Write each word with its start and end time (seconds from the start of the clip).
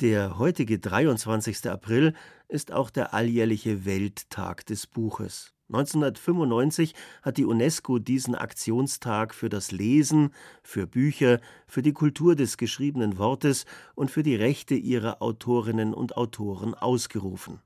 Der 0.00 0.40
heutige 0.40 0.80
23. 0.80 1.70
April 1.70 2.14
ist 2.48 2.72
auch 2.72 2.90
der 2.90 3.14
alljährliche 3.14 3.84
Welttag 3.84 4.66
des 4.66 4.88
Buches. 4.88 5.54
1995 5.68 6.96
hat 7.22 7.36
die 7.36 7.44
UNESCO 7.44 8.00
diesen 8.00 8.34
Aktionstag 8.34 9.36
für 9.36 9.48
das 9.48 9.70
Lesen, 9.70 10.34
für 10.64 10.88
Bücher, 10.88 11.38
für 11.68 11.80
die 11.80 11.92
Kultur 11.92 12.34
des 12.34 12.56
geschriebenen 12.56 13.18
Wortes 13.18 13.66
und 13.94 14.10
für 14.10 14.24
die 14.24 14.34
Rechte 14.34 14.74
ihrer 14.74 15.22
Autorinnen 15.22 15.94
und 15.94 16.16
Autoren 16.16 16.74
ausgerufen. 16.74 17.60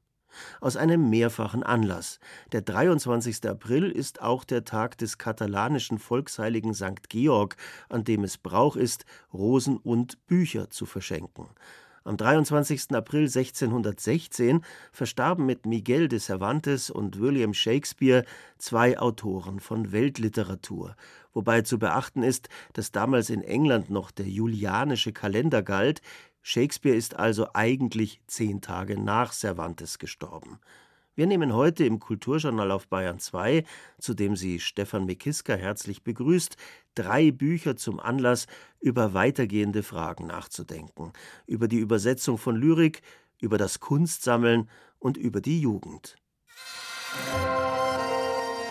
Aus 0.61 0.77
einem 0.77 1.09
mehrfachen 1.09 1.63
Anlass. 1.63 2.21
Der 2.53 2.61
23. 2.61 3.49
April 3.49 3.91
ist 3.91 4.21
auch 4.21 4.45
der 4.45 4.67
Tag 4.67 4.99
des 4.99 5.17
katalanischen 5.17 5.99
Volksheiligen 5.99 6.75
St. 6.75 7.09
Georg, 7.09 7.57
an 7.89 8.05
dem 8.05 8.23
es 8.23 8.37
Brauch 8.37 8.77
ist, 8.77 9.07
Rosen 9.33 9.79
und 9.79 10.27
Bücher 10.27 10.69
zu 10.69 10.85
verschenken. 10.85 11.47
Am 12.09 12.17
23. 12.17 12.93
April 12.93 13.25
1616 13.25 14.65
verstarben 14.93 15.45
mit 15.45 15.67
Miguel 15.67 16.09
de 16.09 16.19
Cervantes 16.19 16.89
und 16.89 17.21
William 17.21 17.53
Shakespeare 17.53 18.25
zwei 18.57 18.99
Autoren 18.99 19.61
von 19.61 19.93
Weltliteratur, 19.93 20.97
wobei 21.35 21.61
zu 21.61 21.79
beachten 21.79 22.23
ist, 22.23 22.49
dass 22.73 22.93
damals 22.93 23.29
in 23.29 23.43
England 23.43 23.91
noch 23.91 24.11
der 24.11 24.27
julianische 24.27 25.13
Kalender 25.13 25.63
galt, 25.63 26.01
Shakespeare 26.41 26.97
ist 26.97 27.15
also 27.15 27.49
eigentlich 27.53 28.23
zehn 28.27 28.63
Tage 28.63 28.99
nach 28.99 29.35
Cervantes 29.35 29.99
gestorben. 29.99 30.61
Wir 31.19 31.27
nehmen 31.27 31.53
heute 31.53 31.85
im 31.85 31.99
Kulturjournal 31.99 32.71
auf 32.71 32.87
Bayern 32.87 33.19
2, 33.19 33.65
zu 33.99 34.15
dem 34.15 34.37
Sie 34.37 34.61
Stefan 34.61 35.05
Mekiska 35.05 35.55
herzlich 35.55 36.05
begrüßt, 36.05 36.57
drei 36.95 37.33
Bücher 37.33 37.75
zum 37.75 37.99
Anlass, 37.99 38.47
über 38.79 39.15
weitergehende 39.15 39.83
Fragen 39.83 40.29
nachzudenken, 40.29 41.13
über 41.49 41.67
die 41.67 41.81
Übersetzung 41.81 42.39
von 42.39 42.55
Lyrik, 42.55 43.03
über 43.41 43.59
das 43.59 43.81
Kunstsammeln 43.81 44.71
und 45.01 45.17
über 45.17 45.41
die 45.41 45.61
Jugend. 45.61 46.15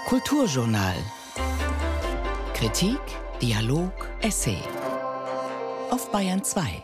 Kulturjournal. 0.05 0.95
Kritik, 2.53 3.01
Dialog, 3.41 3.91
Essay. 4.21 4.61
Auf 5.89 6.09
Bayern 6.13 6.45
2 6.45 6.81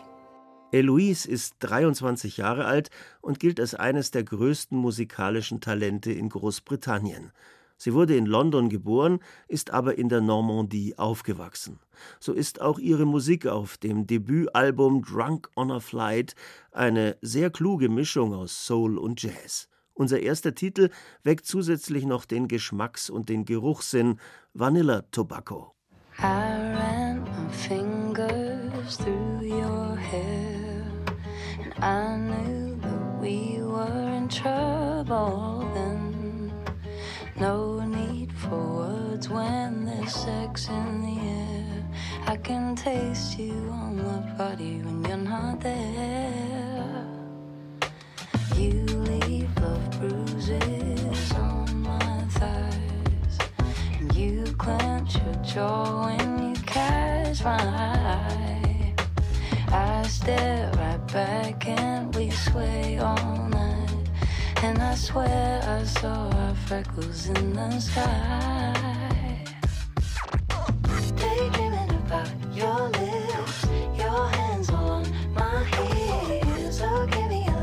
Eloise 0.73 1.29
ist 1.29 1.57
23 1.59 2.37
Jahre 2.37 2.65
alt 2.65 2.89
und 3.21 3.39
gilt 3.39 3.59
als 3.59 3.75
eines 3.75 4.09
der 4.09 4.23
größten 4.23 4.75
musikalischen 4.75 5.61
Talente 5.61 6.11
in 6.11 6.29
Großbritannien. 6.29 7.31
Sie 7.77 7.93
wurde 7.93 8.15
in 8.15 8.25
London 8.25 8.69
geboren, 8.69 9.19
ist 9.47 9.69
aber 9.69 9.99
in 9.99 10.09
der 10.09 10.21
Normandie 10.21 10.97
aufgewachsen. 10.97 11.79
So 12.19 12.33
ist 12.33 12.59
auch 12.59 12.79
ihre 12.79 13.05
Musik 13.05 13.45
auf 13.45 13.77
dem 13.77 14.07
Debütalbum 14.07 15.03
Drunk 15.03 15.49
on 15.55 15.69
a 15.69 15.79
Flight 15.79 16.33
eine 16.71 17.17
sehr 17.21 17.51
kluge 17.51 17.87
Mischung 17.87 18.33
aus 18.33 18.65
Soul 18.65 18.97
und 18.97 19.21
Jazz. 19.21 19.67
Unser 19.93 20.21
erster 20.21 20.55
Titel 20.55 20.89
weckt 21.23 21.45
zusätzlich 21.45 22.05
noch 22.05 22.25
den 22.25 22.47
Geschmacks- 22.47 23.11
und 23.11 23.29
den 23.29 23.45
Geruchssinn 23.45 24.19
Vanilla 24.55 25.03
Tobacco. 25.11 25.75
I 26.17 26.23
ran 26.23 27.21
my 27.21 27.53
fingers 27.53 28.97
through 28.97 29.43
your 29.43 29.95
hair. 29.97 30.52
I 31.83 32.15
knew 32.15 32.77
that 32.79 33.19
we 33.19 33.61
were 33.61 34.07
in 34.15 34.29
trouble 34.29 35.69
then. 35.73 36.53
No 37.35 37.81
need 37.81 38.31
for 38.31 38.57
words 38.57 39.27
when 39.27 39.83
there's 39.83 40.15
sex 40.15 40.69
in 40.69 41.01
the 41.01 41.19
air. 41.19 41.83
I 42.25 42.37
can 42.37 42.77
taste 42.77 43.37
you 43.37 43.67
on 43.69 43.97
my 43.97 44.21
body 44.37 44.79
when 44.81 45.03
you're 45.03 45.17
not 45.17 45.59
there. 45.59 47.05
You 48.55 48.85
leave 49.11 49.53
love 49.59 49.99
bruises 49.99 51.33
on 51.33 51.81
my 51.81 52.23
thighs. 52.29 53.37
And 53.99 54.15
you 54.15 54.45
clench 54.57 55.17
your 55.17 55.35
jaw 55.43 56.05
when 56.05 56.55
you 56.55 56.61
catch 56.61 57.43
my 57.43 57.59
eye. 57.59 58.95
I 59.67 60.03
stare 60.07 60.72
back 61.13 61.67
and 61.67 62.15
we 62.15 62.31
sway 62.31 62.97
all 62.97 63.47
night. 63.49 64.09
And 64.63 64.81
I 64.81 64.95
swear 64.95 65.61
I 65.63 65.83
saw 65.83 66.29
our 66.31 66.55
freckles 66.65 67.27
in 67.27 67.53
the 67.53 67.79
sky. 67.79 68.73
Daydreaming 71.15 71.91
about 72.05 72.33
your 72.51 72.89
lips, 72.89 73.65
your 73.95 74.27
hands 74.37 74.71
on 74.71 75.05
my 75.35 75.63
hips. 75.75 76.81
Oh, 76.81 77.05
give 77.05 77.29
me 77.29 77.45
a 77.47 77.59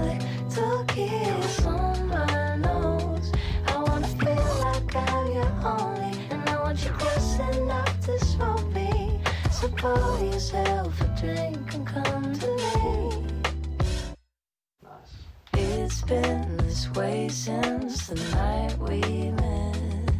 little 0.55 0.84
kiss 0.84 1.66
on 1.66 2.06
my 2.06 2.56
nose. 2.56 3.33
I 3.66 3.83
wanna 3.83 4.06
feel 4.06 4.50
like 4.62 4.94
I'm 4.94 5.33
your 5.33 5.53
only, 5.65 6.12
and 6.31 6.49
I 6.49 6.62
want 6.62 6.84
you 6.84 6.93
close 6.93 7.39
enough 7.56 8.00
to 8.06 8.19
smoke 8.25 8.72
me. 8.72 9.21
So 9.50 9.69
pour 9.69 10.25
yourself 10.25 11.00
a 11.00 11.09
drink 11.21 11.75
and 11.75 11.87
come 11.87 12.19
been 16.10 16.56
this 16.56 16.91
way 16.97 17.28
since 17.28 18.09
the 18.09 18.16
night 18.34 18.76
we 18.78 19.31
met. 19.31 20.10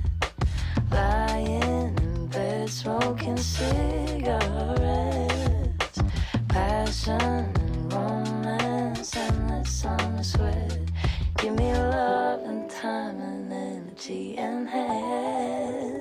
Lying 0.93 1.99
in 1.99 2.27
bed, 2.28 2.71
smoking 2.71 3.37
cigarettes. 3.37 4.39
Passion 6.47 7.21
and 7.21 7.93
romance, 7.93 9.17
endless 9.17 9.69
summer 9.69 10.23
sweat. 10.23 10.78
Give 11.39 11.56
me 11.56 11.73
love 11.73 12.45
and 12.45 12.71
time 12.71 13.21
and 13.21 13.53
energy 13.53 14.39
and 14.39 14.69
head. 14.69 16.00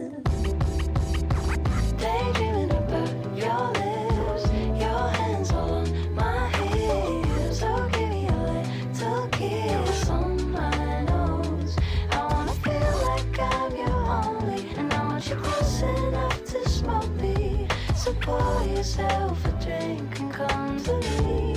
Close 15.44 15.82
enough 15.82 16.46
to 16.46 16.70
smoke 16.70 17.10
me. 17.22 17.68
So 17.96 18.14
pour 18.14 18.64
yourself 18.68 19.46
a 19.46 19.52
drink 19.64 20.20
and 20.20 20.34
come 20.34 20.84
to 20.84 20.94
me. 21.24 21.49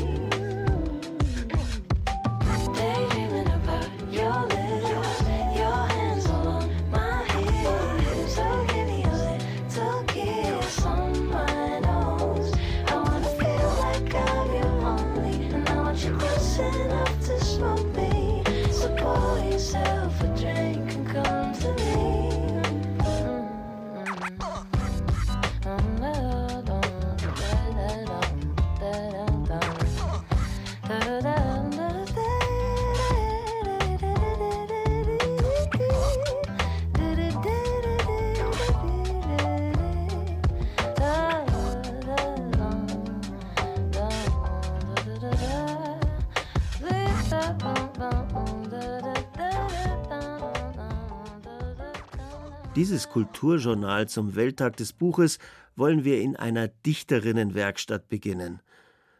Dieses 52.83 53.09
Kulturjournal 53.09 54.09
zum 54.09 54.35
Welttag 54.35 54.77
des 54.77 54.93
Buches 54.93 55.39
wollen 55.77 56.03
wir 56.03 56.21
in 56.21 56.35
einer 56.35 56.67
Dichterinnenwerkstatt 56.67 58.09
beginnen. 58.09 58.61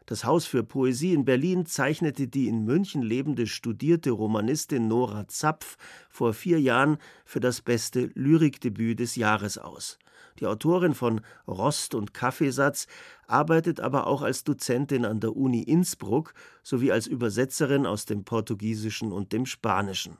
Das 0.05 0.25
Haus 0.25 0.45
für 0.45 0.65
Poesie 0.65 1.13
in 1.13 1.23
Berlin 1.23 1.65
zeichnete 1.65 2.27
die 2.27 2.49
in 2.49 2.65
München 2.65 3.01
lebende 3.01 3.47
studierte 3.47 4.11
Romanistin 4.11 4.89
Nora 4.89 5.29
Zapf 5.29 5.77
vor 6.09 6.33
vier 6.33 6.59
Jahren 6.59 6.97
für 7.23 7.39
das 7.39 7.61
beste 7.61 8.11
Lyrikdebüt 8.15 8.99
des 8.99 9.15
Jahres 9.15 9.57
aus. 9.57 9.97
Die 10.41 10.45
Autorin 10.45 10.93
von 10.93 11.21
Rost 11.47 11.95
und 11.95 12.13
Kaffeesatz 12.13 12.87
arbeitet 13.27 13.79
aber 13.79 14.07
auch 14.07 14.23
als 14.23 14.43
Dozentin 14.43 15.05
an 15.05 15.21
der 15.21 15.37
Uni 15.37 15.61
Innsbruck 15.61 16.33
sowie 16.63 16.91
als 16.91 17.07
Übersetzerin 17.07 17.85
aus 17.85 18.03
dem 18.03 18.25
Portugiesischen 18.25 19.13
und 19.13 19.31
dem 19.31 19.45
Spanischen. 19.45 20.17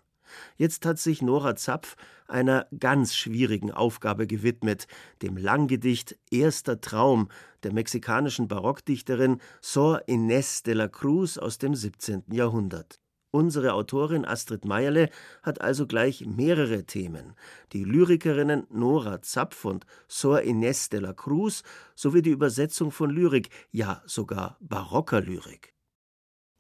Jetzt 0.58 0.86
hat 0.86 1.00
sich 1.00 1.22
Nora 1.22 1.56
Zapf 1.56 1.96
einer 2.28 2.68
ganz 2.80 3.16
schwierigen 3.16 3.72
Aufgabe 3.72 4.28
gewidmet, 4.28 4.88
dem 5.22 5.38
Langgedicht 5.38 6.18
Erster 6.32 6.82
Traum 6.82 7.30
der 7.64 7.74
mexikanischen 7.74 8.48
Barockdichterin 8.48 9.40
Sor 9.62 10.02
Inés 10.08 10.64
de 10.64 10.74
la 10.74 10.88
Cruz 10.88 11.38
aus 11.38 11.58
dem 11.58 11.76
17. 11.76 12.24
Jahrhundert. 12.32 13.00
Unsere 13.36 13.74
Autorin 13.74 14.26
Astrid 14.26 14.64
Meierle 14.64 15.10
hat 15.42 15.60
also 15.60 15.88
gleich 15.88 16.24
mehrere 16.24 16.84
Themen: 16.84 17.34
die 17.72 17.84
Lyrikerinnen 17.84 18.68
Nora 18.70 19.24
Zapf 19.24 19.66
und 19.66 19.88
Sor 20.08 20.42
Inés 20.42 20.92
de 20.92 21.00
la 21.00 21.14
Cruz 21.14 21.64
sowie 21.96 22.22
die 22.22 22.30
Übersetzung 22.30 22.92
von 22.92 23.10
Lyrik, 23.10 23.50
ja 23.72 24.04
sogar 24.06 24.58
barocker 24.60 25.20
Lyrik. 25.20 25.73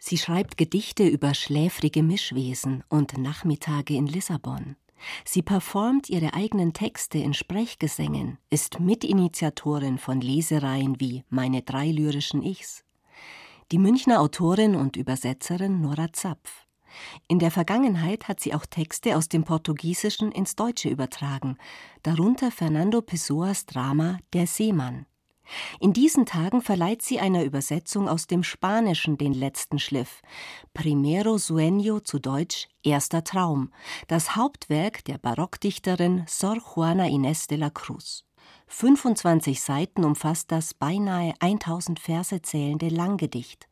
Sie 0.06 0.18
schreibt 0.18 0.58
Gedichte 0.58 1.08
über 1.08 1.34
schläfrige 1.34 2.04
Mischwesen 2.04 2.84
und 2.90 3.18
Nachmittage 3.18 3.94
in 3.94 4.06
Lissabon. 4.06 4.76
Sie 5.24 5.42
performt 5.42 6.10
ihre 6.10 6.34
eigenen 6.34 6.74
Texte 6.74 7.20
in 7.20 7.34
Sprechgesängen, 7.34 8.38
ist 8.50 8.82
Mitinitiatorin 8.82 9.98
von 9.98 10.20
Lesereien 10.20 11.00
wie 11.00 11.24
Meine 11.30 11.62
drei 11.62 11.90
lyrischen 11.90 12.44
Ichs. 12.44 12.84
Die 13.72 13.78
Münchner 13.78 14.20
Autorin 14.20 14.76
und 14.76 14.98
Übersetzerin 14.98 15.80
Nora 15.80 16.12
Zapf. 16.12 16.68
In 17.30 17.40
der 17.40 17.50
Vergangenheit 17.50 18.28
hat 18.28 18.42
sie 18.42 18.54
auch 18.54 18.66
Texte 18.66 19.16
aus 19.16 19.30
dem 19.30 19.46
Portugiesischen 19.46 20.34
ins 20.34 20.58
Deutsche 20.58 20.90
übertragen, 20.90 21.56
darunter 22.04 22.52
Fernando 22.52 23.02
Pessoas 23.02 23.66
Drama 23.68 24.18
Der 24.34 24.48
Seemann. 24.48 25.06
In 25.80 25.94
diesen 25.94 26.26
Tagen 26.26 26.62
verleiht 26.62 27.02
sie 27.02 27.20
einer 27.20 27.44
Übersetzung 27.44 28.08
aus 28.08 28.28
dem 28.28 28.44
Spanischen 28.44 29.18
den 29.18 29.34
letzten 29.34 29.80
Schliff. 29.80 30.22
Primero 30.74 31.36
Sueño 31.36 32.04
zu 32.04 32.20
Deutsch 32.20 32.68
Erster 32.84 33.24
Traum, 33.24 33.72
das 34.08 34.36
Hauptwerk 34.36 35.04
der 35.06 35.18
Barockdichterin 35.18 36.24
Sor 36.28 36.58
Juana 36.58 37.06
Inés 37.06 37.48
de 37.48 37.58
la 37.58 37.70
Cruz. 37.70 38.26
25 38.68 39.62
Seiten 39.62 40.04
umfasst 40.04 40.52
das 40.52 40.74
beinahe 40.74 41.34
1000 41.40 42.00
Verse 42.00 42.42
zählende 42.42 42.90
Langgedicht 42.90 43.68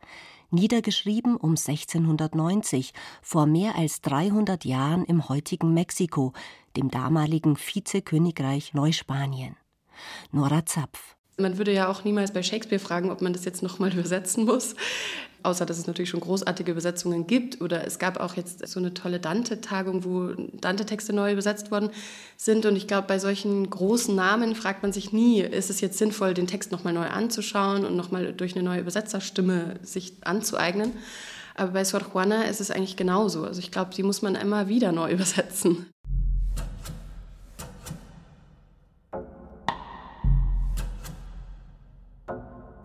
niedergeschrieben 0.51 1.37
um 1.37 1.51
1690, 1.51 2.93
vor 3.21 3.45
mehr 3.45 3.75
als 3.75 4.01
300 4.01 4.65
Jahren 4.65 5.05
im 5.05 5.29
heutigen 5.29 5.73
Mexiko, 5.73 6.33
dem 6.75 6.89
damaligen 6.89 7.57
Vizekönigreich 7.57 8.73
Neuspanien. 8.73 9.55
Nora 10.31 10.65
Zapf. 10.65 11.15
Man 11.41 11.57
würde 11.57 11.73
ja 11.73 11.87
auch 11.87 12.03
niemals 12.03 12.31
bei 12.31 12.43
Shakespeare 12.43 12.79
fragen, 12.79 13.11
ob 13.11 13.21
man 13.21 13.33
das 13.33 13.45
jetzt 13.45 13.63
nochmal 13.63 13.93
übersetzen 13.93 14.45
muss 14.45 14.75
außer 15.43 15.65
dass 15.65 15.77
es 15.77 15.87
natürlich 15.87 16.09
schon 16.09 16.19
großartige 16.19 16.71
Übersetzungen 16.71 17.27
gibt. 17.27 17.61
Oder 17.61 17.85
es 17.85 17.99
gab 17.99 18.19
auch 18.19 18.35
jetzt 18.35 18.67
so 18.67 18.79
eine 18.79 18.93
tolle 18.93 19.19
Dante-Tagung, 19.19 20.03
wo 20.03 20.29
Dante-Texte 20.59 21.13
neu 21.13 21.31
übersetzt 21.31 21.71
worden 21.71 21.89
sind. 22.37 22.65
Und 22.65 22.75
ich 22.75 22.87
glaube, 22.87 23.07
bei 23.07 23.19
solchen 23.19 23.69
großen 23.69 24.15
Namen 24.15 24.55
fragt 24.55 24.83
man 24.83 24.93
sich 24.93 25.11
nie, 25.11 25.41
ist 25.41 25.69
es 25.69 25.81
jetzt 25.81 25.97
sinnvoll, 25.97 26.33
den 26.33 26.47
Text 26.47 26.71
nochmal 26.71 26.93
neu 26.93 27.07
anzuschauen 27.07 27.85
und 27.85 27.95
nochmal 27.95 28.33
durch 28.33 28.55
eine 28.55 28.63
neue 28.63 28.81
Übersetzerstimme 28.81 29.75
sich 29.83 30.13
anzueignen. 30.21 30.93
Aber 31.55 31.71
bei 31.71 31.83
Sor 31.83 32.01
Juana 32.13 32.43
ist 32.43 32.61
es 32.61 32.71
eigentlich 32.71 32.95
genauso. 32.95 33.43
Also 33.43 33.59
ich 33.59 33.71
glaube, 33.71 33.93
die 33.95 34.03
muss 34.03 34.21
man 34.21 34.35
immer 34.35 34.67
wieder 34.67 34.91
neu 34.91 35.11
übersetzen. 35.11 35.87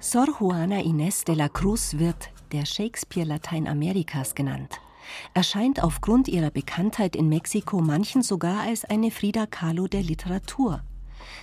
Sor 0.08 0.28
Juana 0.38 0.84
Inés 0.84 1.24
de 1.24 1.34
la 1.34 1.48
Cruz 1.48 1.94
wird 1.98 2.30
der 2.52 2.64
Shakespeare 2.64 3.26
Lateinamerikas 3.26 4.36
genannt, 4.36 4.80
erscheint 5.34 5.82
aufgrund 5.82 6.28
ihrer 6.28 6.52
Bekanntheit 6.52 7.16
in 7.16 7.28
Mexiko 7.28 7.80
manchen 7.80 8.22
sogar 8.22 8.60
als 8.60 8.84
eine 8.84 9.10
Frida 9.10 9.46
Kahlo 9.46 9.88
der 9.88 10.04
Literatur. 10.04 10.84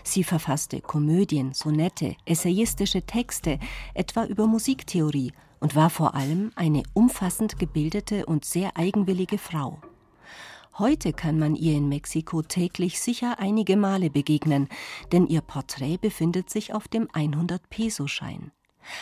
Sie 0.05 0.23
verfasste 0.23 0.79
Komödien, 0.79 1.51
Sonette, 1.51 2.15
essayistische 2.23 3.01
Texte, 3.01 3.59
etwa 3.95 4.23
über 4.23 4.47
Musiktheorie 4.47 5.33
und 5.59 5.75
war 5.75 5.89
vor 5.89 6.15
allem 6.15 6.53
eine 6.55 6.83
umfassend 6.93 7.59
gebildete 7.59 8.25
und 8.25 8.45
sehr 8.45 8.77
eigenwillige 8.77 9.39
Frau. 9.39 9.81
Heute 10.79 11.13
kann 11.13 11.37
man 11.37 11.55
ihr 11.55 11.73
in 11.73 11.87
Mexiko 11.87 12.41
täglich 12.41 12.99
sicher 12.99 13.37
einige 13.37 13.77
Male 13.77 14.09
begegnen, 14.09 14.69
denn 15.11 15.27
ihr 15.27 15.41
Porträt 15.41 15.97
befindet 15.97 16.49
sich 16.49 16.73
auf 16.73 16.87
dem 16.87 17.07
100-Peso-Schein. 17.09 18.51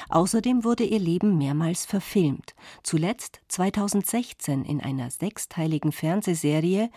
Außerdem 0.09 0.65
wurde 0.65 0.83
ihr 0.83 0.99
Leben 0.99 1.37
mehrmals 1.37 1.85
verfilmt, 1.85 2.55
zuletzt 2.83 3.39
2016 3.47 4.65
in 4.65 4.81
einer 4.81 5.09
sechsteiligen 5.11 5.93
Fernsehserie, 5.93 6.89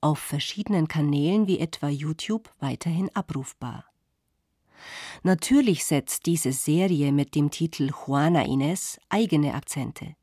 auf 0.00 0.18
verschiedenen 0.18 0.88
Kanälen 0.88 1.46
wie 1.46 1.58
etwa 1.58 1.88
YouTube 1.88 2.50
weiterhin 2.60 3.10
abrufbar. 3.14 3.84
Natürlich 5.22 5.84
setzt 5.84 6.24
diese 6.24 6.52
Serie 6.52 7.12
mit 7.12 7.34
dem 7.34 7.50
Titel 7.50 7.90
Juana 7.90 8.44
Inés 8.44 8.98
eigene 9.10 9.54
Akzente. 9.54 10.14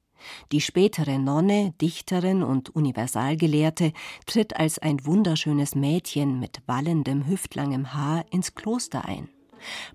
Die 0.51 0.61
spätere 0.61 1.19
Nonne, 1.19 1.73
Dichterin 1.81 2.43
und 2.43 2.75
Universalgelehrte 2.75 3.93
tritt 4.25 4.57
als 4.57 4.79
ein 4.79 5.05
wunderschönes 5.05 5.75
Mädchen 5.75 6.39
mit 6.39 6.61
wallendem, 6.67 7.27
hüftlangem 7.27 7.93
Haar 7.93 8.25
ins 8.31 8.55
Kloster 8.55 9.05
ein. 9.05 9.29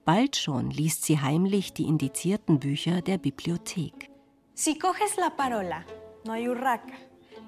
Bald 0.04 0.36
schon 0.36 0.70
liest 0.70 1.04
sie 1.04 1.20
heimlich 1.20 1.72
die 1.72 1.84
indizierten 1.84 2.60
Bücher 2.60 3.02
der 3.02 3.18
Bibliothek. 3.18 4.10
Si 4.54 4.78
coges 4.78 5.16
la 5.16 5.30
parola, 5.30 5.84
no 6.24 6.32
hay 6.32 6.48
urraca, 6.48 6.94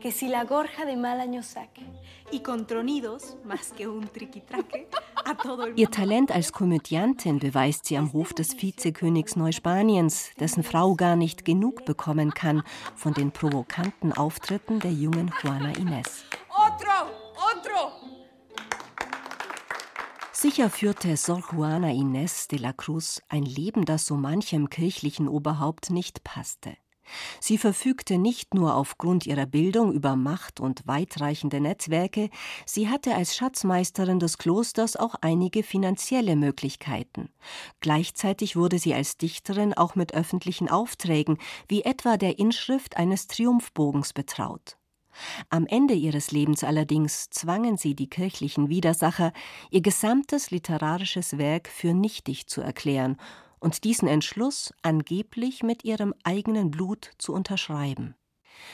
que 0.00 0.12
si 0.12 0.29
la 0.29 0.45
gorja 0.45 0.85
de 0.85 0.97
mal 0.97 1.21
año 1.21 1.43
saque. 1.43 1.85
Y 2.31 2.41
con 2.41 2.67
tronidos, 2.67 3.37
más 3.45 3.73
que 3.73 3.89
un 3.89 4.06
triquitraque, 4.09 4.89
a 5.25 5.35
todo 5.37 5.65
el 5.65 5.79
Ihr 5.79 5.89
Talent 5.89 6.31
als 6.31 6.53
Komödiantin 6.53 7.39
beweist 7.39 7.87
sie 7.87 7.97
am 7.97 8.12
Hof 8.12 8.33
des 8.33 8.55
Vizekönigs 8.55 9.37
Neuspaniens, 9.37 10.31
dessen 10.39 10.62
Frau 10.62 10.95
gar 10.95 11.17
nicht 11.17 11.45
genug 11.45 11.85
bekommen 11.85 12.33
kann 12.33 12.62
von 12.95 13.15
den 13.15 13.31
provokanten 13.31 14.12
Auftritten 14.12 14.81
der 14.81 14.93
jungen 14.93 15.31
Juana 15.43 15.73
Inés. 15.73 16.25
Otro, 16.49 17.11
otro! 17.37 17.93
Sicher 20.33 20.71
führte 20.71 21.17
Sor 21.17 21.43
Juana 21.51 21.89
Inés 21.89 22.47
de 22.49 22.59
la 22.59 22.73
Cruz 22.73 23.23
ein 23.29 23.43
Leben, 23.43 23.85
das 23.85 24.06
so 24.06 24.17
manchem 24.17 24.71
kirchlichen 24.71 25.29
Oberhaupt 25.29 25.91
nicht 25.91 26.23
passte. 26.23 26.77
Sie 27.40 27.58
verfügte 27.58 28.19
nicht 28.19 28.55
nur 28.55 28.75
aufgrund 28.75 29.26
ihrer 29.26 29.46
Bildung 29.46 29.93
über 29.93 30.16
Macht 30.16 30.60
und 30.60 30.87
weitreichende 30.87 31.60
Netzwerke, 31.60 32.31
sie 32.66 32.88
hatte 32.88 33.14
als 33.14 33.37
Schatzmeisterin 33.37 34.19
des 34.19 34.38
Klosters 34.38 34.96
auch 34.96 35.14
einige 35.20 35.62
finanzielle 35.62 36.37
Möglichkeiten. 36.37 37.31
Gleichzeitig 37.81 38.56
wurde 38.56 38.78
sie 38.78 38.94
als 38.94 39.16
Dichterin 39.16 39.75
auch 39.75 39.94
mit 39.94 40.14
öffentlichen 40.14 40.69
Aufträgen, 40.69 41.38
wie 41.69 41.82
etwa 41.82 42.16
der 42.16 42.38
Inschrift 42.38 42.96
eines 42.96 43.26
Triumphbogens 43.26 44.12
betraut. 44.12 44.76
Am 45.50 45.67
Ende 45.67 45.94
ihres 45.94 46.31
Lebens 46.31 46.62
allerdings 46.62 47.31
zwangen 47.31 47.77
sie 47.77 47.94
die 47.94 48.08
kirchlichen 48.08 48.69
Widersacher, 48.69 49.32
ihr 49.70 49.81
gesamtes 49.81 50.50
literarisches 50.50 51.38
Werk 51.38 51.69
für 51.69 51.93
nichtig 51.93 52.46
zu 52.46 52.60
erklären 52.60 53.17
und 53.60 53.84
diesen 53.84 54.08
Entschluss 54.08 54.72
angeblich 54.82 55.62
mit 55.62 55.84
ihrem 55.84 56.15
eigenen 56.24 56.70
Blut 56.70 57.10
zu 57.19 57.32
unterschreiben. 57.32 58.15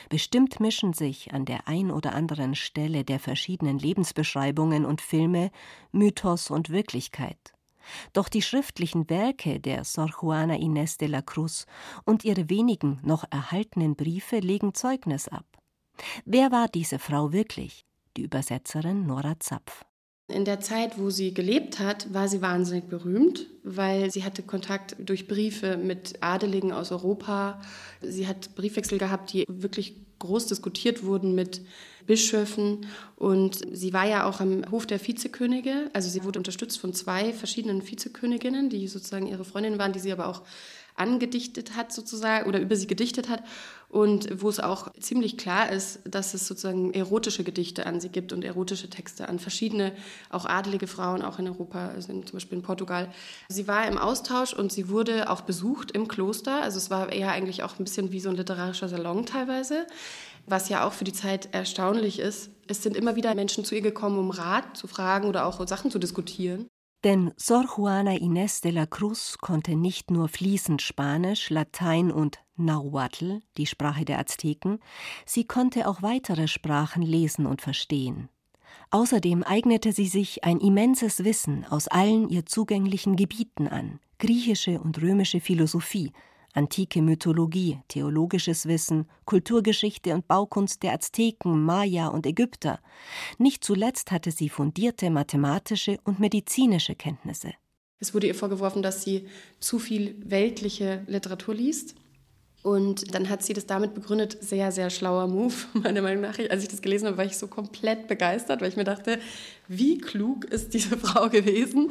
Bestimmt 0.09 0.61
mischen 0.61 0.93
sich 0.93 1.33
an 1.33 1.45
der 1.45 1.69
ein 1.69 1.91
oder 1.91 2.15
anderen 2.15 2.55
Stelle 2.55 3.05
der 3.05 3.21
verschiedenen 3.21 3.79
Lebensbeschreibungen 3.79 4.85
und 4.85 5.01
Filme 5.01 5.51
Mythos 5.93 6.51
und 6.51 6.71
Wirklichkeit. 6.71 7.53
Doch 8.13 8.29
die 8.29 8.43
schriftlichen 8.43 9.11
Werke 9.11 9.61
der 9.61 9.85
Sor 9.85 10.09
Juana 10.09 10.55
Inés 10.55 10.99
de 10.99 11.09
la 11.09 11.21
Cruz 11.21 11.67
und 12.05 12.25
ihre 12.25 12.49
wenigen 12.49 12.99
noch 13.03 13.25
erhaltenen 13.31 13.95
Briefe 13.95 14.39
legen 14.39 14.75
Zeugnis 14.75 15.29
ab. 15.29 15.45
Wer 16.25 16.51
war 16.51 16.69
diese 16.69 16.99
Frau 16.99 17.33
wirklich? 17.33 17.85
Die 18.17 18.23
Übersetzerin 18.23 19.07
Nora 19.07 19.39
Zapf. 19.39 19.85
In 20.29 20.47
der 20.47 20.61
Zeit, 20.61 20.99
wo 20.99 21.11
sie 21.11 21.35
gelebt 21.35 21.81
hat, 21.81 22.13
war 22.15 22.29
sie 22.29 22.41
wahnsinnig 22.41 22.85
berühmt, 22.85 23.47
weil 23.63 24.11
sie 24.11 24.25
hatte 24.25 24.43
Kontakt 24.43 24.97
durch 24.99 25.29
Briefe 25.29 25.77
mit 25.77 26.23
Adeligen 26.23 26.73
aus 26.73 26.93
Europa. 26.93 27.61
Sie 28.01 28.27
hat 28.27 28.55
Briefwechsel 28.55 28.99
gehabt, 28.99 29.35
die 29.35 29.45
wirklich 29.49 29.97
groß 30.21 30.47
diskutiert 30.47 31.05
wurden 31.05 31.35
mit 31.35 31.61
Bischöfen. 32.07 32.87
Und 33.17 33.61
sie 33.77 33.93
war 33.93 34.09
ja 34.09 34.25
auch 34.25 34.41
am 34.41 34.63
Hof 34.71 34.87
der 34.87 34.99
Vizekönige. 34.99 35.91
Also 35.93 36.09
sie 36.09 36.25
wurde 36.25 36.39
unterstützt 36.39 36.79
von 36.79 36.95
zwei 36.95 37.35
verschiedenen 37.35 37.87
Vizeköniginnen, 37.87 38.71
die 38.71 38.89
sozusagen 38.89 39.27
ihre 39.27 39.45
Freundinnen 39.45 39.79
waren, 39.79 39.93
die 39.93 40.01
sie 40.01 40.13
aber 40.13 40.29
auch 40.29 40.43
angedichtet 40.95 41.77
hat 41.77 41.93
sozusagen 41.93 42.49
oder 42.49 42.61
über 42.61 42.77
sie 42.77 42.87
gedichtet 42.87 43.29
hat 43.29 43.43
und 43.95 44.43
wo 44.43 44.49
es 44.49 44.59
auch 44.59 44.93
ziemlich 44.99 45.37
klar 45.37 45.71
ist, 45.71 46.01
dass 46.05 46.35
es 46.35 46.49
sozusagen 46.49 46.93
erotische 46.95 47.45
Gedichte 47.45 47.87
an 47.87 48.01
sie 48.01 48.09
gibt 48.09 48.33
und 48.33 48.45
erotische 48.45 48.91
Texte 48.91 49.29
an 49.29 49.39
verschiedene, 49.39 49.93
auch 50.31 50.47
adelige 50.47 50.89
Frauen, 50.89 51.23
auch 51.23 51.39
in 51.39 51.47
Europa, 51.47 51.91
also 51.91 52.13
zum 52.13 52.33
Beispiel 52.33 52.59
in 52.59 52.65
Portugal. 52.65 53.09
Sie 53.49 53.69
war 53.69 53.87
im 53.87 53.97
Austausch 53.97 54.53
und 54.53 54.73
sie 54.73 54.89
wurde 54.89 55.31
auch 55.31 55.43
besucht 55.43 55.93
im 55.93 56.09
Kloster. 56.09 56.61
Also 56.61 56.79
es 56.79 56.91
war 56.91 57.13
eher 57.13 57.31
eigentlich 57.31 57.63
auch 57.63 57.79
ein 57.79 57.85
bisschen 57.85 58.11
wie 58.11 58.19
so 58.19 58.31
ein 58.31 58.37
literarischer 58.37 58.89
Salon 58.89 59.27
teilweise, 59.27 59.87
was 60.47 60.69
ja 60.69 60.85
auch 60.85 60.93
für 60.93 61.05
die 61.05 61.13
Zeit 61.13 61.51
erstaunlich 61.53 62.19
ist. 62.19 62.51
Es 62.67 62.83
sind 62.83 62.97
immer 62.97 63.15
wieder 63.15 63.33
Menschen 63.37 63.65
zu 63.65 63.77
ihr 63.77 63.83
gekommen, 63.83 64.19
um 64.19 64.31
Rat 64.31 64.77
zu 64.77 64.89
fragen 64.89 65.29
oder 65.29 65.47
auch 65.47 65.65
Sachen 65.69 65.93
zu 65.93 66.01
diskutieren. 66.01 66.67
Denn 67.05 67.33
Sor 67.37 67.67
Juana 67.67 68.13
Inés 68.13 68.63
de 68.63 68.71
la 68.71 68.87
Cruz 68.87 69.37
konnte 69.39 69.77
nicht 69.77 70.11
nur 70.11 70.27
fließend 70.29 70.81
Spanisch, 70.81 71.51
Latein 71.51 72.11
und 72.11 72.39
Nahuatl, 72.57 73.41
die 73.59 73.67
Sprache 73.67 74.07
der 74.07 74.19
Azteken, 74.19 74.79
sie 75.27 75.45
konnte 75.45 75.87
auch 75.87 76.01
weitere 76.01 76.49
Sprachen 76.49 77.03
lesen 77.03 77.45
und 77.45 77.61
verstehen. 77.61 78.31
Außerdem 78.91 79.43
eignete 79.45 79.93
sie 79.93 80.07
sich 80.07 80.45
ein 80.45 80.61
immenses 80.61 81.25
Wissen 81.25 81.67
aus 81.67 81.89
allen 81.89 82.31
ihr 82.31 82.47
zugänglichen 82.47 83.17
Gebieten 83.17 83.69
an, 83.69 84.01
griechische 84.19 84.81
und 84.81 85.03
römische 85.03 85.41
Philosophie, 85.41 86.11
antike 86.55 87.03
Mythologie, 87.03 87.81
theologisches 87.89 88.67
Wissen, 88.67 89.07
Kulturgeschichte 89.25 90.15
und 90.15 90.27
Baukunst 90.27 90.83
der 90.83 90.95
Azteken, 90.95 91.63
Maya 91.63 92.09
und 92.09 92.27
Ägypter. 92.27 92.81
Nicht 93.39 93.65
zuletzt 93.65 94.11
hatte 94.11 94.31
sie 94.31 94.49
fundierte 94.49 95.11
mathematische 95.11 95.99
und 96.05 96.21
medizinische 96.21 96.95
Kenntnisse. 96.95 97.53
Es 98.01 98.15
wurde 98.15 98.27
ihr 98.27 98.35
vorgeworfen, 98.35 98.83
dass 98.83 99.03
sie 99.03 99.27
zu 99.61 99.79
viel 99.79 100.17
weltliche 100.25 101.05
Literatur 101.07 101.55
liest. 101.55 101.95
Und 102.63 103.15
dann 103.15 103.29
hat 103.29 103.43
sie 103.43 103.53
das 103.53 103.67
damit 103.67 103.93
begründet, 103.93 104.39
sehr, 104.43 104.73
sehr 104.73 104.89
schlauer 104.89 105.27
Move, 105.27 105.55
meiner 105.75 106.01
Meinung 106.01 106.23
nach. 106.23 106.39
Als 106.39 106.63
ich 106.63 106.69
das 106.69 106.81
gelesen 106.81 107.07
habe, 107.07 107.19
war 107.19 107.25
ich 107.25 107.37
so 107.37 107.47
komplett 107.47 108.09
begeistert, 108.09 108.63
weil 108.63 108.71
ich 108.71 108.77
mir 108.77 108.85
dachte, 108.85 109.19
wie 109.69 109.99
klug 109.99 110.47
ist 110.47 110.73
diese 110.73 110.97
Frau 110.97 111.29
gewesen, 111.29 111.91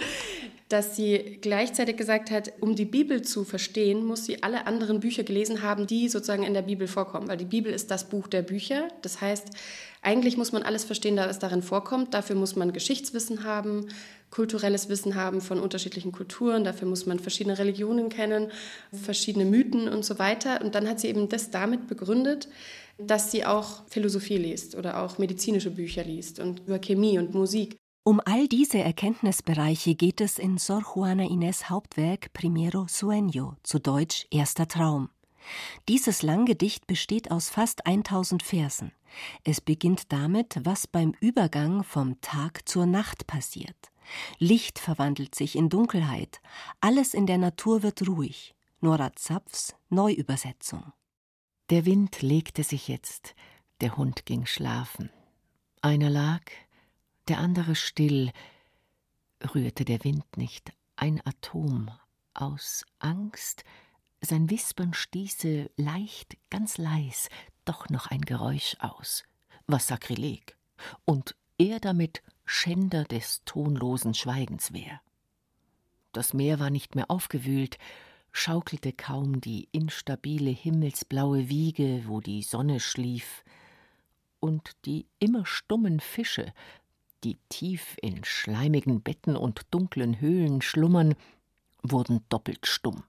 dass 0.69 0.95
sie 0.95 1.37
gleichzeitig 1.41 1.97
gesagt 1.97 2.31
hat, 2.31 2.51
um 2.59 2.75
die 2.75 2.85
Bibel 2.85 3.21
zu 3.21 3.43
verstehen, 3.43 4.05
muss 4.05 4.25
sie 4.25 4.41
alle 4.41 4.65
anderen 4.65 4.99
Bücher 4.99 5.23
gelesen 5.23 5.61
haben, 5.61 5.87
die 5.87 6.09
sozusagen 6.09 6.43
in 6.43 6.53
der 6.53 6.61
Bibel 6.63 6.87
vorkommen. 6.87 7.27
Weil 7.27 7.37
die 7.37 7.45
Bibel 7.45 7.71
ist 7.71 7.91
das 7.91 8.09
Buch 8.09 8.27
der 8.27 8.41
Bücher. 8.41 8.87
Das 9.01 9.21
heißt, 9.21 9.49
eigentlich 10.01 10.35
muss 10.35 10.51
man 10.51 10.63
alles 10.63 10.83
verstehen, 10.83 11.17
was 11.17 11.39
darin 11.39 11.61
vorkommt. 11.61 12.13
Dafür 12.13 12.35
muss 12.35 12.55
man 12.55 12.73
Geschichtswissen 12.73 13.43
haben, 13.43 13.87
kulturelles 14.31 14.89
Wissen 14.89 15.15
haben 15.15 15.41
von 15.41 15.59
unterschiedlichen 15.59 16.11
Kulturen. 16.11 16.63
Dafür 16.63 16.87
muss 16.87 17.05
man 17.05 17.19
verschiedene 17.19 17.57
Religionen 17.57 18.09
kennen, 18.09 18.51
verschiedene 18.91 19.45
Mythen 19.45 19.87
und 19.87 20.03
so 20.03 20.17
weiter. 20.17 20.61
Und 20.61 20.75
dann 20.75 20.89
hat 20.89 20.99
sie 20.99 21.07
eben 21.07 21.29
das 21.29 21.51
damit 21.51 21.87
begründet, 21.87 22.47
dass 22.97 23.31
sie 23.31 23.45
auch 23.45 23.87
Philosophie 23.87 24.37
liest 24.37 24.75
oder 24.75 25.01
auch 25.01 25.17
medizinische 25.17 25.71
Bücher 25.71 26.03
liest 26.03 26.39
und 26.39 26.61
über 26.67 26.79
Chemie 26.79 27.17
und 27.19 27.33
Musik. 27.33 27.77
Um 28.05 28.19
all 28.25 28.49
diese 28.49 28.79
Erkenntnisbereiche 28.79 29.95
geht 29.95 30.19
es 30.19 30.37
in 30.37 30.57
Sor 30.57 30.81
Juana 30.81 31.23
Inés 31.23 31.69
Hauptwerk 31.69 32.33
Primero 32.33 32.81
Sueño, 32.81 33.55
zu 33.63 33.79
Deutsch 33.79 34.27
Erster 34.29 34.67
Traum. 34.67 35.09
Dieses 35.87 36.21
Langgedicht 36.21 36.85
besteht 36.85 37.31
aus 37.31 37.49
fast 37.49 37.85
1000 37.85 38.43
Versen. 38.43 38.91
Es 39.45 39.61
beginnt 39.61 40.11
damit, 40.11 40.59
was 40.63 40.85
beim 40.85 41.13
Übergang 41.21 41.85
vom 41.85 42.19
Tag 42.19 42.67
zur 42.67 42.85
Nacht 42.85 43.25
passiert. 43.25 43.89
Licht 44.37 44.79
verwandelt 44.79 45.33
sich 45.33 45.55
in 45.55 45.69
Dunkelheit, 45.69 46.41
alles 46.81 47.13
in 47.13 47.25
der 47.25 47.37
Natur 47.37 47.83
wird 47.83 48.05
ruhig. 48.05 48.53
Nora 48.81 49.15
Zapfs 49.15 49.75
Neuübersetzung. 49.89 50.91
Der 51.69 51.85
Wind 51.85 52.21
legte 52.21 52.63
sich 52.63 52.89
jetzt, 52.89 53.33
der 53.79 53.95
Hund 53.95 54.25
ging 54.25 54.45
schlafen. 54.45 55.09
Einer 55.81 56.09
lag, 56.09 56.41
der 57.27 57.39
andere 57.39 57.75
still, 57.75 58.31
rührte 59.53 59.85
der 59.85 60.03
Wind 60.03 60.37
nicht. 60.37 60.73
Ein 60.95 61.21
Atom 61.25 61.91
aus 62.33 62.85
Angst, 62.99 63.63
sein 64.21 64.49
Wispern 64.49 64.93
stieße 64.93 65.69
leicht, 65.75 66.37
ganz 66.49 66.77
leis, 66.77 67.29
doch 67.65 67.89
noch 67.89 68.07
ein 68.07 68.21
Geräusch 68.21 68.77
aus, 68.79 69.23
was 69.67 69.87
Sakrileg, 69.87 70.57
und 71.05 71.35
er 71.57 71.79
damit 71.79 72.21
Schänder 72.45 73.03
des 73.03 73.41
tonlosen 73.45 74.13
Schweigens 74.13 74.73
wär. 74.73 75.01
Das 76.11 76.33
Meer 76.33 76.59
war 76.59 76.69
nicht 76.69 76.95
mehr 76.95 77.09
aufgewühlt, 77.09 77.77
schaukelte 78.31 78.93
kaum 78.93 79.41
die 79.41 79.67
instabile 79.71 80.51
himmelsblaue 80.51 81.49
Wiege, 81.49 82.03
wo 82.07 82.21
die 82.21 82.43
Sonne 82.43 82.79
schlief, 82.79 83.43
und 84.39 84.71
die 84.85 85.07
immer 85.19 85.45
stummen 85.45 85.99
Fische 85.99 86.53
die 87.23 87.37
tief 87.49 87.97
in 88.01 88.23
schleimigen 88.23 89.01
Betten 89.01 89.35
und 89.35 89.61
dunklen 89.71 90.19
Höhlen 90.19 90.61
schlummern, 90.61 91.15
wurden 91.81 92.23
doppelt 92.29 92.67
stumm. 92.67 93.03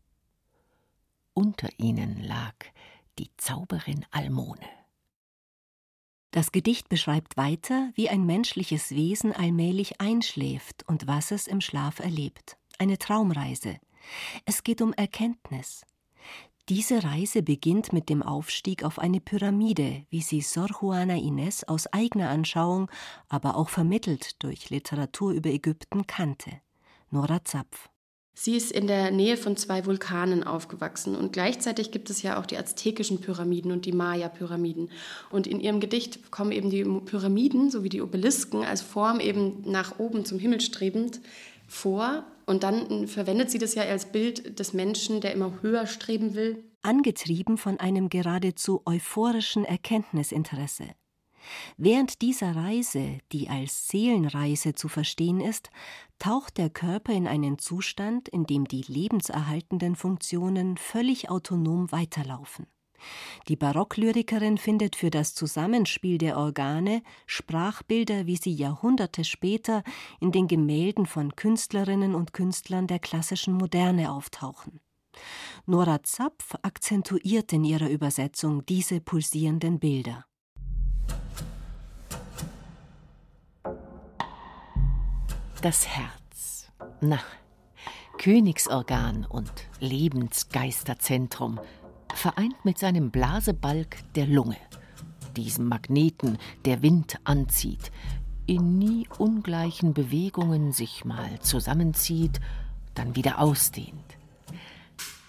Unter 1.32 1.68
ihnen 1.78 2.22
lag 2.22 2.54
die 3.18 3.30
Zauberin 3.36 4.04
Almone. 4.10 4.66
Das 6.30 6.50
Gedicht 6.50 6.88
beschreibt 6.88 7.36
weiter, 7.36 7.90
wie 7.94 8.08
ein 8.08 8.26
menschliches 8.26 8.90
Wesen 8.90 9.32
allmählich 9.32 10.00
einschläft 10.00 10.82
und 10.88 11.06
was 11.06 11.30
es 11.30 11.46
im 11.46 11.60
Schlaf 11.60 12.00
erlebt. 12.00 12.56
Eine 12.78 12.98
Traumreise. 12.98 13.78
Es 14.44 14.64
geht 14.64 14.82
um 14.82 14.92
Erkenntnis. 14.92 15.84
Diese 16.70 17.04
Reise 17.04 17.42
beginnt 17.42 17.92
mit 17.92 18.08
dem 18.08 18.22
Aufstieg 18.22 18.84
auf 18.84 18.98
eine 18.98 19.20
Pyramide, 19.20 20.06
wie 20.08 20.22
sie 20.22 20.40
Sor 20.40 20.68
Juana 20.80 21.12
Inés 21.12 21.62
aus 21.66 21.86
eigener 21.92 22.30
Anschauung, 22.30 22.90
aber 23.28 23.56
auch 23.56 23.68
vermittelt 23.68 24.42
durch 24.42 24.70
Literatur 24.70 25.32
über 25.32 25.50
Ägypten 25.50 26.06
kannte. 26.06 26.52
Nora 27.10 27.44
Zapf. 27.44 27.90
Sie 28.32 28.56
ist 28.56 28.72
in 28.72 28.86
der 28.86 29.10
Nähe 29.10 29.36
von 29.36 29.58
zwei 29.58 29.84
Vulkanen 29.84 30.42
aufgewachsen 30.42 31.14
und 31.14 31.34
gleichzeitig 31.34 31.90
gibt 31.90 32.08
es 32.08 32.22
ja 32.22 32.40
auch 32.40 32.46
die 32.46 32.56
aztekischen 32.56 33.20
Pyramiden 33.20 33.70
und 33.70 33.84
die 33.84 33.92
Maya-Pyramiden. 33.92 34.90
Und 35.30 35.46
in 35.46 35.60
ihrem 35.60 35.80
Gedicht 35.80 36.30
kommen 36.30 36.50
eben 36.50 36.70
die 36.70 36.82
Pyramiden 36.82 37.70
sowie 37.70 37.90
die 37.90 38.00
Obelisken 38.00 38.64
als 38.64 38.80
Form 38.80 39.20
eben 39.20 39.70
nach 39.70 39.98
oben 39.98 40.24
zum 40.24 40.38
Himmel 40.38 40.62
strebend 40.62 41.20
vor. 41.68 42.24
Und 42.46 42.62
dann 42.62 43.08
verwendet 43.08 43.50
sie 43.50 43.58
das 43.58 43.74
ja 43.74 43.82
als 43.82 44.06
Bild 44.06 44.58
des 44.58 44.72
Menschen, 44.72 45.20
der 45.20 45.32
immer 45.32 45.62
höher 45.62 45.86
streben 45.86 46.34
will. 46.34 46.64
Angetrieben 46.82 47.56
von 47.56 47.80
einem 47.80 48.08
geradezu 48.08 48.82
euphorischen 48.84 49.64
Erkenntnisinteresse. 49.64 50.88
Während 51.76 52.22
dieser 52.22 52.56
Reise, 52.56 53.18
die 53.32 53.48
als 53.48 53.88
Seelenreise 53.88 54.74
zu 54.74 54.88
verstehen 54.88 55.40
ist, 55.40 55.70
taucht 56.18 56.58
der 56.58 56.70
Körper 56.70 57.12
in 57.12 57.26
einen 57.26 57.58
Zustand, 57.58 58.28
in 58.28 58.44
dem 58.44 58.66
die 58.66 58.82
lebenserhaltenden 58.86 59.96
Funktionen 59.96 60.76
völlig 60.76 61.30
autonom 61.30 61.92
weiterlaufen. 61.92 62.66
Die 63.48 63.56
Barocklyrikerin 63.56 64.58
findet 64.58 64.96
für 64.96 65.10
das 65.10 65.34
Zusammenspiel 65.34 66.18
der 66.18 66.36
Organe 66.36 67.02
Sprachbilder, 67.26 68.26
wie 68.26 68.36
sie 68.36 68.52
Jahrhunderte 68.52 69.24
später 69.24 69.82
in 70.20 70.32
den 70.32 70.48
Gemälden 70.48 71.06
von 71.06 71.36
Künstlerinnen 71.36 72.14
und 72.14 72.32
Künstlern 72.32 72.86
der 72.86 72.98
klassischen 72.98 73.54
Moderne 73.54 74.10
auftauchen. 74.12 74.80
Nora 75.66 76.02
Zapf 76.02 76.54
akzentuiert 76.62 77.52
in 77.52 77.64
ihrer 77.64 77.88
Übersetzung 77.88 78.66
diese 78.66 79.00
pulsierenden 79.00 79.78
Bilder. 79.78 80.24
Das 85.62 85.86
Herz. 85.86 86.70
Na, 87.00 87.20
Königsorgan 88.18 89.24
und 89.24 89.52
Lebensgeisterzentrum 89.80 91.58
vereint 92.24 92.64
mit 92.64 92.78
seinem 92.78 93.10
Blasebalg 93.10 93.98
der 94.14 94.26
Lunge, 94.26 94.56
diesem 95.36 95.68
Magneten, 95.68 96.38
der 96.64 96.80
Wind 96.80 97.20
anzieht, 97.24 97.92
in 98.46 98.78
nie 98.78 99.06
ungleichen 99.18 99.92
Bewegungen 99.92 100.72
sich 100.72 101.04
mal 101.04 101.38
zusammenzieht, 101.40 102.40
dann 102.94 103.14
wieder 103.14 103.40
ausdehnt, 103.40 104.16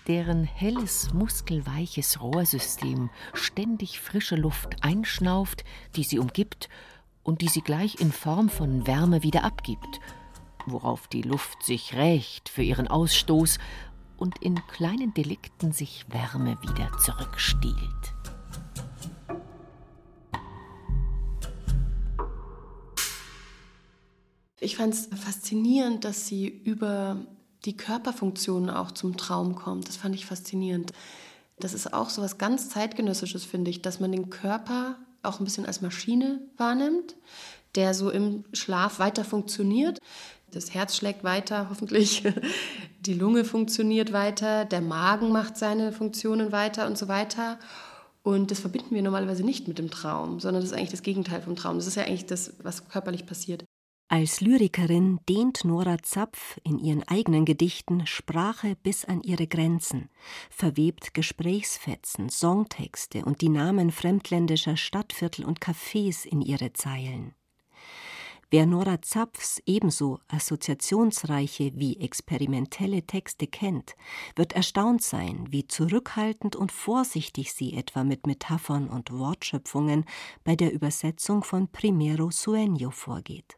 deren 0.08 0.46
helles, 0.46 1.14
muskelweiches 1.14 2.22
Rohrsystem 2.22 3.10
ständig 3.34 4.00
frische 4.00 4.38
Luft 4.38 4.78
einschnauft, 4.82 5.66
die 5.98 6.06
sie 6.06 6.18
umgibt 6.18 6.70
und 7.24 7.42
die 7.42 7.50
sie 7.50 7.60
gleich 7.62 8.00
in 8.00 8.14
Form 8.14 8.48
von 8.48 8.88
Wärme 8.88 9.22
wieder 9.22 9.44
abgibt, 9.44 10.00
worauf 10.66 11.10
die 11.10 11.24
Luft 11.24 11.62
sich 11.62 11.94
rächt 11.94 12.48
für 12.48 12.64
ihren 12.64 12.88
Ausstoß 12.88 13.58
und 14.18 14.42
in 14.42 14.56
kleinen 14.68 15.14
Delikten 15.14 15.72
sich 15.72 16.06
Wärme 16.10 16.58
wieder 16.62 16.92
zurückstiehlt. 17.00 17.76
Ich 24.60 24.78
fand 24.78 24.94
es 24.94 25.08
faszinierend, 25.16 26.06
dass 26.06 26.28
sie 26.28 26.48
über 26.48 27.18
die 27.66 27.78
Körperfunktion 27.78 28.70
auch 28.70 28.92
zum 28.92 29.18
Traum 29.18 29.56
kommt. 29.56 29.88
Das 29.88 29.98
fand 29.98 30.16
ich 30.16 30.26
faszinierend. 30.26 30.92
Das 31.60 31.74
ist 31.74 31.94
auch 31.94 32.10
so 32.10 32.22
was 32.22 32.38
ganz 32.38 32.70
zeitgenössisches, 32.70 33.46
finde 33.46 33.72
ich, 33.72 33.82
dass 33.82 34.00
man 34.00 34.12
den 34.12 34.30
Körper 34.30 34.98
auch 35.24 35.40
ein 35.40 35.46
bisschen 35.46 35.66
als 35.66 35.82
Maschine 35.82 36.42
wahrnimmt, 36.58 37.16
der 37.76 37.94
so 37.94 38.10
im 38.10 38.44
Schlaf 38.54 39.00
weiter 39.00 39.24
funktioniert. 39.24 40.00
Das 40.56 40.74
Herz 40.74 40.96
schlägt 40.96 41.26
weiter, 41.26 41.68
hoffentlich. 41.70 42.24
Die 43.02 43.14
Lunge 43.14 43.44
funktioniert 43.44 44.14
weiter, 44.14 44.66
der 44.66 44.82
Magen 44.82 45.32
macht 45.32 45.58
seine 45.58 45.92
Funktionen 45.92 46.52
weiter 46.52 46.88
und 46.88 46.98
so 46.98 47.08
weiter. 47.08 47.60
Und 48.24 48.50
das 48.50 48.62
verbinden 48.62 48.96
wir 48.96 49.04
normalerweise 49.04 49.44
nicht 49.44 49.68
mit 49.68 49.78
dem 49.78 49.92
Traum, 49.92 50.40
sondern 50.40 50.64
das 50.64 50.72
ist 50.72 50.78
eigentlich 50.78 50.92
das 50.92 51.04
Gegenteil 51.04 51.42
vom 51.42 51.56
Traum. 51.56 51.76
Das 51.76 51.88
ist 51.88 51.96
ja 51.96 52.04
eigentlich 52.04 52.26
das, 52.26 52.54
was 52.64 52.88
körperlich 52.88 53.28
passiert. 53.28 53.66
Als 54.08 54.40
Lyrikerin 54.40 55.20
dehnt 55.28 55.66
Nora 55.66 55.98
Zapf 56.02 56.58
in 56.64 56.80
ihren 56.80 57.04
eigenen 57.04 57.44
Gedichten 57.44 58.08
Sprache 58.08 58.78
bis 58.82 59.04
an 59.04 59.22
ihre 59.24 59.48
Grenzen, 59.48 60.10
verwebt 60.50 61.14
Gesprächsfetzen, 61.14 62.30
Songtexte 62.30 63.26
und 63.26 63.42
die 63.42 63.50
Namen 63.50 63.92
fremdländischer 63.92 64.78
Stadtviertel 64.78 65.44
und 65.44 65.60
Cafés 65.60 66.26
in 66.26 66.42
ihre 66.42 66.72
Zeilen. 66.72 67.36
Wer 68.56 68.66
Nora 68.66 69.02
Zapfs 69.02 69.62
ebenso 69.66 70.22
assoziationsreiche 70.30 71.74
wie 71.76 72.00
experimentelle 72.00 73.06
Texte 73.06 73.48
kennt, 73.48 73.98
wird 74.38 74.54
erstaunt 74.54 75.04
sein, 75.04 75.48
wie 75.50 75.68
zurückhaltend 75.68 76.56
und 76.56 76.72
vorsichtig 76.72 77.52
sie 77.52 77.74
etwa 77.74 78.06
mit 78.06 78.28
Metaphern 78.28 78.88
und 78.88 79.12
Wortschöpfungen 79.12 80.06
bei 80.46 80.56
der 80.56 80.72
Übersetzung 80.72 81.44
von 81.44 81.68
Primero 81.68 82.28
Sueño 82.30 82.92
vorgeht. 82.92 83.58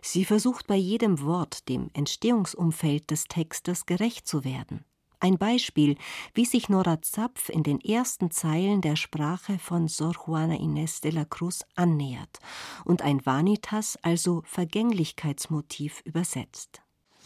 Sie 0.00 0.24
versucht 0.24 0.66
bei 0.66 0.76
jedem 0.76 1.20
Wort 1.20 1.68
dem 1.68 1.90
Entstehungsumfeld 1.92 3.10
des 3.10 3.24
Textes 3.24 3.84
gerecht 3.84 4.26
zu 4.26 4.42
werden. 4.42 4.86
Ein 5.20 5.36
Beispiel, 5.36 5.96
wie 6.34 6.44
sich 6.44 6.68
Nora 6.68 7.02
Zapf 7.02 7.48
in 7.48 7.64
den 7.64 7.80
ersten 7.80 8.30
Zeilen 8.30 8.80
der 8.80 8.94
Sprache 8.94 9.58
von 9.58 9.88
Sor 9.88 10.14
Juana 10.14 10.54
Inés 10.54 11.00
de 11.00 11.10
la 11.10 11.24
Cruz 11.24 11.64
annähert 11.74 12.38
und 12.84 13.02
ein 13.02 13.26
Vanitas, 13.26 13.98
also 14.02 14.42
Vergänglichkeitsmotiv, 14.46 16.02
übersetzt. 16.04 16.82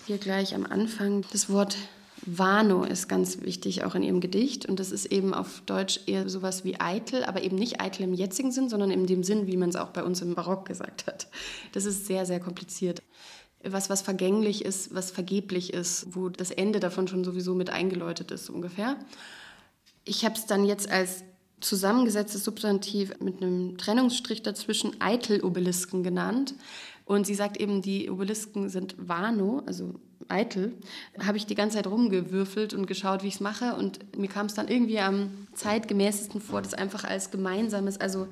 Hier 0.06 0.16
gleich 0.16 0.54
am 0.54 0.64
Anfang 0.64 1.25
das 1.32 1.50
Wort 1.50 1.76
Vano 2.25 2.84
ist 2.84 3.08
ganz 3.08 3.42
wichtig 3.42 3.84
auch 3.84 3.94
in 3.94 4.02
ihrem 4.02 4.20
Gedicht 4.20 4.66
und 4.66 4.78
das 4.78 4.92
ist 4.92 5.06
eben 5.06 5.34
auf 5.34 5.61
Deutsch 5.66 6.00
eher 6.06 6.28
sowas 6.28 6.64
wie 6.64 6.80
eitel, 6.80 7.25
aber 7.25 7.42
eben 7.42 7.56
nicht 7.56 7.80
eitel 7.80 8.04
im 8.04 8.14
jetzigen 8.14 8.52
Sinn, 8.52 8.68
sondern 8.68 8.90
in 8.90 9.06
dem 9.06 9.25
Sinn, 9.25 9.49
wie 9.49 9.56
man 9.56 9.70
es 9.70 9.76
auch 9.76 9.90
bei 9.90 10.04
uns 10.04 10.22
im 10.22 10.34
Barock 10.34 10.66
gesagt 10.66 11.06
hat. 11.06 11.26
Das 11.72 11.84
ist 11.84 12.06
sehr, 12.06 12.25
sehr 12.25 12.38
kompliziert. 12.38 13.02
Was, 13.64 13.90
was 13.90 14.02
vergänglich 14.02 14.64
ist, 14.64 14.95
was 14.95 15.11
vergeblich 15.11 15.73
ist, 15.73 16.14
wo 16.16 16.28
das 16.28 16.50
Ende 16.50 16.81
davon 16.81 17.07
schon 17.07 17.25
sowieso 17.25 17.54
mit 17.54 17.71
eingeläutet 17.71 18.31
ist, 18.31 18.50
ungefähr. 18.50 18.97
Ich 20.04 20.25
habe 20.25 20.35
es 20.35 20.47
dann 20.47 20.64
jetzt 20.64 20.90
als 20.90 21.23
zusammengesetztes 21.61 22.45
Substantiv 22.45 23.12
mit 23.21 23.40
einem 23.42 23.78
Trennungsstrich 23.78 24.42
dazwischen 24.42 25.00
Eitel-Obelisken 25.00 26.02
genannt. 26.02 26.54
Und 27.04 27.26
sie 27.26 27.35
sagt 27.35 27.61
eben, 27.61 27.83
die 27.83 28.11
Obelisken 28.11 28.69
sind 28.69 28.95
Vano, 28.99 29.62
also 29.66 29.95
eitel, 30.28 30.73
habe 31.25 31.37
ich 31.37 31.47
die 31.47 31.54
ganze 31.54 31.76
Zeit 31.76 31.87
rumgewürfelt 31.87 32.75
und 32.75 32.87
geschaut, 32.87 33.23
wie 33.23 33.28
ich 33.28 33.35
es 33.35 33.40
mache. 33.40 33.75
Und 33.75 34.16
mir 34.16 34.28
kam 34.28 34.47
es 34.47 34.54
dann 34.54 34.69
irgendwie 34.69 34.99
am 34.99 35.47
zeitgemäßesten 35.54 36.40
vor, 36.40 36.62
das 36.62 36.75
einfach 36.75 37.04
als 37.04 37.31
gemeinsames, 37.31 38.00
also 38.00 38.28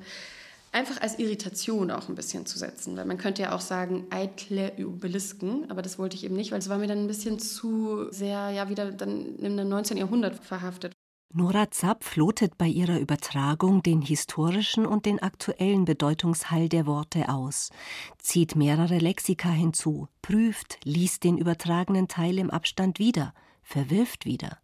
einfach 0.71 1.01
als 1.01 1.19
Irritation 1.19 1.91
auch 1.91 2.09
ein 2.09 2.15
bisschen 2.15 2.45
zu 2.45 2.57
setzen. 2.57 2.97
Weil 2.97 3.05
man 3.05 3.17
könnte 3.17 3.43
ja 3.43 3.53
auch 3.53 3.61
sagen, 3.61 4.07
eitle 4.09 4.73
Obelisken, 4.85 5.69
aber 5.69 5.81
das 5.81 5.99
wollte 5.99 6.15
ich 6.15 6.23
eben 6.23 6.35
nicht, 6.35 6.51
weil 6.51 6.59
es 6.59 6.69
war 6.69 6.77
mir 6.77 6.87
dann 6.87 6.99
ein 6.99 7.07
bisschen 7.07 7.39
zu 7.39 8.11
sehr, 8.11 8.49
ja, 8.51 8.69
wieder 8.69 8.91
dann 8.91 9.35
im 9.37 9.55
19. 9.55 9.97
Jahrhundert 9.97 10.35
verhaftet. 10.43 10.93
Nora 11.33 11.71
Zapf 11.71 12.17
lotet 12.17 12.57
bei 12.57 12.67
ihrer 12.67 12.99
Übertragung 12.99 13.81
den 13.81 14.01
historischen 14.01 14.85
und 14.85 15.05
den 15.05 15.19
aktuellen 15.19 15.85
Bedeutungshall 15.85 16.67
der 16.67 16.85
Worte 16.85 17.29
aus, 17.29 17.69
zieht 18.17 18.57
mehrere 18.57 18.97
Lexika 18.97 19.49
hinzu, 19.49 20.09
prüft, 20.21 20.79
liest 20.83 21.23
den 21.23 21.37
übertragenen 21.37 22.09
Teil 22.09 22.37
im 22.37 22.49
Abstand 22.49 22.99
wieder, 22.99 23.33
verwirft 23.63 24.25
wieder, 24.25 24.57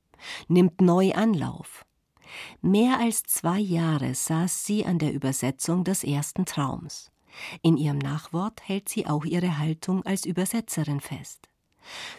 nimmt 0.50 0.82
neu 0.82 1.14
Anlauf. 1.14 1.87
Mehr 2.62 3.00
als 3.00 3.24
zwei 3.24 3.60
Jahre 3.60 4.14
saß 4.16 4.66
sie 4.66 4.86
an 4.86 5.00
der 5.00 5.14
Übersetzung 5.14 5.84
des 5.84 6.04
ersten 6.04 6.46
Traums. 6.46 7.12
In 7.62 7.78
ihrem 7.78 7.98
Nachwort 7.98 8.62
hält 8.68 8.90
sie 8.90 9.06
auch 9.08 9.26
ihre 9.26 9.58
Haltung 9.58 10.06
als 10.06 10.26
Übersetzerin 10.26 11.00
fest. 11.00 11.50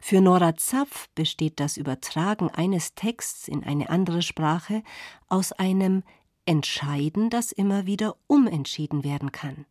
Für 0.00 0.20
Nora 0.20 0.56
Zapf 0.56 1.08
besteht 1.14 1.60
das 1.60 1.76
Übertragen 1.76 2.48
eines 2.50 2.94
Texts 2.94 3.48
in 3.48 3.64
eine 3.64 3.90
andere 3.90 4.22
Sprache 4.22 4.82
aus 5.28 5.52
einem 5.52 6.02
Entscheiden, 6.46 7.28
das 7.28 7.52
immer 7.52 7.84
wieder 7.84 8.16
umentschieden 8.26 9.04
werden 9.04 9.32
kann. 9.32 9.66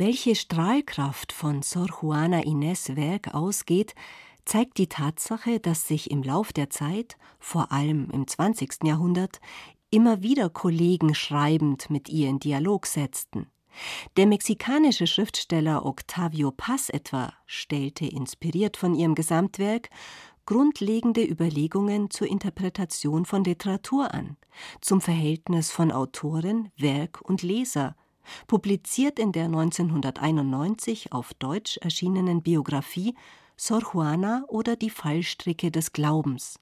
Welche 0.00 0.34
Strahlkraft 0.34 1.30
von 1.30 1.60
Sor 1.60 1.88
Juana 2.00 2.40
Inés 2.40 2.96
Werk 2.96 3.34
ausgeht, 3.34 3.94
zeigt 4.46 4.78
die 4.78 4.86
Tatsache, 4.86 5.60
dass 5.60 5.86
sich 5.86 6.10
im 6.10 6.22
Lauf 6.22 6.54
der 6.54 6.70
Zeit, 6.70 7.18
vor 7.38 7.70
allem 7.70 8.08
im 8.10 8.26
20. 8.26 8.84
Jahrhundert, 8.84 9.42
immer 9.90 10.22
wieder 10.22 10.48
Kollegen 10.48 11.14
schreibend 11.14 11.90
mit 11.90 12.08
ihr 12.08 12.30
in 12.30 12.38
Dialog 12.38 12.86
setzten. 12.86 13.48
Der 14.16 14.26
mexikanische 14.26 15.06
Schriftsteller 15.06 15.84
Octavio 15.84 16.50
Paz 16.50 16.88
etwa 16.88 17.34
stellte, 17.44 18.06
inspiriert 18.06 18.78
von 18.78 18.94
ihrem 18.94 19.14
Gesamtwerk, 19.14 19.90
grundlegende 20.46 21.22
Überlegungen 21.22 22.08
zur 22.08 22.26
Interpretation 22.26 23.26
von 23.26 23.44
Literatur 23.44 24.14
an, 24.14 24.38
zum 24.80 25.02
Verhältnis 25.02 25.70
von 25.70 25.92
Autorin, 25.92 26.70
Werk 26.78 27.20
und 27.20 27.42
Leser, 27.42 27.96
publiziert 28.46 29.18
in 29.18 29.32
der 29.32 29.46
1991 29.46 31.12
auf 31.12 31.34
Deutsch 31.34 31.76
erschienenen 31.78 32.42
Biografie 32.42 33.14
Sor 33.56 33.82
Juana 33.92 34.44
oder 34.48 34.76
die 34.76 34.90
Fallstricke 34.90 35.70
des 35.70 35.92
Glaubens. 35.92 36.58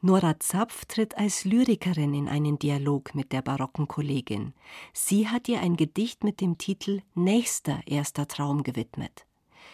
Nora 0.00 0.38
Zapf 0.38 0.84
tritt 0.84 1.16
als 1.16 1.44
Lyrikerin 1.44 2.12
in 2.12 2.28
einen 2.28 2.58
Dialog 2.58 3.14
mit 3.14 3.32
der 3.32 3.40
barocken 3.40 3.88
Kollegin. 3.88 4.52
Sie 4.92 5.28
hat 5.28 5.48
ihr 5.48 5.60
ein 5.60 5.76
Gedicht 5.76 6.24
mit 6.24 6.42
dem 6.42 6.58
Titel 6.58 7.00
Nächster 7.14 7.80
erster 7.86 8.28
Traum 8.28 8.64
gewidmet. 8.64 9.24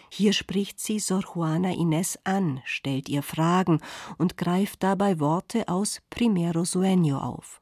Hier 0.09 0.31
spricht 0.31 0.79
sie 0.79 0.99
Sor 0.99 1.23
Juana 1.35 1.71
Inés 1.71 2.17
an, 2.23 2.61
stellt 2.65 3.09
ihr 3.09 3.23
Fragen 3.23 3.81
und 4.17 4.37
greift 4.37 4.83
dabei 4.83 5.19
Worte 5.19 5.67
aus 5.67 6.01
Primero 6.09 6.61
Sueño 6.61 7.17
auf. 7.17 7.61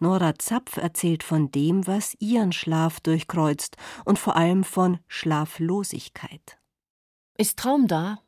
Nora 0.00 0.34
Zapf 0.38 0.76
erzählt 0.76 1.22
von 1.22 1.50
dem, 1.50 1.86
was 1.86 2.16
ihren 2.18 2.52
Schlaf 2.52 3.00
durchkreuzt 3.00 3.76
und 4.04 4.18
vor 4.18 4.36
allem 4.36 4.64
von 4.64 4.98
Schlaflosigkeit. 5.08 6.58
Ist 7.38 7.58
Traum 7.58 7.86
da, 7.86 8.18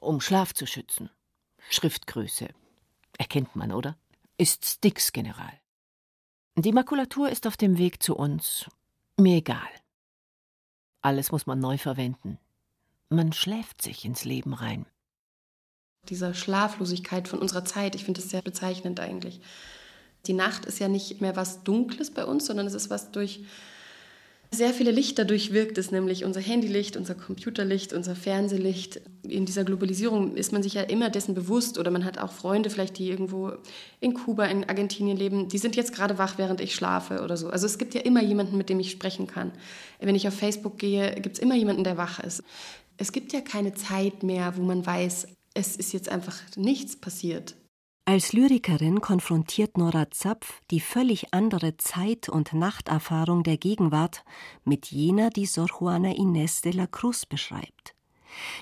um 0.00 0.20
Schlaf 0.20 0.54
zu 0.54 0.66
schützen? 0.66 1.10
Schriftgröße, 1.70 2.48
Erkennt 3.18 3.56
man, 3.56 3.72
oder? 3.72 3.96
Ist 4.36 4.64
Styx 4.64 5.12
General. 5.12 5.52
Die 6.56 6.72
Makulatur 6.72 7.30
ist 7.30 7.46
auf 7.46 7.56
dem 7.56 7.78
Weg 7.78 8.02
zu 8.02 8.16
uns. 8.16 8.66
Mir 9.16 9.36
egal. 9.36 9.68
Alles 11.00 11.32
muss 11.32 11.46
man 11.46 11.58
neu 11.58 11.78
verwenden. 11.78 12.38
Man 13.08 13.32
schläft 13.32 13.82
sich 13.82 14.04
ins 14.04 14.24
Leben 14.24 14.52
rein. 14.52 14.86
Dieser 16.08 16.34
Schlaflosigkeit 16.34 17.28
von 17.28 17.38
unserer 17.38 17.64
Zeit, 17.64 17.94
ich 17.94 18.04
finde 18.04 18.20
das 18.20 18.30
sehr 18.30 18.42
bezeichnend 18.42 19.00
eigentlich. 19.00 19.40
Die 20.26 20.32
Nacht 20.32 20.66
ist 20.66 20.78
ja 20.78 20.88
nicht 20.88 21.20
mehr 21.20 21.36
was 21.36 21.62
Dunkles 21.64 22.10
bei 22.10 22.24
uns, 22.24 22.46
sondern 22.46 22.66
es 22.66 22.74
ist 22.74 22.90
was 22.90 23.10
durch 23.12 23.40
sehr 24.50 24.72
viele 24.72 24.90
Lichter 24.90 25.24
durchwirkt 25.24 25.76
es, 25.78 25.90
nämlich 25.90 26.24
unser 26.24 26.40
Handylicht, 26.40 26.96
unser 26.96 27.14
Computerlicht, 27.14 27.92
unser 27.92 28.14
Fernsehlicht. 28.14 29.00
In 29.22 29.44
dieser 29.44 29.64
Globalisierung 29.64 30.36
ist 30.36 30.52
man 30.52 30.62
sich 30.62 30.74
ja 30.74 30.82
immer 30.82 31.10
dessen 31.10 31.34
bewusst 31.34 31.78
oder 31.78 31.90
man 31.90 32.04
hat 32.04 32.18
auch 32.18 32.32
Freunde 32.32 32.70
vielleicht, 32.70 32.98
die 32.98 33.10
irgendwo 33.10 33.52
in 34.00 34.14
Kuba, 34.14 34.46
in 34.46 34.68
Argentinien 34.68 35.16
leben, 35.16 35.48
die 35.48 35.58
sind 35.58 35.76
jetzt 35.76 35.94
gerade 35.94 36.18
wach, 36.18 36.38
während 36.38 36.60
ich 36.60 36.74
schlafe 36.74 37.22
oder 37.22 37.36
so. 37.36 37.50
Also 37.50 37.66
es 37.66 37.76
gibt 37.76 37.94
ja 37.94 38.00
immer 38.02 38.22
jemanden, 38.22 38.56
mit 38.56 38.68
dem 38.68 38.80
ich 38.80 38.90
sprechen 38.90 39.26
kann. 39.26 39.52
Wenn 40.00 40.14
ich 40.14 40.28
auf 40.28 40.34
Facebook 40.34 40.78
gehe, 40.78 41.14
gibt 41.20 41.36
es 41.36 41.42
immer 41.42 41.56
jemanden, 41.56 41.84
der 41.84 41.96
wach 41.96 42.20
ist. 42.20 42.42
Es 42.98 43.12
gibt 43.12 43.32
ja 43.32 43.40
keine 43.40 43.74
Zeit 43.74 44.22
mehr, 44.22 44.56
wo 44.56 44.62
man 44.62 44.86
weiß, 44.86 45.26
es 45.54 45.76
ist 45.76 45.92
jetzt 45.92 46.08
einfach 46.08 46.38
nichts 46.56 46.96
passiert. 46.96 47.54
Als 48.08 48.32
Lyrikerin 48.32 49.00
konfrontiert 49.00 49.76
Nora 49.76 50.12
Zapf 50.12 50.62
die 50.70 50.78
völlig 50.78 51.34
andere 51.34 51.76
Zeit- 51.76 52.28
und 52.28 52.52
Nachterfahrung 52.52 53.42
der 53.42 53.56
Gegenwart 53.56 54.24
mit 54.64 54.86
jener, 54.92 55.28
die 55.28 55.44
Sor 55.44 55.66
Juana 55.66 56.10
Inés 56.10 56.62
de 56.62 56.70
la 56.70 56.86
Cruz 56.86 57.26
beschreibt. 57.26 57.96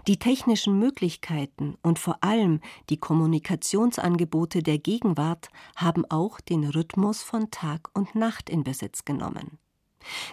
Die 0.06 0.18
technischen 0.18 0.78
Möglichkeiten 0.78 1.76
und 1.82 1.98
vor 1.98 2.24
allem 2.24 2.60
die 2.88 2.96
Kommunikationsangebote 2.96 4.62
der 4.62 4.78
Gegenwart 4.78 5.50
haben 5.76 6.06
auch 6.10 6.40
den 6.40 6.64
Rhythmus 6.64 7.22
von 7.22 7.50
Tag 7.50 7.90
und 7.92 8.14
Nacht 8.14 8.48
in 8.48 8.64
Besitz 8.64 9.04
genommen. 9.04 9.58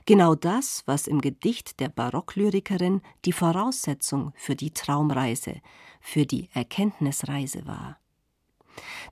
Genau 0.06 0.36
das, 0.36 0.84
was 0.86 1.08
im 1.08 1.20
Gedicht 1.20 1.82
der 1.82 1.90
Barocklyrikerin 1.90 3.02
die 3.26 3.34
Voraussetzung 3.34 4.32
für 4.36 4.56
die 4.56 4.72
Traumreise, 4.72 5.60
für 6.00 6.26
die 6.26 6.48
Erkenntnisreise 6.54 7.68
war. 7.68 8.01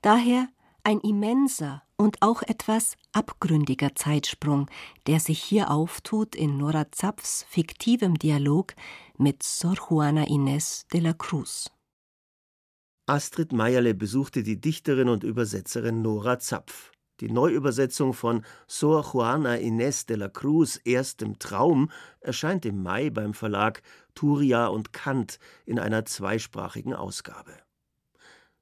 Daher 0.02 0.48
ein 0.84 1.00
immenser 1.02 1.84
und 1.98 2.22
auch 2.22 2.42
etwas 2.42 2.96
abgründiger 3.12 3.94
Zeitsprung, 3.96 4.70
der 5.08 5.20
sich 5.20 5.44
hier 5.44 5.70
auftut 5.70 6.36
in 6.36 6.58
Nora 6.58 6.92
Zapfs 6.92 7.46
fiktivem 7.50 8.18
Dialog 8.18 8.74
mit 9.18 9.44
Sor 9.44 9.76
Juana 9.76 10.24
Inés 10.24 10.88
de 10.94 11.02
la 11.02 11.14
Cruz. 11.14 11.70
Astrid 13.06 13.52
Meierle 13.52 13.94
besuchte 13.94 14.44
die 14.44 14.62
Dichterin 14.62 15.10
und 15.10 15.24
Übersetzerin 15.24 16.02
Nora 16.02 16.40
Zapf. 16.40 16.92
Die 17.20 17.30
Neuübersetzung 17.30 18.14
von 18.14 18.46
Sor 18.68 19.04
Juana 19.12 19.56
Inés 19.56 20.06
de 20.06 20.16
la 20.16 20.30
Cruz 20.30 20.80
Erstem 20.86 21.38
Traum 21.38 21.92
erscheint 22.22 22.66
im 22.66 22.82
Mai 22.82 23.10
beim 23.10 23.34
Verlag 23.34 23.82
Turia 24.16 24.68
und 24.68 24.94
Kant 24.94 25.40
in 25.66 25.80
einer 25.80 26.06
zweisprachigen 26.06 26.94
Ausgabe. 26.94 27.52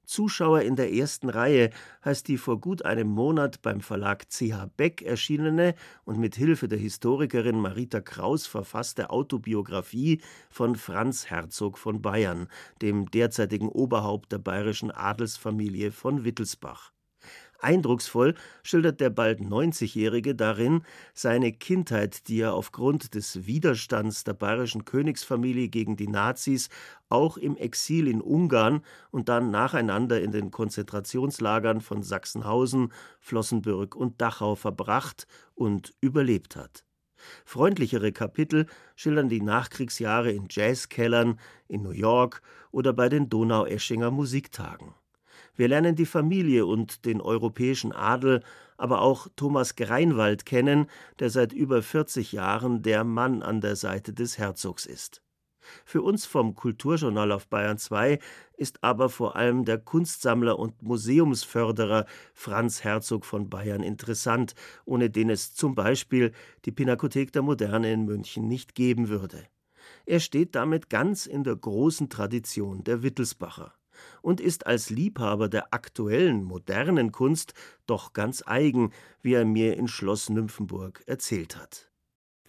Zuschauer 0.07 0.61
in 0.61 0.77
der 0.77 0.93
ersten 0.93 1.29
Reihe 1.29 1.69
heißt 2.03 2.27
die 2.29 2.37
vor 2.37 2.59
gut 2.61 2.85
einem 2.85 3.09
Monat 3.09 3.61
beim 3.61 3.81
Verlag 3.81 4.29
CH 4.29 4.67
Beck 4.77 5.01
erschienene 5.01 5.75
und 6.05 6.17
mit 6.17 6.35
Hilfe 6.35 6.67
der 6.67 6.79
Historikerin 6.79 7.59
Marita 7.59 7.99
Kraus 7.99 8.47
verfasste 8.47 9.09
Autobiografie 9.09 10.21
von 10.49 10.77
Franz 10.77 11.29
Herzog 11.29 11.77
von 11.77 12.01
Bayern, 12.01 12.47
dem 12.81 13.11
derzeitigen 13.11 13.67
Oberhaupt 13.67 14.31
der 14.31 14.39
bayerischen 14.39 14.91
Adelsfamilie 14.91 15.91
von 15.91 16.23
Wittelsbach. 16.23 16.93
Eindrucksvoll 17.59 18.35
schildert 18.63 18.99
der 18.99 19.09
bald 19.09 19.39
90-Jährige 19.39 20.35
darin 20.35 20.83
seine 21.13 21.51
Kindheit, 21.51 22.27
die 22.27 22.41
er 22.41 22.53
aufgrund 22.53 23.15
des 23.15 23.45
Widerstands 23.45 24.23
der 24.23 24.33
bayerischen 24.33 24.85
Königsfamilie 24.85 25.69
gegen 25.69 25.95
die 25.97 26.07
Nazis 26.07 26.69
auch 27.09 27.37
im 27.37 27.55
Exil 27.57 28.07
in 28.07 28.21
Ungarn 28.21 28.81
und 29.11 29.29
dann 29.29 29.51
nacheinander 29.51 30.21
in 30.21 30.31
den 30.31 30.51
Konzentrationslagern 30.51 31.81
von 31.81 32.03
Sachsenhausen, 32.03 32.91
Flossenbürg 33.19 33.95
und 33.95 34.21
Dachau 34.21 34.55
verbracht 34.55 35.27
und 35.55 35.93
überlebt 36.01 36.55
hat. 36.55 36.83
Freundlichere 37.45 38.11
Kapitel 38.11 38.67
schildern 38.95 39.29
die 39.29 39.41
Nachkriegsjahre 39.41 40.31
in 40.31 40.47
Jazzkellern, 40.49 41.39
in 41.67 41.81
New 41.81 41.91
York 41.91 42.41
oder 42.71 42.93
bei 42.93 43.09
den 43.09 43.29
Donaueschinger 43.29 44.11
Musiktagen. 44.11 44.93
Wir 45.57 45.67
lernen 45.67 45.95
die 45.95 46.05
Familie 46.05 46.67
und 46.67 47.03
den 47.05 47.19
europäischen 47.19 47.91
Adel, 47.91 48.43
aber 48.77 49.01
auch 49.01 49.27
Thomas 49.35 49.75
Greinwald 49.75 50.45
kennen, 50.45 50.85
der 51.17 51.31
seit 51.31 51.51
über 51.51 51.81
40 51.81 52.31
Jahren 52.31 52.83
der 52.83 53.03
Mann 53.03 53.41
an 53.41 53.59
der 53.59 53.75
Seite 53.75 54.13
des 54.13 54.37
Herzogs 54.37 54.85
ist. 54.85 55.23
Für 55.83 56.03
uns 56.03 56.27
vom 56.27 56.53
Kulturjournal 56.53 57.31
auf 57.31 57.47
Bayern 57.47 57.79
2 57.79 58.19
ist 58.55 58.83
aber 58.83 59.09
vor 59.09 59.35
allem 59.35 59.65
der 59.65 59.79
Kunstsammler 59.79 60.59
und 60.59 60.83
Museumsförderer 60.83 62.05
Franz 62.35 62.83
Herzog 62.83 63.25
von 63.25 63.49
Bayern 63.49 63.81
interessant, 63.81 64.53
ohne 64.85 65.09
den 65.09 65.31
es 65.31 65.55
zum 65.55 65.73
Beispiel 65.73 66.33
die 66.65 66.71
Pinakothek 66.71 67.33
der 67.33 67.41
Moderne 67.41 67.91
in 67.91 68.05
München 68.05 68.47
nicht 68.47 68.75
geben 68.75 69.09
würde. 69.09 69.43
Er 70.05 70.19
steht 70.19 70.53
damit 70.53 70.91
ganz 70.91 71.25
in 71.25 71.43
der 71.43 71.55
großen 71.55 72.09
Tradition 72.09 72.83
der 72.83 73.01
Wittelsbacher 73.01 73.73
und 74.21 74.41
ist 74.41 74.67
als 74.67 74.89
Liebhaber 74.89 75.49
der 75.49 75.73
aktuellen, 75.73 76.43
modernen 76.43 77.12
Kunst 77.12 77.53
doch 77.86 78.13
ganz 78.13 78.43
eigen, 78.45 78.91
wie 79.21 79.33
er 79.33 79.45
mir 79.45 79.77
in 79.77 79.88
Schloss 79.88 80.29
Nymphenburg 80.29 81.03
erzählt 81.05 81.57
hat. 81.57 81.89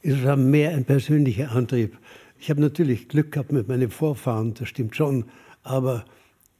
Es 0.02 0.22
war 0.22 0.36
mehr 0.36 0.70
ein 0.70 0.84
persönlicher 0.84 1.52
Antrieb. 1.52 1.98
Ich 2.38 2.50
habe 2.50 2.60
natürlich 2.60 3.08
Glück 3.08 3.32
gehabt 3.32 3.52
mit 3.52 3.68
meinen 3.68 3.90
Vorfahren, 3.90 4.54
das 4.54 4.68
stimmt 4.68 4.94
schon, 4.94 5.24
aber 5.62 6.04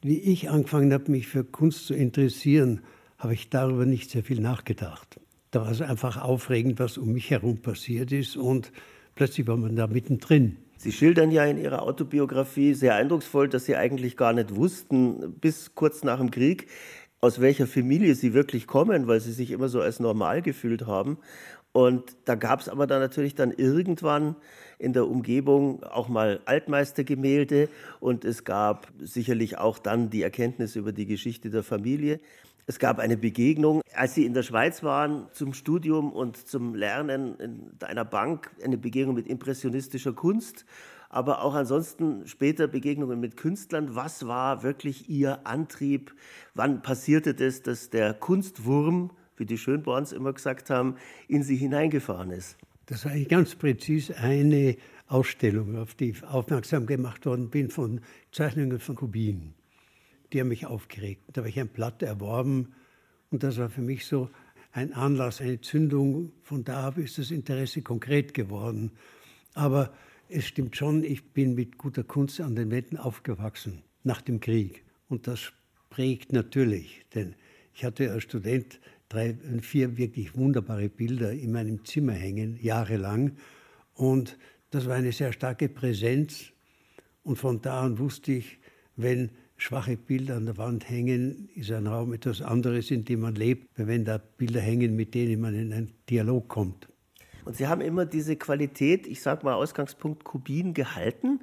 wie 0.03 0.19
ich 0.19 0.51
angefangen 0.51 0.93
habe, 0.93 1.11
mich 1.11 1.29
für 1.29 1.45
Kunst 1.45 1.87
zu 1.87 1.95
interessieren, 1.95 2.83
habe 3.17 3.35
ich 3.35 3.51
darüber 3.51 3.85
nicht 3.85 4.11
sehr 4.11 4.23
viel 4.23 4.41
nachgedacht. 4.41 5.21
Da 5.51 5.63
war 5.63 5.71
es 5.71 5.81
einfach 5.81 6.17
aufregend, 6.21 6.79
was 6.79 6.99
um 6.99 7.13
mich 7.13 7.31
herum 7.31 7.59
passiert 7.59 8.13
ist 8.13 8.37
und 8.37 8.73
plötzlich 9.15 9.47
war 9.47 9.57
man 9.57 9.77
da 9.77 9.87
mittendrin. 9.87 10.59
Sie 10.79 10.93
schildern 10.93 11.33
ja 11.33 11.45
in 11.45 11.59
Ihrer 11.59 11.83
Autobiografie 11.83 12.73
sehr 12.73 12.95
eindrucksvoll, 12.95 13.49
dass 13.49 13.65
Sie 13.65 13.75
eigentlich 13.75 14.17
gar 14.17 14.33
nicht 14.33 14.55
wussten, 14.55 15.35
bis 15.41 15.75
kurz 15.75 16.05
nach 16.05 16.19
dem 16.19 16.31
Krieg, 16.31 16.69
aus 17.21 17.41
welcher 17.41 17.67
Familie 17.67 18.15
Sie 18.15 18.33
wirklich 18.33 18.69
kommen, 18.69 19.09
weil 19.09 19.19
Sie 19.19 19.33
sich 19.33 19.51
immer 19.51 19.69
so 19.69 19.81
als 19.81 19.99
normal 19.99 20.41
gefühlt 20.41 20.87
haben. 20.87 21.19
Und 21.73 22.17
da 22.27 22.37
gab 22.37 22.61
es 22.61 22.69
aber 22.69 22.87
dann 22.87 23.01
natürlich 23.01 23.35
dann 23.35 23.51
irgendwann 23.51 24.37
in 24.79 24.93
der 24.93 25.09
Umgebung 25.09 25.83
auch 25.83 26.09
mal 26.09 26.41
Altmeistergemälde 26.45 27.69
und 27.99 28.25
es 28.25 28.45
gab 28.45 28.87
sicherlich 29.01 29.59
auch 29.59 29.81
dann 29.81 30.11
die 30.11 30.23
Erkenntnis 30.23 30.77
über 30.77 30.93
die 30.93 31.07
Geschichte 31.07 31.51
der 31.51 31.65
Familie. 31.65 32.21
Es 32.71 32.79
gab 32.79 32.99
eine 32.99 33.17
Begegnung, 33.17 33.81
als 33.95 34.15
Sie 34.15 34.27
in 34.27 34.35
der 34.35 34.43
Schweiz 34.43 34.83
waren 34.83 35.29
zum 35.33 35.55
Studium 35.55 36.13
und 36.13 36.37
zum 36.37 36.75
Lernen 36.75 37.41
in 37.41 37.71
einer 37.81 38.05
Bank, 38.05 38.51
eine 38.63 38.77
Begegnung 38.77 39.15
mit 39.15 39.27
impressionistischer 39.27 40.13
Kunst, 40.13 40.67
aber 41.09 41.41
auch 41.41 41.55
ansonsten 41.55 42.27
später 42.27 42.69
Begegnungen 42.69 43.21
mit 43.21 43.39
Künstlern. 43.39 43.95
Was 43.95 44.27
war 44.27 44.63
wirklich 44.63 45.09
Ihr 45.09 45.47
Antrieb? 45.47 46.15
Wann 46.53 46.83
passierte 46.83 47.33
das, 47.33 47.63
dass 47.63 47.89
der 47.89 48.13
Kunstwurm, 48.13 49.13
wie 49.39 49.47
die 49.47 49.57
Schönborns 49.57 50.13
immer 50.13 50.35
gesagt 50.35 50.69
haben, 50.69 50.97
in 51.27 51.43
Sie 51.43 51.57
hineingefahren 51.57 52.31
ist? 52.31 52.59
Das 52.85 53.07
war 53.07 53.13
eigentlich 53.13 53.31
ganz 53.31 53.55
präzise 53.55 54.15
eine 54.19 54.77
Ausstellung, 55.07 55.79
auf 55.79 55.95
die 55.95 56.11
ich 56.11 56.23
aufmerksam 56.23 56.85
gemacht 56.85 57.25
worden 57.25 57.49
bin 57.49 57.71
von 57.71 58.03
Zeichnungen 58.31 58.79
von 58.79 58.95
Kubin 58.95 59.55
die 60.33 60.41
haben 60.41 60.49
mich 60.49 60.67
aufgeregt. 60.67 61.23
Da 61.33 61.41
habe 61.41 61.49
ich 61.49 61.59
ein 61.59 61.69
Blatt 61.69 62.03
erworben 62.03 62.75
und 63.31 63.43
das 63.43 63.59
war 63.59 63.69
für 63.69 63.83
mich 63.83 64.07
so 64.07 64.31
ein 64.73 64.93
Anlass, 64.93 65.41
eine 65.41 65.61
Zündung. 65.61 66.33
Von 66.43 66.65
da 66.65 66.89
ab 66.89 66.99
ist 66.99 67.19
das 67.19 67.31
Interesse 67.31 67.83
konkret 67.83 68.35
geworden. 68.35 68.93
Aber 69.55 69.93
es 70.29 70.47
stimmt 70.47 70.77
schon, 70.77 71.05
ich 71.05 71.33
bin 71.33 71.55
mit 71.55 71.79
guter 71.79 72.05
Kunst 72.05 72.41
an 72.41 72.55
den 72.55 72.71
Wänden 72.71 72.97
aufgewachsen 72.97 73.83
nach 74.05 74.21
dem 74.21 74.41
Krieg. 74.41 74.85
Und 75.09 75.27
das 75.27 75.53
prägt 75.91 76.33
natürlich, 76.33 77.05
denn 77.15 77.35
ich 77.75 77.85
hatte 77.85 78.13
als 78.13 78.25
Student 78.25 78.81
drei, 79.09 79.35
vier 79.63 79.97
wirklich 79.97 80.37
wunderbare 80.37 80.89
Bilder 80.89 81.33
in 81.33 81.53
meinem 81.53 81.85
Zimmer 81.85 82.13
hängen, 82.13 82.59
jahrelang. 82.61 83.37
Und 83.95 84.39
das 84.71 84.87
war 84.87 84.97
eine 84.97 85.13
sehr 85.13 85.33
starke 85.33 85.69
Präsenz. 85.69 86.53
Und 87.23 87.37
von 87.37 87.61
da 87.63 87.83
an 87.83 87.99
wusste 87.99 88.33
ich, 88.33 88.59
wenn 88.97 89.31
schwache 89.59 89.97
Bilder 89.97 90.37
an 90.37 90.47
der 90.47 90.57
Wand 90.57 90.89
hängen, 90.89 91.51
ist 91.55 91.71
ein 91.71 91.87
Raum 91.87 92.15
etwas 92.15 92.41
anderes, 92.41 92.91
in 92.91 93.05
dem 93.05 93.21
man 93.21 93.35
lebt, 93.35 93.69
wenn 93.77 94.05
da 94.05 94.19
Bilder 94.19 94.61
hängen, 94.61 94.97
mit 94.97 95.15
denen 95.15 95.41
man 95.41 95.55
in 95.55 95.73
einen 95.73 95.93
Dialog 96.09 96.49
kommt. 96.49 96.89
Und 97.45 97.57
Sie 97.57 97.67
haben 97.67 97.81
immer 97.81 98.07
diese 98.07 98.37
Qualität, 98.37 99.07
ich 99.07 99.21
sage 99.21 99.45
mal 99.45 99.55
Ausgangspunkt 99.55 100.23
Kubin, 100.25 100.75
gehalten. 100.75 101.41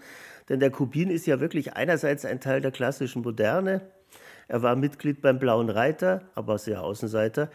Denn 0.50 0.60
der 0.60 0.70
Kubin 0.72 1.10
ist 1.10 1.26
ja 1.26 1.40
wirklich 1.40 1.74
einerseits 1.74 2.26
ein 2.26 2.40
Teil 2.40 2.62
der 2.62 2.72
klassischen 2.72 3.22
Moderne. 3.22 3.82
Er 4.48 4.62
war 4.62 4.76
Mitglied 4.76 5.22
beim 5.22 5.40
Blauen 5.40 5.70
Reiter, 5.70 6.30
aber 6.36 6.58
sehr 6.58 6.84
Außenseiter. 6.84 7.50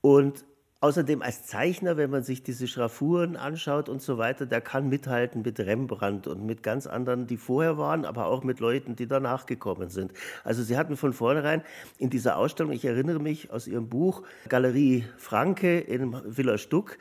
Und 0.00 0.44
Außerdem 0.82 1.20
als 1.20 1.44
Zeichner, 1.44 1.98
wenn 1.98 2.08
man 2.08 2.22
sich 2.22 2.42
diese 2.42 2.66
Schraffuren 2.66 3.36
anschaut 3.36 3.90
und 3.90 4.00
so 4.00 4.16
weiter, 4.16 4.46
der 4.46 4.62
kann 4.62 4.88
mithalten 4.88 5.42
mit 5.42 5.60
Rembrandt 5.60 6.26
und 6.26 6.46
mit 6.46 6.62
ganz 6.62 6.86
anderen, 6.86 7.26
die 7.26 7.36
vorher 7.36 7.76
waren, 7.76 8.06
aber 8.06 8.26
auch 8.26 8.44
mit 8.44 8.60
Leuten, 8.60 8.96
die 8.96 9.06
danach 9.06 9.44
gekommen 9.44 9.90
sind. 9.90 10.14
Also 10.42 10.62
sie 10.62 10.78
hatten 10.78 10.96
von 10.96 11.12
vornherein 11.12 11.62
in 11.98 12.08
dieser 12.08 12.38
Ausstellung, 12.38 12.72
ich 12.72 12.86
erinnere 12.86 13.18
mich 13.18 13.50
aus 13.50 13.66
ihrem 13.66 13.90
Buch 13.90 14.22
Galerie 14.48 15.04
Franke 15.18 15.80
in 15.80 16.16
Villa 16.24 16.56
Stuck, 16.56 16.96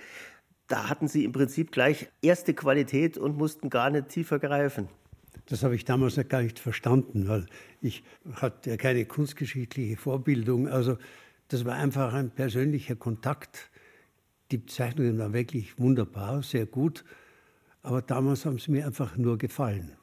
da 0.68 0.89
hatten 0.89 1.08
sie 1.08 1.24
im 1.24 1.32
Prinzip 1.32 1.72
gleich 1.72 2.10
erste 2.22 2.54
Qualität 2.54 3.18
und 3.18 3.38
mussten 3.38 3.70
gar 3.70 3.89
nicht 3.89 4.10
tiefer 4.10 4.39
greifen. 4.39 4.89
Das 5.46 5.63
habe 5.63 5.76
ich 5.76 5.86
damals 5.86 6.20
gar 6.28 6.42
nicht 6.42 6.60
verstanden, 6.60 7.30
weil 7.30 7.46
ich 7.82 8.04
hatte 8.34 8.72
ja 8.72 8.78
keine 8.78 9.06
kunstgeschichtliche 9.06 9.96
Vorbildung. 9.96 10.68
Also 10.68 10.98
das 11.49 11.65
war 11.65 11.75
einfach 11.75 12.13
ein 12.13 12.31
persönlicher 12.31 12.95
Kontakt. 12.95 13.69
Die 14.51 14.65
Zeichnungen 14.65 15.17
waren 15.19 15.33
wirklich 15.33 15.77
wunderbar, 15.77 16.41
sehr 16.41 16.65
gut. 16.65 17.03
Aber 17.81 18.01
damals 18.01 18.45
haben 18.45 18.59
sie 18.59 18.71
mir 18.71 18.85
einfach 18.85 19.17
nur 19.17 19.38
gefallen. 19.38 19.93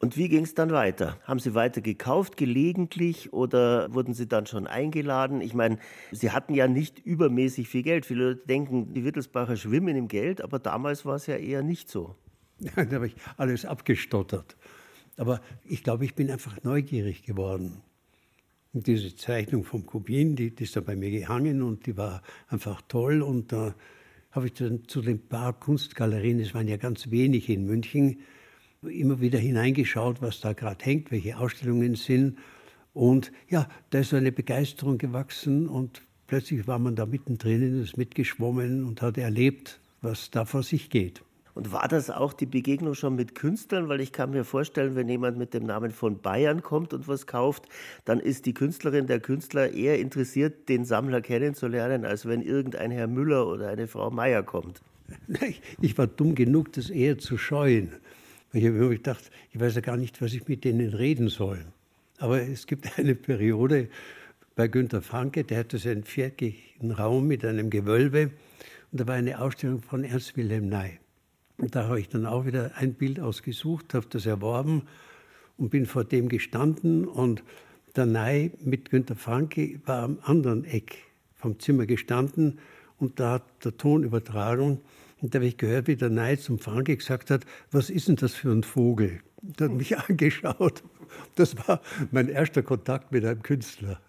Und 0.00 0.16
wie 0.16 0.28
ging 0.28 0.44
es 0.44 0.54
dann 0.54 0.70
weiter? 0.70 1.18
Haben 1.24 1.38
Sie 1.38 1.54
weiter 1.54 1.80
gekauft, 1.80 2.36
gelegentlich, 2.36 3.32
oder 3.32 3.92
wurden 3.94 4.12
Sie 4.12 4.28
dann 4.28 4.44
schon 4.44 4.66
eingeladen? 4.66 5.40
Ich 5.40 5.54
meine, 5.54 5.78
Sie 6.12 6.30
hatten 6.30 6.52
ja 6.52 6.68
nicht 6.68 6.98
übermäßig 6.98 7.68
viel 7.68 7.82
Geld. 7.82 8.04
Viele 8.04 8.28
Leute 8.30 8.46
denken, 8.46 8.92
die 8.92 9.04
Wittelsbacher 9.04 9.56
schwimmen 9.56 9.96
im 9.96 10.08
Geld, 10.08 10.42
aber 10.42 10.58
damals 10.58 11.06
war 11.06 11.14
es 11.14 11.26
ja 11.26 11.36
eher 11.36 11.62
nicht 11.62 11.88
so. 11.88 12.16
da 12.76 12.90
habe 12.90 13.06
ich 13.06 13.16
alles 13.38 13.64
abgestottert. 13.64 14.56
Aber 15.16 15.40
ich 15.64 15.82
glaube, 15.82 16.04
ich 16.04 16.14
bin 16.14 16.30
einfach 16.30 16.62
neugierig 16.64 17.22
geworden. 17.22 17.80
Und 18.74 18.88
diese 18.88 19.14
Zeichnung 19.14 19.62
vom 19.62 19.86
Kubin, 19.86 20.34
die, 20.34 20.50
die 20.50 20.64
ist 20.64 20.74
da 20.74 20.80
bei 20.80 20.96
mir 20.96 21.10
gehangen 21.10 21.62
und 21.62 21.86
die 21.86 21.96
war 21.96 22.22
einfach 22.48 22.82
toll. 22.88 23.22
Und 23.22 23.52
da 23.52 23.74
habe 24.32 24.46
ich 24.46 24.54
dann 24.54 24.88
zu 24.88 25.00
den 25.00 25.20
paar 25.20 25.52
Kunstgalerien, 25.52 26.40
es 26.40 26.54
waren 26.54 26.66
ja 26.66 26.76
ganz 26.76 27.10
wenig 27.12 27.48
in 27.48 27.66
München, 27.66 28.18
immer 28.82 29.20
wieder 29.20 29.38
hineingeschaut, 29.38 30.20
was 30.20 30.40
da 30.40 30.52
gerade 30.52 30.84
hängt, 30.84 31.12
welche 31.12 31.38
Ausstellungen 31.38 31.94
sind. 31.94 32.36
Und 32.92 33.30
ja, 33.48 33.68
da 33.90 34.00
ist 34.00 34.10
so 34.10 34.16
eine 34.16 34.32
Begeisterung 34.32 34.98
gewachsen 34.98 35.68
und 35.68 36.02
plötzlich 36.26 36.66
war 36.66 36.80
man 36.80 36.96
da 36.96 37.06
mittendrin, 37.06 37.80
ist 37.80 37.96
mitgeschwommen 37.96 38.84
und 38.84 39.02
hat 39.02 39.18
erlebt, 39.18 39.80
was 40.02 40.30
da 40.32 40.44
vor 40.44 40.64
sich 40.64 40.90
geht. 40.90 41.22
Und 41.54 41.72
war 41.72 41.86
das 41.86 42.10
auch 42.10 42.32
die 42.32 42.46
Begegnung 42.46 42.94
schon 42.94 43.14
mit 43.14 43.34
Künstlern? 43.34 43.88
Weil 43.88 44.00
ich 44.00 44.12
kann 44.12 44.30
mir 44.30 44.44
vorstellen, 44.44 44.96
wenn 44.96 45.08
jemand 45.08 45.38
mit 45.38 45.54
dem 45.54 45.64
Namen 45.64 45.92
von 45.92 46.20
Bayern 46.20 46.62
kommt 46.62 46.92
und 46.92 47.06
was 47.06 47.26
kauft, 47.26 47.68
dann 48.04 48.18
ist 48.18 48.46
die 48.46 48.54
Künstlerin, 48.54 49.06
der 49.06 49.20
Künstler 49.20 49.72
eher 49.72 49.98
interessiert, 49.98 50.68
den 50.68 50.84
Sammler 50.84 51.20
kennenzulernen, 51.20 52.04
als 52.04 52.26
wenn 52.26 52.42
irgendein 52.42 52.90
Herr 52.90 53.06
Müller 53.06 53.46
oder 53.46 53.68
eine 53.68 53.86
Frau 53.86 54.10
Meier 54.10 54.42
kommt. 54.42 54.82
Ich 55.80 55.96
war 55.98 56.06
dumm 56.06 56.34
genug, 56.34 56.72
das 56.72 56.90
eher 56.90 57.18
zu 57.18 57.38
scheuen. 57.38 57.92
Ich 58.52 58.64
habe 58.64 58.76
immer 58.76 58.88
gedacht, 58.88 59.30
ich 59.52 59.60
weiß 59.60 59.74
ja 59.74 59.80
gar 59.80 59.96
nicht, 59.96 60.22
was 60.22 60.32
ich 60.32 60.48
mit 60.48 60.64
denen 60.64 60.94
reden 60.94 61.28
soll. 61.28 61.64
Aber 62.18 62.40
es 62.40 62.66
gibt 62.66 62.98
eine 62.98 63.14
Periode 63.14 63.88
bei 64.56 64.68
Günter 64.68 65.02
Franke, 65.02 65.44
der 65.44 65.58
hatte 65.58 65.78
seinen 65.78 66.04
viereckigen 66.04 66.92
Raum 66.92 67.26
mit 67.26 67.44
einem 67.44 67.70
Gewölbe 67.70 68.30
und 68.92 69.00
da 69.00 69.06
war 69.06 69.16
eine 69.16 69.40
Ausstellung 69.40 69.82
von 69.82 70.04
Ernst 70.04 70.36
Wilhelm 70.36 70.68
Ney. 70.68 71.00
Da 71.58 71.84
habe 71.84 72.00
ich 72.00 72.08
dann 72.08 72.26
auch 72.26 72.46
wieder 72.46 72.72
ein 72.76 72.94
Bild 72.94 73.20
ausgesucht, 73.20 73.94
habe 73.94 74.06
das 74.10 74.26
erworben 74.26 74.82
und 75.56 75.70
bin 75.70 75.86
vor 75.86 76.04
dem 76.04 76.28
gestanden 76.28 77.06
und 77.06 77.42
der 77.94 78.06
Ney 78.06 78.50
mit 78.60 78.90
Günter 78.90 79.14
Franke 79.14 79.80
war 79.86 80.02
am 80.02 80.18
anderen 80.22 80.64
Eck 80.64 80.98
vom 81.36 81.60
Zimmer 81.60 81.86
gestanden 81.86 82.58
und 82.98 83.20
da 83.20 83.32
hat 83.34 83.44
der 83.64 83.76
Ton 83.76 84.02
übertragen 84.02 84.80
und 85.20 85.34
da 85.34 85.38
habe 85.38 85.46
ich 85.46 85.56
gehört, 85.56 85.86
wie 85.86 85.96
der 85.96 86.10
Ney 86.10 86.36
zum 86.38 86.58
Franke 86.58 86.96
gesagt 86.96 87.30
hat, 87.30 87.46
was 87.70 87.88
ist 87.88 88.08
denn 88.08 88.16
das 88.16 88.34
für 88.34 88.50
ein 88.50 88.64
Vogel? 88.64 89.20
Der 89.42 89.68
hat 89.68 89.76
mich 89.76 89.96
angeschaut. 90.08 90.82
Das 91.36 91.56
war 91.68 91.80
mein 92.10 92.28
erster 92.28 92.62
Kontakt 92.62 93.12
mit 93.12 93.24
einem 93.24 93.42
Künstler. 93.42 94.00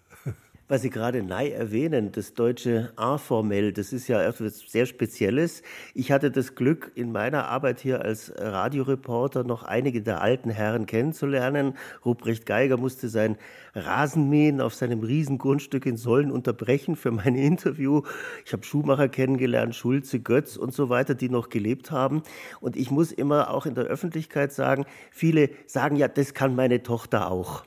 Was 0.68 0.82
Sie 0.82 0.90
gerade 0.90 1.22
Nei 1.22 1.50
erwähnen, 1.50 2.10
das 2.10 2.34
deutsche 2.34 2.90
A-Formell, 2.96 3.72
das 3.72 3.92
ist 3.92 4.08
ja 4.08 4.20
etwas 4.20 4.58
sehr 4.66 4.86
Spezielles. 4.86 5.62
Ich 5.94 6.10
hatte 6.10 6.32
das 6.32 6.56
Glück, 6.56 6.90
in 6.96 7.12
meiner 7.12 7.46
Arbeit 7.46 7.78
hier 7.78 8.02
als 8.02 8.32
Radioreporter 8.36 9.44
noch 9.44 9.62
einige 9.62 10.02
der 10.02 10.22
alten 10.22 10.50
Herren 10.50 10.86
kennenzulernen. 10.86 11.74
Ruprecht 12.04 12.46
Geiger 12.46 12.78
musste 12.78 13.08
sein 13.08 13.36
Rasenmähen 13.76 14.60
auf 14.60 14.74
seinem 14.74 15.04
Riesengrundstück 15.04 15.86
in 15.86 15.96
Sollen 15.96 16.32
unterbrechen 16.32 16.96
für 16.96 17.12
mein 17.12 17.34
Interview. 17.36 18.02
Ich 18.44 18.52
habe 18.52 18.64
Schuhmacher 18.64 19.08
kennengelernt, 19.08 19.76
Schulze, 19.76 20.18
Götz 20.18 20.56
und 20.56 20.74
so 20.74 20.88
weiter, 20.88 21.14
die 21.14 21.28
noch 21.28 21.48
gelebt 21.48 21.92
haben. 21.92 22.24
Und 22.60 22.74
ich 22.74 22.90
muss 22.90 23.12
immer 23.12 23.50
auch 23.50 23.66
in 23.66 23.76
der 23.76 23.84
Öffentlichkeit 23.84 24.52
sagen, 24.52 24.84
viele 25.12 25.48
sagen 25.66 25.94
ja, 25.94 26.08
das 26.08 26.34
kann 26.34 26.56
meine 26.56 26.82
Tochter 26.82 27.30
auch. 27.30 27.64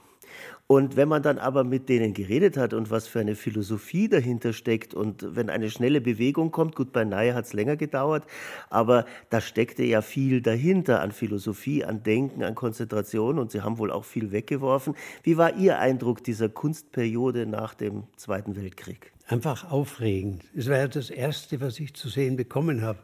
Und 0.71 0.95
wenn 0.95 1.07
man 1.09 1.23
dann 1.23 1.39
aber 1.39 1.63
mit 1.63 1.89
denen 1.89 2.13
geredet 2.13 2.55
hat 2.55 2.75
und 2.75 2.91
was 2.91 3.07
für 3.07 3.19
eine 3.19 3.33
Philosophie 3.33 4.07
dahinter 4.07 4.53
steckt 4.53 4.93
und 4.93 5.35
wenn 5.35 5.49
eine 5.49 5.71
schnelle 5.71 5.99
Bewegung 5.99 6.51
kommt, 6.51 6.75
gut, 6.75 6.91
bei 6.91 7.03
Naya 7.05 7.33
hat 7.33 7.45
es 7.45 7.53
länger 7.53 7.75
gedauert, 7.75 8.23
aber 8.69 9.05
da 9.31 9.41
steckte 9.41 9.81
ja 9.81 10.03
viel 10.03 10.43
dahinter 10.43 11.01
an 11.01 11.11
Philosophie, 11.11 11.83
an 11.83 12.03
Denken, 12.03 12.43
an 12.43 12.53
Konzentration 12.53 13.39
und 13.39 13.49
sie 13.49 13.61
haben 13.61 13.79
wohl 13.79 13.89
auch 13.89 14.05
viel 14.05 14.31
weggeworfen. 14.31 14.93
Wie 15.23 15.37
war 15.37 15.55
Ihr 15.55 15.79
Eindruck 15.79 16.23
dieser 16.23 16.49
Kunstperiode 16.49 17.47
nach 17.47 17.73
dem 17.73 18.03
Zweiten 18.15 18.55
Weltkrieg? 18.55 19.11
Einfach 19.25 19.71
aufregend. 19.71 20.43
Es 20.55 20.69
war 20.69 20.77
ja 20.77 20.87
das 20.87 21.09
Erste, 21.09 21.61
was 21.61 21.79
ich 21.79 21.95
zu 21.95 22.09
sehen 22.09 22.37
bekommen 22.37 22.83
habe. 22.83 22.99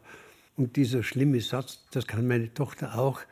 Und 0.56 0.76
dieser 0.76 1.02
schlimme 1.02 1.40
Satz, 1.40 1.84
das 1.90 2.06
kann 2.06 2.28
meine 2.28 2.54
Tochter 2.54 2.96
auch, 2.96 3.22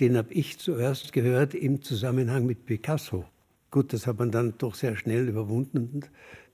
den 0.00 0.16
habe 0.16 0.34
ich 0.34 0.58
zuerst 0.58 1.12
gehört 1.12 1.54
im 1.54 1.80
Zusammenhang 1.80 2.44
mit 2.44 2.66
Picasso. 2.66 3.24
Gut, 3.74 3.92
das 3.92 4.06
hat 4.06 4.20
man 4.20 4.30
dann 4.30 4.54
doch 4.56 4.76
sehr 4.76 4.94
schnell 4.94 5.28
überwunden. 5.28 5.90
Und 5.92 6.10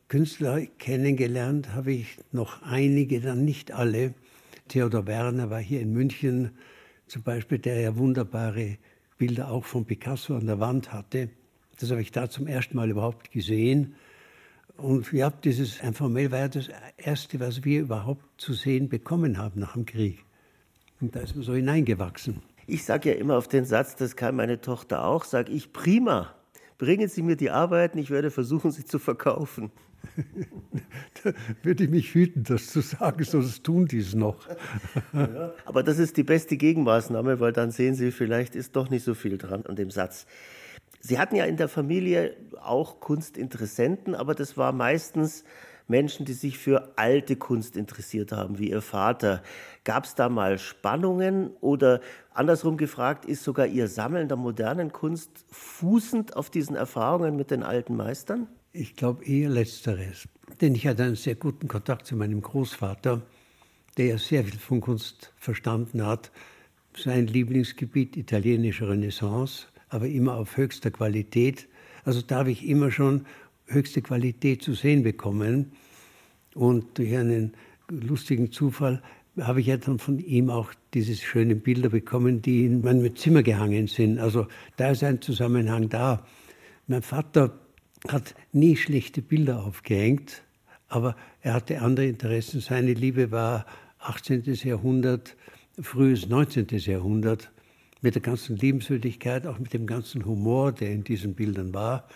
Künstler 0.09 0.63
kennengelernt 0.79 1.75
habe 1.75 1.93
ich 1.93 2.17
noch 2.33 2.63
einige, 2.63 3.21
dann 3.21 3.45
nicht 3.45 3.73
alle. 3.73 4.15
Theodor 4.69 5.07
Werner 5.07 5.51
war 5.51 5.59
hier 5.59 5.83
in 5.83 5.93
München 5.93 6.53
zum 7.09 7.23
Beispiel, 7.23 7.59
der 7.59 7.79
ja 7.79 7.99
wunderbare 7.99 8.79
Bilder 9.19 9.51
auch 9.51 9.67
von 9.67 9.85
Picasso 9.85 10.35
an 10.35 10.47
der 10.47 10.61
Wand 10.61 10.95
hatte. 10.95 11.29
Das 11.79 11.91
habe 11.91 12.01
ich 12.01 12.11
da 12.11 12.31
zum 12.31 12.47
ersten 12.47 12.75
Mal 12.79 12.89
überhaupt 12.89 13.31
gesehen. 13.31 13.97
Und 14.79 15.13
ja, 15.13 15.29
dieses 15.29 15.79
Informell 15.81 16.31
war 16.31 16.39
ja 16.39 16.49
das 16.49 16.71
Erste, 16.97 17.39
was 17.39 17.65
wir 17.67 17.83
überhaupt 17.83 18.25
zu 18.39 18.55
sehen 18.55 18.89
bekommen 18.89 19.37
haben 19.37 19.61
nach 19.61 19.75
dem 19.75 19.85
Krieg. 19.85 20.25
Und 21.03 21.15
da 21.15 21.21
ist 21.21 21.37
man 21.37 21.45
so 21.45 21.55
hineingewachsen. 21.55 22.41
Ich 22.67 22.87
sage 22.87 23.11
ja 23.11 23.17
immer 23.17 23.37
auf 23.37 23.47
den 23.47 23.67
Satz, 23.67 23.95
das 23.95 24.17
kann 24.17 24.37
meine 24.37 24.63
Tochter 24.63 25.05
auch, 25.05 25.25
sage 25.25 25.53
ich 25.53 25.75
prima 25.75 26.35
bringen 26.81 27.11
Sie 27.11 27.21
mir 27.21 27.37
die 27.37 27.51
Arbeiten, 27.51 27.99
ich 27.99 28.11
werde 28.11 28.31
versuchen, 28.31 28.71
sie 28.71 28.87
zu 28.87 28.99
verkaufen. 28.99 29.71
da 31.23 31.33
würde 31.63 31.85
ich 31.85 31.91
mich 31.91 32.15
hüten, 32.15 32.43
das 32.43 32.69
zu 32.69 32.81
sagen, 32.81 33.23
sonst 33.23 33.63
tun 33.65 33.87
die 33.87 33.99
es 33.99 34.15
noch. 34.15 34.49
ja, 35.13 35.53
aber 35.67 35.83
das 35.83 35.99
ist 35.99 36.17
die 36.17 36.23
beste 36.23 36.57
Gegenmaßnahme, 36.57 37.39
weil 37.39 37.53
dann 37.53 37.71
sehen 37.71 37.95
Sie, 37.95 38.11
vielleicht 38.11 38.57
ist 38.57 38.77
doch 38.77 38.89
nicht 38.89 39.05
so 39.05 39.13
viel 39.13 39.37
dran 39.37 39.67
an 39.67 39.77
dem 39.77 39.91
Satz. 39.91 40.27
Sie 41.01 41.19
hatten 41.19 41.37
ja 41.37 41.45
in 41.45 41.59
der 41.59 41.69
Familie 41.69 42.35
auch 42.63 43.01
Kunstinteressenten, 43.01 44.15
aber 44.15 44.35
das 44.35 44.57
war 44.57 44.73
meistens 44.73 45.45
Menschen, 45.91 46.25
die 46.25 46.33
sich 46.33 46.57
für 46.57 46.93
alte 46.97 47.37
Kunst 47.37 47.77
interessiert 47.77 48.33
haben, 48.33 48.59
wie 48.59 48.71
Ihr 48.71 48.81
Vater. 48.81 49.43
Gab 49.85 50.05
es 50.05 50.15
da 50.15 50.31
mal 50.31 50.59
Spannungen 50.59 51.51
oder 51.61 52.01
andersrum 52.33 52.79
gefragt, 52.79 53.27
ist 53.27 53.45
sogar 53.45 53.67
Ihr 53.67 53.89
Sammeln 53.89 54.29
der 54.29 54.39
modernen 54.39 54.93
Kunst 54.93 55.45
fußend 55.51 56.37
auf 56.37 56.49
diesen 56.49 56.77
Erfahrungen 56.77 57.37
mit 57.37 57.51
den 57.51 57.63
alten 57.63 57.97
Meistern? 57.97 58.47
Ich 58.73 58.97
glaube 58.97 59.25
eher 59.25 59.51
letzteres. 59.51 60.29
Denn 60.61 60.75
ich 60.75 60.87
hatte 60.87 61.03
einen 61.03 61.17
sehr 61.17 61.35
guten 61.35 61.69
Kontakt 61.69 62.07
zu 62.07 62.17
meinem 62.17 62.41
Großvater, 62.41 63.23
der 63.97 64.07
ja 64.07 64.19
sehr 64.19 64.45
viel 64.45 64.59
von 64.59 64.81
Kunst 64.81 65.33
verstanden 65.37 66.07
hat. 66.07 66.31
Sein 66.97 67.27
Lieblingsgebiet 67.27 68.17
italienische 68.17 68.89
Renaissance, 68.89 69.67
aber 69.89 70.07
immer 70.07 70.37
auf 70.37 70.57
höchster 70.57 70.91
Qualität. 70.91 71.69
Also 72.05 72.23
da 72.23 72.37
habe 72.37 72.53
ich 72.53 72.67
immer 72.67 72.91
schon 72.91 73.27
höchste 73.71 74.03
Qualität 74.03 74.63
zu 74.63 74.75
sehen 74.75 75.03
bekommen. 75.03 75.73
Und 76.55 76.99
durch 76.99 77.17
einen 77.17 77.53
lustigen 77.89 78.53
Zufall 78.53 79.03
habe 79.41 79.61
ich 79.61 79.69
ja 79.69 79.77
dann 79.77 79.99
von 79.99 80.19
ihm 80.19 80.51
auch 80.51 80.73
diese 80.93 81.15
schönen 81.15 81.61
Bilder 81.61 81.89
bekommen, 81.89 82.43
die 82.43 82.67
in 82.67 82.83
meinem 82.83 83.15
Zimmer 83.17 83.43
gehangen 83.43 83.87
sind. 83.87 84.19
Also 84.19 84.47
da 84.77 84.91
ist 84.91 85.05
ein 85.05 85.23
Zusammenhang 85.23 85.89
da. 85.89 86.27
Mein 86.87 87.03
Vater 87.03 87.59
hat 88.09 88.35
nie 88.53 88.77
schlechte 88.77 89.23
Bilder 89.23 89.65
aufgehängt, 89.65 90.43
aber 90.89 91.17
er 91.43 91.55
hatte 91.55 91.81
andere 91.81 92.07
Interessen. 92.07 92.61
Seine 92.61 92.95
Liebe 92.95 93.31
war 93.31 93.67
18. 94.01 94.43
Jahrhundert, 94.65 95.37
frühes 95.81 96.29
19. 96.29 96.67
Jahrhundert, 96.71 97.51
mit 98.03 98.15
der 98.15 98.23
ganzen 98.23 98.57
Liebenswürdigkeit, 98.57 99.47
auch 99.47 99.59
mit 99.59 99.73
dem 99.75 99.87
ganzen 99.87 100.25
Humor, 100.25 100.73
der 100.73 100.91
in 100.91 101.05
diesen 101.05 101.35
Bildern 101.35 101.75
war. 101.75 102.09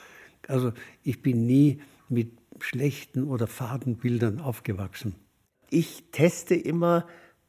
Also 0.49 0.73
ich 1.03 1.23
bin 1.23 1.47
nie 1.47 1.81
mit 2.09 2.33
schlechten 2.61 3.25
oder 3.25 3.47
faden 3.47 3.97
Bildern 3.97 4.41
aufgewachsen. 4.41 5.15
Ich 5.71 6.05
teste 6.13 6.55
immer 6.55 7.07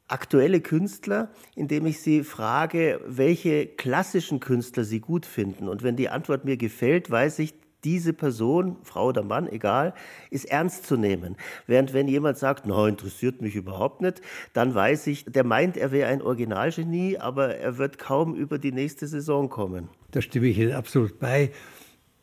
aktuelle 0.07 0.61
Künstler, 0.61 1.29
indem 1.55 1.85
ich 1.85 1.99
sie 1.99 2.23
frage, 2.23 3.01
welche 3.07 3.65
klassischen 3.65 4.39
Künstler 4.39 4.83
sie 4.83 4.99
gut 4.99 5.25
finden. 5.25 5.67
Und 5.67 5.83
wenn 5.83 5.95
die 5.95 6.09
Antwort 6.09 6.45
mir 6.45 6.57
gefällt, 6.57 7.09
weiß 7.09 7.39
ich, 7.39 7.53
diese 7.83 8.13
Person, 8.13 8.77
Frau 8.83 9.09
oder 9.09 9.23
Mann, 9.23 9.47
egal, 9.47 9.93
ist 10.31 10.45
ernst 10.45 10.87
zu 10.87 10.97
nehmen. 10.97 11.37
Während 11.67 11.93
wenn 11.93 12.07
jemand 12.07 12.37
sagt, 12.37 12.65
na, 12.65 12.87
interessiert 12.87 13.41
mich 13.41 13.55
überhaupt 13.55 14.01
nicht, 14.01 14.21
dann 14.53 14.73
weiß 14.73 15.05
ich, 15.07 15.25
der 15.25 15.43
meint, 15.43 15.77
er 15.77 15.91
wäre 15.91 16.09
ein 16.09 16.23
Originalgenie, 16.23 17.19
aber 17.19 17.55
er 17.55 17.77
wird 17.77 17.99
kaum 17.99 18.35
über 18.35 18.57
die 18.57 18.71
nächste 18.71 19.05
Saison 19.07 19.49
kommen. 19.49 19.87
Da 20.11 20.21
stimme 20.21 20.47
ich 20.47 20.57
Ihnen 20.57 20.73
absolut 20.73 21.19
bei. 21.19 21.51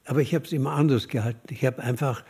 Aber 0.04 0.20
ich 0.20 0.34
habe 0.34 0.44
es 0.44 0.52
immer 0.52 0.72
anders 0.72 1.08
gehalten. 1.08 1.48
Ich 1.50 1.64
habe 1.64 1.82
einfach 1.82 2.24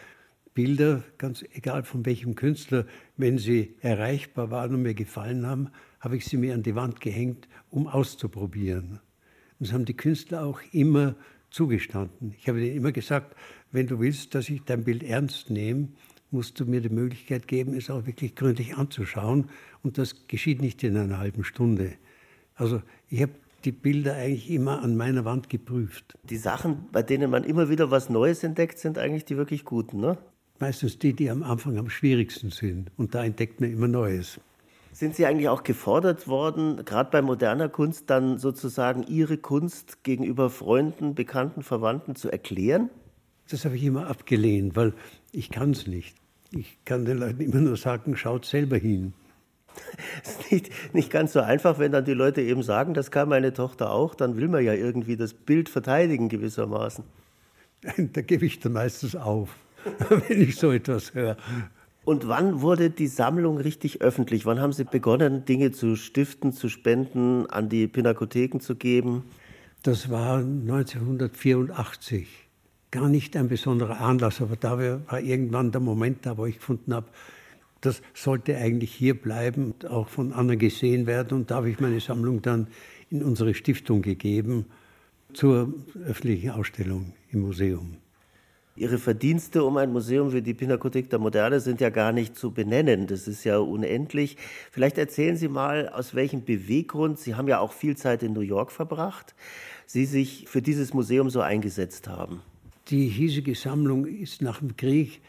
Bilder, 0.54 1.02
ganz 1.16 1.44
egal 1.54 1.82
von 1.82 2.04
welchem 2.04 2.35
Künstler, 2.35 2.87
wenn 3.16 3.38
sie 3.38 3.74
erreichbar 3.80 4.50
waren 4.50 4.74
und 4.74 4.82
mir 4.82 4.94
gefallen 4.94 5.46
haben, 5.46 5.70
habe 6.00 6.16
ich 6.16 6.26
sie 6.26 6.37
mir 6.37 6.54
an 6.54 6.62
die 6.62 6.74
Wand 6.74 7.00
gehängt, 7.00 7.48
um 7.70 7.87
auszuprobieren. 7.87 9.00
Und 9.58 9.68
das 9.68 9.72
haben 9.72 9.87
die 9.87 9.96
Künstler 9.96 10.44
auch 10.44 10.61
immer 10.72 11.14
zugestanden. 11.50 12.35
Ich 12.37 12.48
habe 12.48 12.62
ihnen 12.62 12.76
immer 12.76 12.92
gesagt, 12.92 13.37
wenn 13.70 13.87
du 13.87 14.00
willst, 14.00 14.35
dass 14.35 14.48
ich 14.50 14.62
dein 14.64 14.85
Bild 14.85 15.02
ernst 15.02 15.48
nehme, 15.48 15.88
musst 16.30 16.58
du 16.61 16.66
mir 16.66 16.80
die 16.80 16.88
Möglichkeit 16.88 17.46
geben, 17.46 17.74
es 17.74 17.90
auch 17.90 18.06
wirklich 18.06 18.35
gründlich 18.35 18.76
anzuschauen. 18.76 19.48
Und 19.82 19.98
das 19.98 20.26
geschieht 20.28 20.61
nicht 20.61 20.82
in 20.82 20.96
einer 20.96 21.18
halben 21.18 21.44
Stunde. 21.44 21.94
Also 22.54 22.82
ich 23.08 23.22
habe 23.22 23.32
die 23.64 23.72
Bilder 23.72 24.14
eigentlich 24.14 24.51
immer 24.51 24.83
an 24.83 24.96
meiner 24.96 25.25
Wand 25.25 25.48
geprüft. 25.48 26.14
Die 26.25 26.37
Sachen, 26.37 26.87
bei 26.92 27.03
denen 27.03 27.31
man 27.31 27.44
immer 27.44 27.68
wieder 27.68 27.90
was 27.90 28.11
Neues 28.11 28.42
entdeckt, 28.44 28.79
sind 28.79 28.98
eigentlich 28.98 29.25
die 29.25 29.37
wirklich 29.37 29.64
guten, 29.64 30.01
ne? 30.01 30.18
Meistens 30.59 30.98
die, 30.98 31.12
die 31.12 31.31
am 31.31 31.42
Anfang 31.42 31.77
am 31.79 31.90
schwierigsten 31.90 32.51
sind. 32.51 32.90
Und 32.96 33.14
da 33.14 33.25
entdeckt 33.25 33.61
man 33.61 33.72
immer 33.72 33.88
Neues. 33.88 34.40
Sind 34.92 35.16
Sie 35.16 35.25
eigentlich 35.25 35.48
auch 35.48 35.62
gefordert 35.62 36.29
worden, 36.29 36.85
gerade 36.85 37.11
bei 37.11 37.22
moderner 37.22 37.68
Kunst, 37.68 38.11
dann 38.11 38.38
sozusagen 38.38 39.05
Ihre 39.05 39.38
Kunst 39.38 40.05
gegenüber 40.05 40.51
Freunden, 40.51 41.14
Bekannten, 41.14 41.62
Verwandten 41.62 42.14
zu 42.14 42.31
erklären? 42.31 42.90
Das 43.51 43.64
habe 43.64 43.77
ich 43.77 43.85
immer 43.85 44.07
abgelehnt, 44.07 44.77
weil 44.77 44.92
ich 45.33 45.51
kann 45.51 45.70
es 45.70 45.87
nicht. 45.87 46.16
Ich 46.51 46.79
kann 46.85 47.07
den 47.07 47.18
Leuten 47.18 47.40
immer 47.40 47.61
nur 47.61 47.77
sagen, 47.77 48.16
schaut 48.16 48.44
selber 48.44 48.77
hin. 48.77 49.14
Ist 50.22 50.50
nicht, 50.50 50.70
nicht 50.94 51.11
ganz 51.11 51.32
so 51.32 51.40
einfach, 51.40 51.78
wenn 51.78 51.92
dann 51.92 52.04
die 52.04 52.14
Leute 52.14 52.40
eben 52.40 52.62
sagen, 52.62 52.94
das 52.94 53.11
kann 53.11 53.28
meine 53.28 53.52
Tochter 53.52 53.92
auch, 53.92 54.14
dann 54.14 54.37
will 54.37 54.48
man 54.48 54.64
ja 54.64 54.74
irgendwie 54.74 55.16
das 55.16 55.35
Bild 55.35 55.68
verteidigen 55.68 56.28
gewissermaßen. 56.28 57.04
Da 58.12 58.20
gebe 58.20 58.46
ich 58.46 58.61
dann 58.61 58.74
meistens 58.74 59.16
auf, 59.16 59.56
wenn 60.28 60.40
ich 60.40 60.54
so 60.54 60.70
etwas 60.70 61.14
höre. 61.14 61.37
Und 62.04 62.26
wann 62.26 62.61
wurde 62.62 62.90
die 62.90 63.06
Sammlung 63.06 63.58
richtig 63.58 64.00
öffentlich? 64.02 64.44
Wann 64.44 64.61
haben 64.61 64.72
Sie 64.72 64.85
begonnen, 64.85 65.44
Dinge 65.44 65.70
zu 65.70 65.94
stiften, 65.96 66.52
zu 66.52 66.68
spenden, 66.68 67.46
an 67.46 67.68
die 67.68 67.87
Pinakotheken 67.87 68.58
zu 68.61 68.74
geben? 68.74 69.24
Das 69.85 70.11
war 70.11 70.38
1984. 70.38 72.28
Gar 72.90 73.08
nicht 73.08 73.37
ein 73.37 73.48
besonderer 73.48 74.00
Anlass, 74.00 74.40
aber 74.40 74.56
da 74.56 74.78
war 74.78 75.20
irgendwann 75.20 75.70
der 75.70 75.80
Moment 75.80 76.26
da, 76.26 76.37
wo 76.37 76.46
ich 76.46 76.56
gefunden 76.56 76.92
habe, 76.92 77.06
das 77.83 78.01
sollte 78.14 78.57
eigentlich 78.57 78.95
hier 78.95 79.21
bleiben 79.21 79.66
und 79.66 79.87
auch 79.87 80.09
von 80.09 80.33
anderen 80.33 80.59
gesehen 80.59 81.07
werden. 81.07 81.38
Und 81.38 81.51
da 81.51 81.57
habe 81.57 81.71
ich 81.71 81.81
meine 81.81 82.01
Sammlung 82.01 82.40
dann 82.40 82.68
in 83.11 83.23
unsere 83.23 83.55
Stiftung 83.55 84.03
gegeben 84.03 84.66
zur 85.35 85.75
öffentlichen 86.07 86.51
Ausstellung 86.51 87.12
im 87.31 87.40
Museum. 87.40 87.97
Ihre 88.75 88.97
Verdienste 88.97 89.64
um 89.64 89.77
ein 89.77 89.92
Museum 89.92 90.33
wie 90.33 90.40
die 90.40 90.55
Pinakothek 90.55 91.11
der 91.11 91.18
Moderne 91.18 91.61
sind 91.61 91.83
ja 91.83 91.90
gar 91.90 92.12
nicht 92.12 92.37
zu 92.37 92.53
benennen. 92.53 93.07
Das 93.07 93.29
ist 93.29 93.45
ja 93.45 93.59
unendlich. 93.59 94.38
Vielleicht 94.71 94.97
erzählen 94.97 95.37
Sie 95.37 95.49
mal, 95.49 95.90
aus 95.90 96.14
welchem 96.14 96.45
Beweggrund, 96.45 97.18
Sie 97.18 97.35
haben 97.35 97.49
ja 97.49 97.59
auch 97.59 97.73
viel 97.73 97.97
Zeit 97.97 98.23
in 98.23 98.33
New 98.33 98.40
York 98.40 98.73
verbracht, 98.73 99.35
Sie 99.87 100.07
sich 100.07 100.47
für 100.49 100.62
dieses 100.62 100.95
Museum 100.95 101.29
so 101.29 101.40
eingesetzt 101.42 102.09
haben. 102.09 102.40
Die 102.88 103.09
hiesige 103.09 103.55
Sammlung 103.55 104.07
ist 104.07 104.40
nach 104.40 104.61
dem 104.61 104.77
Krieg 104.77 105.21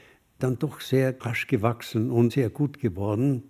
dann 0.44 0.60
doch 0.60 0.82
sehr 0.82 1.16
rasch 1.22 1.48
gewachsen 1.48 2.12
und 2.12 2.34
sehr 2.34 2.50
gut 2.50 2.80
geworden. 2.80 3.44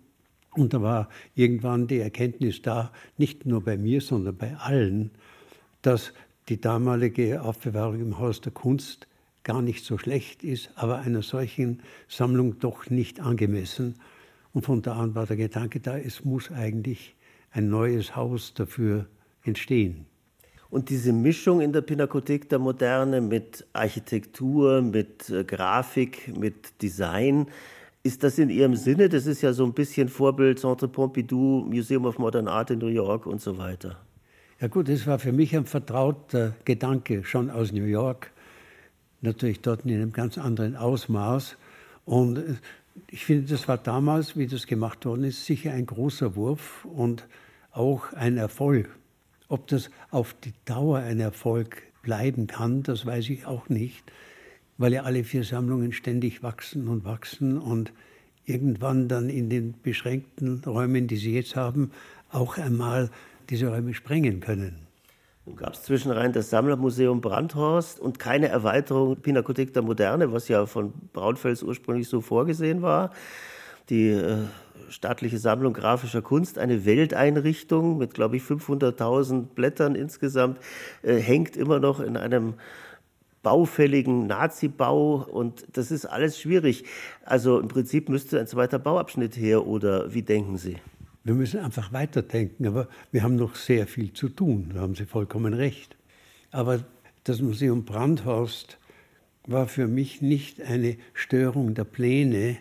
Und 0.52 0.74
da 0.74 0.82
war 0.84 1.10
irgendwann 1.34 1.88
die 1.88 1.98
Erkenntnis 1.98 2.62
da, 2.62 2.92
nicht 3.18 3.48
nur 3.48 3.64
bei 3.64 3.78
mir, 3.78 4.00
sondern 4.00 4.38
bei 4.38 4.56
allen, 4.58 5.10
dass 5.82 6.14
die 6.50 6.62
damalige 6.62 7.42
Aufbewahrung 7.42 8.00
im 8.00 8.20
Haus 8.20 8.42
der 8.42 8.52
Kunst 8.52 9.08
gar 9.44 9.62
nicht 9.64 9.84
so 9.84 9.98
schlecht 9.98 10.44
ist, 10.44 10.70
aber 10.76 11.00
einer 11.00 11.24
solchen 11.24 11.82
Sammlung 12.08 12.60
doch 12.60 12.90
nicht 12.90 13.20
angemessen. 13.20 13.96
Und 14.54 14.64
von 14.66 14.84
da 14.84 14.94
an 14.94 15.16
war 15.16 15.26
der 15.26 15.38
Gedanke 15.38 15.80
da, 15.80 15.98
es 15.98 16.24
muss 16.24 16.52
eigentlich 16.52 17.16
ein 17.52 17.70
neues 17.70 18.16
Haus 18.16 18.54
dafür 18.54 19.08
entstehen. 19.42 20.06
Und 20.74 20.90
diese 20.90 21.14
Mischung 21.14 21.62
in 21.62 21.72
der 21.72 21.82
Pinakothek 21.82 22.50
der 22.50 22.58
Moderne 22.58 23.22
mit 23.22 23.64
Architektur, 23.74 24.82
mit 24.82 25.30
äh, 25.30 25.44
Grafik, 25.44 26.36
mit 26.36 26.82
Design, 26.82 27.46
ist 28.02 28.24
das 28.24 28.40
in 28.40 28.50
Ihrem 28.50 28.76
Sinne? 28.76 29.08
Das 29.08 29.28
ist 29.28 29.44
ja 29.44 29.54
so 29.54 29.66
ein 29.66 29.74
bisschen 29.74 30.10
Vorbild 30.10 30.58
Centre 30.58 30.88
Pompidou, 30.88 31.64
Museum 31.70 32.06
of 32.06 32.18
Modern 32.18 32.48
Art 32.48 32.72
in 32.72 32.80
New 32.80 32.88
York 32.88 33.28
und 33.28 33.40
so 33.40 33.60
weiter. 33.60 34.00
Ja 34.60 34.68
gut, 34.68 34.90
das 34.90 35.06
war 35.06 35.20
für 35.20 35.32
mich 35.32 35.56
ein 35.56 35.68
vertrauter 35.68 36.56
Gedanke 36.66 37.24
schon 37.24 37.52
aus 37.52 37.72
New 37.72 37.86
York 37.86 38.32
natürlich 39.22 39.62
dort 39.62 39.86
in 39.86 39.94
einem 39.94 40.12
ganz 40.12 40.40
anderen 40.40 40.76
Ausmaß. 40.76 41.56
Und 42.04 42.38
äh, 42.40 42.56
ich 43.12 43.26
finde, 43.26 43.48
das 43.48 43.68
war 43.68 43.78
damals, 43.78 44.36
wie 44.36 44.48
das 44.48 44.66
gemacht 44.66 45.06
worden 45.06 45.26
ist, 45.26 45.46
sicher 45.46 45.72
ein 45.72 45.86
großer 45.86 46.36
Wurf 46.36 46.84
und 46.86 47.28
auch 47.72 48.12
ein 48.14 48.38
Erfolg. 48.38 48.90
Ob 49.54 49.68
das 49.68 49.92
auf 50.10 50.34
die 50.34 50.54
Dauer 50.66 50.98
ein 50.98 51.20
Erfolg 51.20 51.84
bleiben 52.02 52.48
kann, 52.48 52.82
das 52.82 53.06
weiß 53.06 53.30
ich 53.30 53.46
auch 53.46 53.70
nicht, 53.70 54.04
weil 54.80 54.94
ja 54.94 55.04
alle 55.04 55.24
vier 55.24 55.44
Sammlungen 55.44 55.92
ständig 55.92 56.42
wachsen 56.42 56.88
und 56.88 57.06
wachsen 57.06 57.60
und 57.60 57.94
irgendwann 58.46 59.08
dann 59.08 59.30
in 59.30 59.52
den 59.52 59.76
beschränkten 59.84 60.64
Räumen, 60.66 61.06
die 61.06 61.18
sie 61.18 61.36
jetzt 61.36 61.56
haben, 61.56 61.92
auch 62.32 62.58
einmal 62.58 63.12
diese 63.52 63.68
Räume 63.68 63.94
sprengen 63.94 64.40
können. 64.40 64.88
Nun 65.46 65.56
gab 65.56 65.74
es 65.74 65.84
zwischenrein 65.84 66.34
das 66.34 66.50
Sammlermuseum 66.50 67.22
Brandhorst 67.22 68.00
und 68.00 68.18
keine 68.18 68.48
Erweiterung 68.48 69.18
Pinakothek 69.18 69.72
der 69.72 69.84
Moderne, 69.84 70.32
was 70.32 70.48
ja 70.48 70.66
von 70.66 70.94
Braunfels 71.14 71.62
ursprünglich 71.62 72.10
so 72.10 72.22
vorgesehen 72.22 72.82
war. 72.82 73.12
Die 73.92 74.08
äh, 74.08 74.46
staatliche 74.90 75.38
Sammlung 75.38 75.74
grafischer 75.74 76.22
Kunst, 76.22 76.58
eine 76.58 76.86
Welteinrichtung 76.86 77.98
mit, 77.98 78.14
glaube 78.14 78.38
ich, 78.38 78.44
500.000 78.44 79.48
Blättern 79.56 79.96
insgesamt, 79.96 80.60
äh, 81.02 81.16
hängt 81.16 81.56
immer 81.58 81.80
noch 81.80 82.00
in 82.00 82.18
einem 82.18 82.56
baufälligen 83.44 84.26
Nazi-Bau 84.26 85.28
und 85.30 85.66
das 85.74 85.92
ist 85.92 86.06
alles 86.06 86.40
schwierig. 86.40 86.86
Also 87.26 87.60
im 87.60 87.68
Prinzip 87.68 88.10
müsste 88.10 88.40
ein 88.40 88.48
zweiter 88.48 88.80
Bauabschnitt 88.80 89.36
her 89.38 89.68
oder 89.68 90.14
wie 90.14 90.22
denken 90.22 90.58
Sie? 90.58 90.78
Wir 91.26 91.36
müssen 91.36 91.60
einfach 91.60 91.94
weiterdenken, 91.94 92.68
aber 92.68 92.88
wir 93.12 93.24
haben 93.24 93.36
noch 93.36 93.56
sehr 93.56 93.88
viel 93.88 94.14
zu 94.14 94.30
tun, 94.30 94.72
da 94.74 94.82
haben 94.82 94.96
Sie 94.96 95.06
vollkommen 95.06 95.54
recht. 95.54 95.96
Aber 96.52 96.80
das 97.24 97.42
Museum 97.42 97.86
Brandhorst 97.86 98.78
war 99.46 99.68
für 99.68 99.88
mich 99.88 100.22
nicht 100.22 100.62
eine 100.62 100.98
Störung 101.14 101.74
der 101.74 101.84
Pläne, 101.86 102.58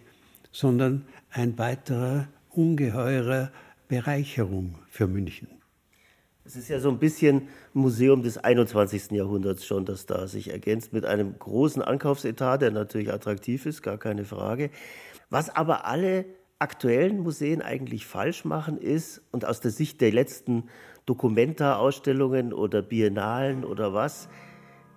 sondern 0.53 1.07
ein 1.31 1.59
weiterer 1.59 2.29
ungeheurer 2.51 3.51
Bereicherung 3.89 4.77
für 4.89 5.07
München. 5.07 5.49
Es 6.45 6.57
ist 6.57 6.69
ja 6.69 6.81
so 6.81 6.91
ein 6.91 6.99
bisschen 6.99 7.49
Museum 7.73 8.23
des 8.23 8.37
21. 8.37 9.13
Jahrhunderts 9.13 9.65
schon, 9.65 9.85
das 9.85 10.07
da 10.07 10.27
sich 10.27 10.51
ergänzt 10.51 10.93
mit 10.93 11.05
einem 11.05 11.39
großen 11.39 11.83
Ankaufsetat, 11.83 12.63
der 12.63 12.73
natürlich 12.73 13.13
attraktiv 13.13 13.65
ist, 13.65 13.83
gar 13.83 13.97
keine 13.97 14.25
Frage. 14.25 14.71
Was 15.31 15.55
aber 15.55 15.87
alle 15.87 16.25
aktuellen 16.59 17.21
Museen 17.21 17.63
eigentlich 17.63 18.07
falsch 18.07 18.45
machen, 18.45 18.77
ist, 18.77 19.23
und 19.31 19.45
aus 19.45 19.61
der 19.61 19.71
Sicht 19.71 20.01
der 20.01 20.13
letzten 20.13 20.65
Dokumenta-Ausstellungen 21.07 22.53
oder 22.53 22.83
Biennalen 22.83 23.65
oder 23.65 23.95
was, 23.95 24.29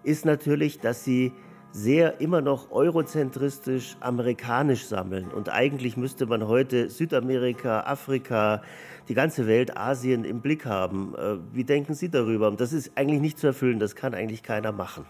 ist 0.03 0.25
natürlich, 0.25 0.79
dass 0.79 1.03
sie 1.03 1.31
sehr 1.75 2.21
immer 2.21 2.39
noch 2.39 2.71
eurozentristisch 2.71 3.97
amerikanisch 3.99 4.85
sammeln. 4.85 5.29
Und 5.29 5.49
eigentlich 5.49 5.97
müsste 5.97 6.25
man 6.25 6.47
heute 6.47 6.89
Südamerika, 6.89 7.81
Afrika, 7.81 8.61
die 9.09 9.13
ganze 9.13 9.45
Welt, 9.45 9.75
Asien 9.75 10.23
im 10.23 10.39
Blick 10.39 10.65
haben. 10.65 11.13
Äh, 11.15 11.35
wie 11.51 11.65
denken 11.65 11.93
Sie 11.93 12.07
darüber? 12.07 12.49
Das 12.51 12.71
ist 12.71 12.93
eigentlich 12.95 13.19
nicht 13.19 13.37
zu 13.37 13.47
erfüllen, 13.47 13.79
das 13.79 13.93
kann 13.93 14.13
eigentlich 14.13 14.41
keiner 14.41 14.71
machen. 14.71 15.05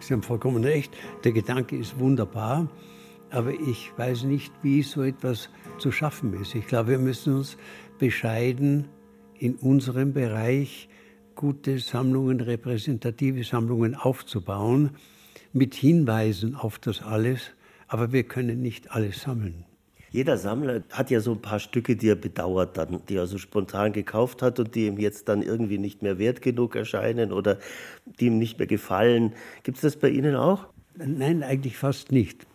Sie 0.00 0.12
haben 0.12 0.22
vollkommen 0.22 0.62
recht. 0.62 0.92
Der 1.24 1.32
Gedanke 1.32 1.78
ist 1.78 1.98
wunderbar, 1.98 2.68
aber 3.30 3.52
ich 3.52 3.90
weiß 3.96 4.24
nicht, 4.24 4.52
wie 4.62 4.82
so 4.82 5.02
etwas 5.02 5.48
zu 5.78 5.92
schaffen 5.92 6.38
ist. 6.38 6.54
Ich 6.54 6.66
glaube, 6.66 6.90
wir 6.90 6.98
müssen 6.98 7.36
uns 7.36 7.56
bescheiden 7.98 8.88
in 9.38 9.54
unserem 9.54 10.12
Bereich 10.12 10.90
gute 11.36 11.78
Sammlungen, 11.78 12.42
repräsentative 12.42 13.44
Sammlungen 13.44 13.94
aufzubauen, 13.94 14.90
mit 15.52 15.74
Hinweisen 15.74 16.54
auf 16.54 16.78
das 16.78 17.02
alles, 17.02 17.50
aber 17.88 18.12
wir 18.12 18.24
können 18.24 18.62
nicht 18.62 18.92
alles 18.92 19.22
sammeln. 19.22 19.64
Jeder 20.12 20.36
Sammler 20.36 20.82
hat 20.92 21.10
ja 21.10 21.20
so 21.20 21.32
ein 21.32 21.40
paar 21.40 21.58
Stücke, 21.58 21.96
die 21.96 22.08
er 22.10 22.16
bedauert 22.16 22.76
dann, 22.76 23.00
die 23.08 23.16
er 23.16 23.26
so 23.26 23.38
spontan 23.38 23.94
gekauft 23.94 24.42
hat 24.42 24.60
und 24.60 24.74
die 24.74 24.86
ihm 24.86 24.98
jetzt 24.98 25.28
dann 25.28 25.40
irgendwie 25.40 25.78
nicht 25.78 26.02
mehr 26.02 26.18
wert 26.18 26.42
genug 26.42 26.76
erscheinen 26.76 27.32
oder 27.32 27.58
die 28.20 28.26
ihm 28.26 28.38
nicht 28.38 28.58
mehr 28.58 28.66
gefallen. 28.66 29.32
Gibt 29.62 29.78
es 29.78 29.82
das 29.82 29.96
bei 29.96 30.10
Ihnen 30.10 30.36
auch? 30.36 30.66
Nein, 30.96 31.42
eigentlich 31.42 31.78
fast 31.78 32.12
nicht, 32.12 32.46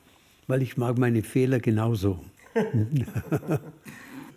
weil 0.45 0.61
ich 0.61 0.77
mag 0.77 0.99
meine 0.99 1.23
Fehler 1.23 1.59
genauso. 1.59 2.19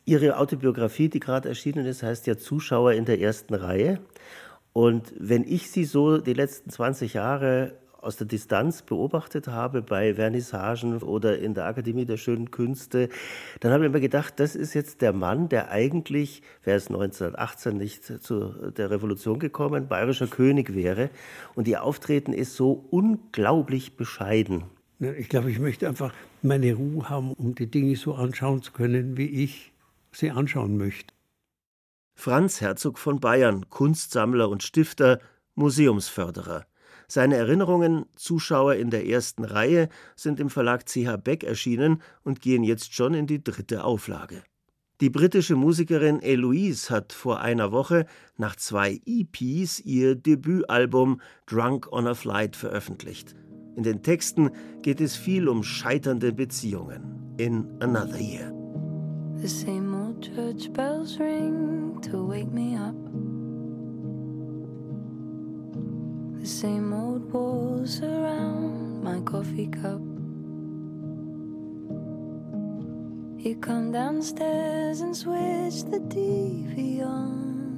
Ihre 0.06 0.38
Autobiografie, 0.38 1.10
die 1.10 1.20
gerade 1.20 1.50
erschienen 1.50 1.84
ist, 1.84 2.02
heißt 2.02 2.26
ja 2.26 2.38
Zuschauer 2.38 2.92
in 2.92 3.04
der 3.04 3.20
ersten 3.20 3.52
Reihe. 3.52 4.00
Und 4.72 5.12
wenn 5.18 5.44
ich 5.44 5.70
Sie 5.70 5.84
so 5.84 6.18
die 6.18 6.32
letzten 6.32 6.70
20 6.70 7.14
Jahre 7.14 7.74
aus 8.02 8.16
der 8.16 8.26
Distanz 8.26 8.82
beobachtet 8.82 9.48
habe 9.48 9.82
bei 9.82 10.14
Vernissagen 10.14 10.98
oder 11.02 11.38
in 11.38 11.54
der 11.54 11.66
Akademie 11.66 12.04
der 12.04 12.16
Schönen 12.16 12.50
Künste, 12.50 13.08
dann 13.60 13.72
habe 13.72 13.86
ich 13.86 13.92
mir 13.92 14.00
gedacht, 14.00 14.40
das 14.40 14.56
ist 14.56 14.74
jetzt 14.74 15.02
der 15.02 15.12
Mann, 15.12 15.48
der 15.48 15.70
eigentlich, 15.70 16.42
wäre 16.64 16.76
es 16.76 16.88
1918 16.88 17.76
nicht 17.76 18.04
zu 18.04 18.72
der 18.72 18.90
Revolution 18.90 19.38
gekommen, 19.38 19.88
bayerischer 19.88 20.26
König 20.26 20.74
wäre. 20.74 21.10
Und 21.54 21.68
ihr 21.68 21.82
Auftreten 21.82 22.32
ist 22.32 22.56
so 22.56 22.84
unglaublich 22.90 23.96
bescheiden. 23.96 24.64
Ich 24.98 25.28
glaube, 25.28 25.50
ich 25.50 25.58
möchte 25.58 25.88
einfach 25.88 26.12
meine 26.42 26.74
Ruhe 26.74 27.08
haben, 27.08 27.32
um 27.32 27.54
die 27.54 27.70
Dinge 27.70 27.96
so 27.96 28.14
anschauen 28.14 28.62
zu 28.62 28.72
können, 28.72 29.16
wie 29.16 29.28
ich 29.44 29.72
sie 30.12 30.30
anschauen 30.30 30.76
möchte. 30.76 31.14
Franz 32.14 32.60
Herzog 32.60 32.98
von 32.98 33.18
Bayern, 33.18 33.70
Kunstsammler 33.70 34.50
und 34.50 34.62
Stifter, 34.62 35.20
Museumsförderer. 35.54 36.66
Seine 37.10 37.34
Erinnerungen 37.34 38.06
Zuschauer 38.14 38.74
in 38.74 38.90
der 38.90 39.04
ersten 39.04 39.44
Reihe 39.44 39.88
sind 40.14 40.38
im 40.38 40.48
Verlag 40.48 40.86
CH 40.86 41.16
Beck 41.16 41.42
erschienen 41.42 42.02
und 42.22 42.40
gehen 42.40 42.62
jetzt 42.62 42.94
schon 42.94 43.14
in 43.14 43.26
die 43.26 43.42
dritte 43.42 43.82
Auflage. 43.82 44.44
Die 45.00 45.10
britische 45.10 45.56
Musikerin 45.56 46.20
Eloise 46.20 46.88
hat 46.94 47.12
vor 47.12 47.40
einer 47.40 47.72
Woche 47.72 48.06
nach 48.36 48.54
zwei 48.54 49.00
EPs 49.06 49.80
ihr 49.80 50.14
Debütalbum 50.14 51.20
Drunk 51.46 51.90
on 51.90 52.06
a 52.06 52.14
Flight 52.14 52.54
veröffentlicht. 52.54 53.34
In 53.74 53.82
den 53.82 54.04
Texten 54.04 54.50
geht 54.82 55.00
es 55.00 55.16
viel 55.16 55.48
um 55.48 55.64
scheiternde 55.64 56.32
Beziehungen. 56.32 57.34
In 57.38 57.66
Another 57.80 58.20
Year. 58.20 58.52
The 59.38 59.48
same 59.48 59.96
old 59.96 60.22
church 60.22 60.72
bells 60.72 61.18
ring 61.18 62.00
to 62.02 62.28
wake 62.28 62.52
me 62.52 62.76
up. 62.76 62.94
The 66.40 66.46
same 66.46 66.94
old 66.94 67.30
walls 67.34 68.00
around 68.00 69.04
my 69.04 69.20
coffee 69.20 69.66
cup. 69.66 70.00
You 73.44 73.56
come 73.60 73.92
downstairs 73.92 75.02
and 75.02 75.14
switch 75.14 75.84
the 75.84 76.00
TV 76.08 77.04
on. 77.04 77.76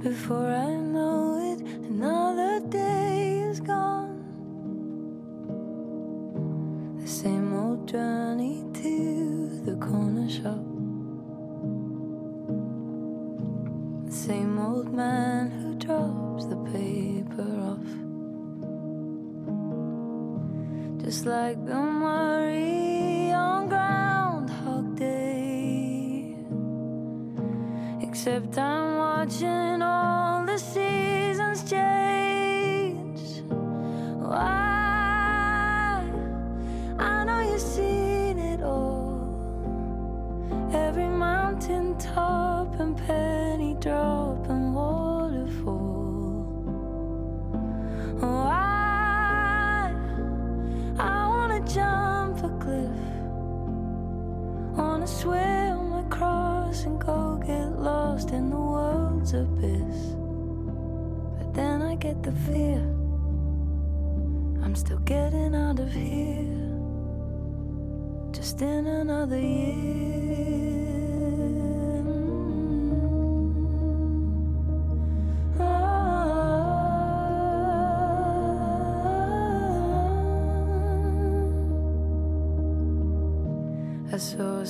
Before 0.00 0.46
I 0.46 0.70
know 0.76 1.52
it, 1.52 1.62
another 1.90 2.60
day 2.68 3.40
is 3.40 3.58
gone. 3.58 4.22
The 7.00 7.08
same 7.08 7.52
old 7.52 7.88
journey 7.88 8.64
to 8.72 9.62
the 9.64 9.74
corner 9.84 10.28
shop. 10.28 10.64
The 14.06 14.12
same 14.12 14.58
old 14.60 14.94
man 14.94 15.67
drops 15.88 16.44
the 16.44 16.56
paper 16.74 17.50
off. 17.70 17.88
Just 21.02 21.24
like 21.24 21.56
Bill 21.64 21.90
Murray 22.04 23.32
on 23.32 23.68
Groundhog 23.70 24.96
Day. 24.96 26.36
Except 28.06 28.58
I'm 28.58 28.98
watching 28.98 29.80
all 29.80 30.17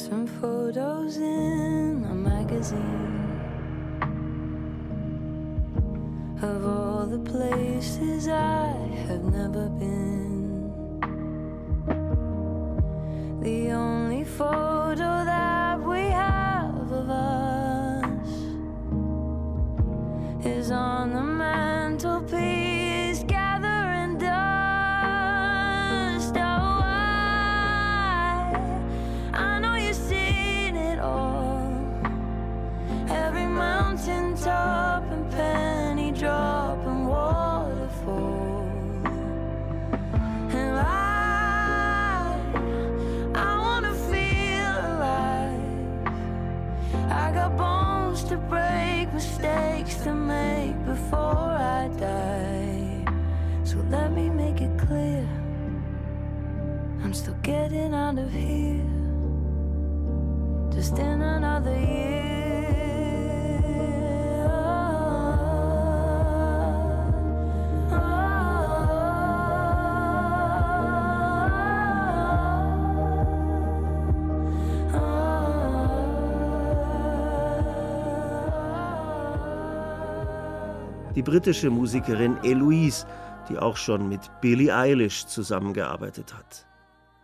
some 0.09 0.27
photos 0.27 1.19
in 1.19 2.03
a 2.11 2.15
magazine 2.15 3.18
Bones 47.57 48.25
to 48.25 48.37
break, 48.37 49.13
mistakes 49.13 49.97
to 50.05 50.15
make 50.15 50.77
before 50.85 51.19
I 51.79 51.89
die. 51.99 53.05
So 53.65 53.77
let 53.91 54.13
me 54.13 54.29
make 54.29 54.61
it 54.61 54.79
clear. 54.79 55.27
I'm 57.03 57.15
still 57.15 57.37
getting 57.43 57.95
out 57.95 58.19
of 58.19 58.31
here. 58.33 58.85
Just 60.75 60.99
in 60.99 61.23
another 61.23 61.79
year. 61.79 62.38
Britische 81.29 81.69
Musikerin 81.69 82.39
Eloise, 82.43 83.07
die 83.51 83.59
auch 83.59 83.77
schon 83.77 84.09
mit 84.09 84.31
Billie 84.41 84.75
Eilish 84.75 85.27
zusammengearbeitet 85.27 86.33
hat. 86.33 86.67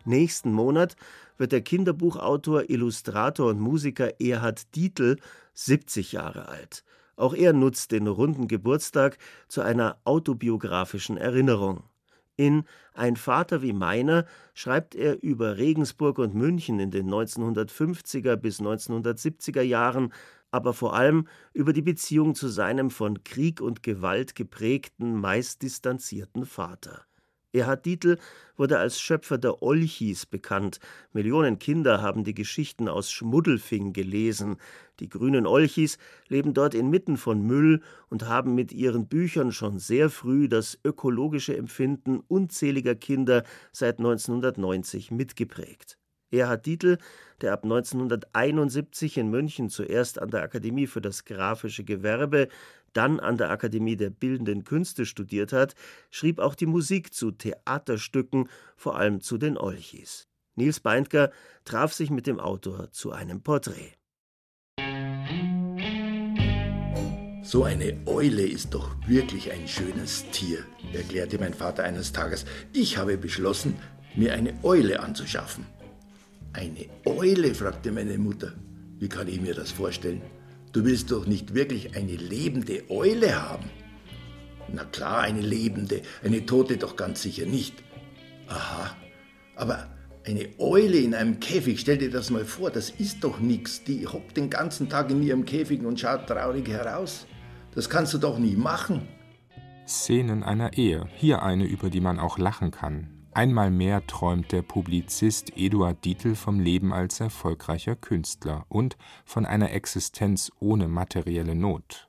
Nächsten 0.04 0.52
Monat 0.52 0.94
wird 1.38 1.52
der 1.52 1.62
Kinderbuchautor, 1.62 2.68
Illustrator 2.68 3.48
und 3.48 3.60
Musiker 3.60 4.20
Erhard 4.20 4.76
Dietl 4.76 5.16
70 5.54 6.12
Jahre 6.12 6.48
alt. 6.48 6.84
Auch 7.16 7.32
er 7.32 7.54
nutzt 7.54 7.92
den 7.92 8.06
runden 8.06 8.46
Geburtstag 8.46 9.16
zu 9.48 9.62
einer 9.62 9.96
autobiografischen 10.04 11.16
Erinnerung. 11.16 11.84
In 12.36 12.64
Ein 12.92 13.16
Vater 13.16 13.62
wie 13.62 13.72
meiner 13.72 14.26
schreibt 14.52 14.94
er 14.94 15.22
über 15.22 15.56
Regensburg 15.56 16.18
und 16.18 16.34
München 16.34 16.78
in 16.78 16.90
den 16.90 17.08
1950er 17.08 18.36
bis 18.36 18.60
1970er 18.60 19.62
Jahren, 19.62 20.12
aber 20.54 20.72
vor 20.72 20.94
allem 20.94 21.26
über 21.52 21.72
die 21.72 21.82
Beziehung 21.82 22.36
zu 22.36 22.46
seinem 22.46 22.90
von 22.90 23.24
Krieg 23.24 23.60
und 23.60 23.82
Gewalt 23.82 24.36
geprägten, 24.36 25.20
meist 25.20 25.62
distanzierten 25.62 26.46
Vater. 26.46 27.04
Erhard 27.52 27.84
Dietl 27.84 28.18
wurde 28.56 28.78
als 28.78 29.00
Schöpfer 29.00 29.36
der 29.36 29.64
Olchis 29.64 30.26
bekannt. 30.26 30.78
Millionen 31.12 31.58
Kinder 31.58 32.02
haben 32.02 32.22
die 32.22 32.34
Geschichten 32.34 32.88
aus 32.88 33.10
Schmuddelfing 33.10 33.92
gelesen. 33.92 34.58
Die 35.00 35.08
grünen 35.08 35.44
Olchis 35.44 35.98
leben 36.28 36.54
dort 36.54 36.74
inmitten 36.74 37.16
von 37.16 37.42
Müll 37.42 37.82
und 38.08 38.28
haben 38.28 38.54
mit 38.54 38.72
ihren 38.72 39.08
Büchern 39.08 39.50
schon 39.50 39.80
sehr 39.80 40.08
früh 40.08 40.48
das 40.48 40.78
ökologische 40.84 41.56
Empfinden 41.56 42.20
unzähliger 42.28 42.94
Kinder 42.94 43.42
seit 43.72 43.98
1990 43.98 45.10
mitgeprägt. 45.10 45.98
Erhard 46.30 46.66
Dietl, 46.66 46.98
der 47.40 47.52
ab 47.52 47.64
1971 47.64 49.18
in 49.18 49.30
München 49.30 49.68
zuerst 49.68 50.20
an 50.20 50.30
der 50.30 50.42
Akademie 50.42 50.86
für 50.86 51.00
das 51.00 51.24
grafische 51.24 51.84
Gewerbe, 51.84 52.48
dann 52.92 53.20
an 53.20 53.36
der 53.36 53.50
Akademie 53.50 53.96
der 53.96 54.10
Bildenden 54.10 54.64
Künste 54.64 55.04
studiert 55.04 55.52
hat, 55.52 55.74
schrieb 56.10 56.38
auch 56.38 56.54
die 56.54 56.66
Musik 56.66 57.12
zu 57.12 57.32
Theaterstücken, 57.32 58.48
vor 58.76 58.96
allem 58.96 59.20
zu 59.20 59.36
den 59.38 59.58
Olchis. 59.58 60.28
Nils 60.56 60.80
Beindker 60.80 61.30
traf 61.64 61.92
sich 61.92 62.10
mit 62.10 62.26
dem 62.26 62.38
Autor 62.38 62.90
zu 62.92 63.10
einem 63.10 63.42
Porträt. 63.42 63.92
So 67.42 67.64
eine 67.64 67.98
Eule 68.06 68.46
ist 68.46 68.72
doch 68.72 68.96
wirklich 69.06 69.52
ein 69.52 69.68
schönes 69.68 70.24
Tier, 70.30 70.64
erklärte 70.92 71.38
mein 71.38 71.52
Vater 71.52 71.84
eines 71.84 72.12
Tages. 72.12 72.46
Ich 72.72 72.96
habe 72.96 73.18
beschlossen, 73.18 73.76
mir 74.16 74.32
eine 74.32 74.54
Eule 74.62 75.00
anzuschaffen. 75.00 75.66
Eine 76.54 76.86
Eule? 77.04 77.52
fragte 77.54 77.90
meine 77.90 78.16
Mutter. 78.16 78.52
Wie 79.00 79.08
kann 79.08 79.26
ich 79.26 79.40
mir 79.40 79.54
das 79.54 79.72
vorstellen? 79.72 80.22
Du 80.72 80.84
willst 80.84 81.10
doch 81.10 81.26
nicht 81.26 81.54
wirklich 81.54 81.96
eine 81.96 82.14
lebende 82.14 82.88
Eule 82.88 83.42
haben. 83.42 83.68
Na 84.72 84.84
klar, 84.84 85.20
eine 85.22 85.40
lebende, 85.40 86.02
eine 86.22 86.46
tote 86.46 86.76
doch 86.76 86.96
ganz 86.96 87.22
sicher 87.22 87.44
nicht. 87.44 87.74
Aha, 88.46 88.96
aber 89.56 89.88
eine 90.24 90.48
Eule 90.58 90.98
in 90.98 91.14
einem 91.14 91.40
Käfig, 91.40 91.80
stell 91.80 91.98
dir 91.98 92.10
das 92.10 92.30
mal 92.30 92.44
vor, 92.44 92.70
das 92.70 92.88
ist 92.88 93.22
doch 93.24 93.40
nichts. 93.40 93.82
Die 93.84 94.06
hockt 94.06 94.36
den 94.36 94.48
ganzen 94.48 94.88
Tag 94.88 95.10
in 95.10 95.22
ihrem 95.22 95.44
Käfig 95.44 95.84
und 95.84 95.98
schaut 95.98 96.28
traurig 96.28 96.68
heraus. 96.68 97.26
Das 97.74 97.90
kannst 97.90 98.14
du 98.14 98.18
doch 98.18 98.38
nie 98.38 98.56
machen. 98.56 99.08
Szenen 99.86 100.44
einer 100.44 100.72
Ehe, 100.78 101.06
hier 101.16 101.42
eine, 101.42 101.66
über 101.66 101.90
die 101.90 102.00
man 102.00 102.18
auch 102.18 102.38
lachen 102.38 102.70
kann. 102.70 103.13
Einmal 103.34 103.70
mehr 103.72 104.06
träumt 104.06 104.52
der 104.52 104.62
Publizist 104.62 105.56
Eduard 105.56 106.04
Dietl 106.04 106.36
vom 106.36 106.60
Leben 106.60 106.92
als 106.92 107.18
erfolgreicher 107.18 107.96
Künstler 107.96 108.64
und 108.68 108.96
von 109.24 109.44
einer 109.44 109.72
Existenz 109.72 110.52
ohne 110.60 110.86
materielle 110.86 111.56
Not. 111.56 112.08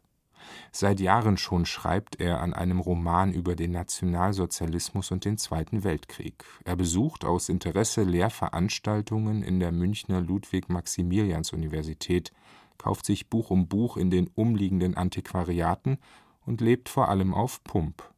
Seit 0.72 1.00
Jahren 1.00 1.38
schon 1.38 1.66
schreibt 1.66 2.22
er 2.22 2.42
an 2.42 2.54
einem 2.54 2.80
Roman 2.80 3.34
über 3.34 3.56
den 3.56 3.72
Nationalsozialismus 3.72 5.10
und 5.10 5.26
den 5.26 5.40
Zweiten 5.40 5.84
Weltkrieg. 5.84 6.46
Er 6.64 6.76
besucht 6.76 7.26
aus 7.26 7.50
Interesse 7.50 8.04
Lehrveranstaltungen 8.04 9.42
in 9.42 9.60
der 9.60 9.72
Münchner 9.72 10.22
Ludwig-Maximilians-Universität, 10.22 12.34
kauft 12.78 13.08
sich 13.08 13.32
Buch 13.32 13.50
um 13.50 13.68
Buch 13.68 13.98
in 13.98 14.12
den 14.12 14.30
umliegenden 14.36 14.96
Antiquariaten 14.96 15.98
und 16.46 16.62
lebt 16.62 16.88
vor 16.88 17.10
allem 17.10 17.34
auf 17.34 17.64
Pump. 17.64 18.12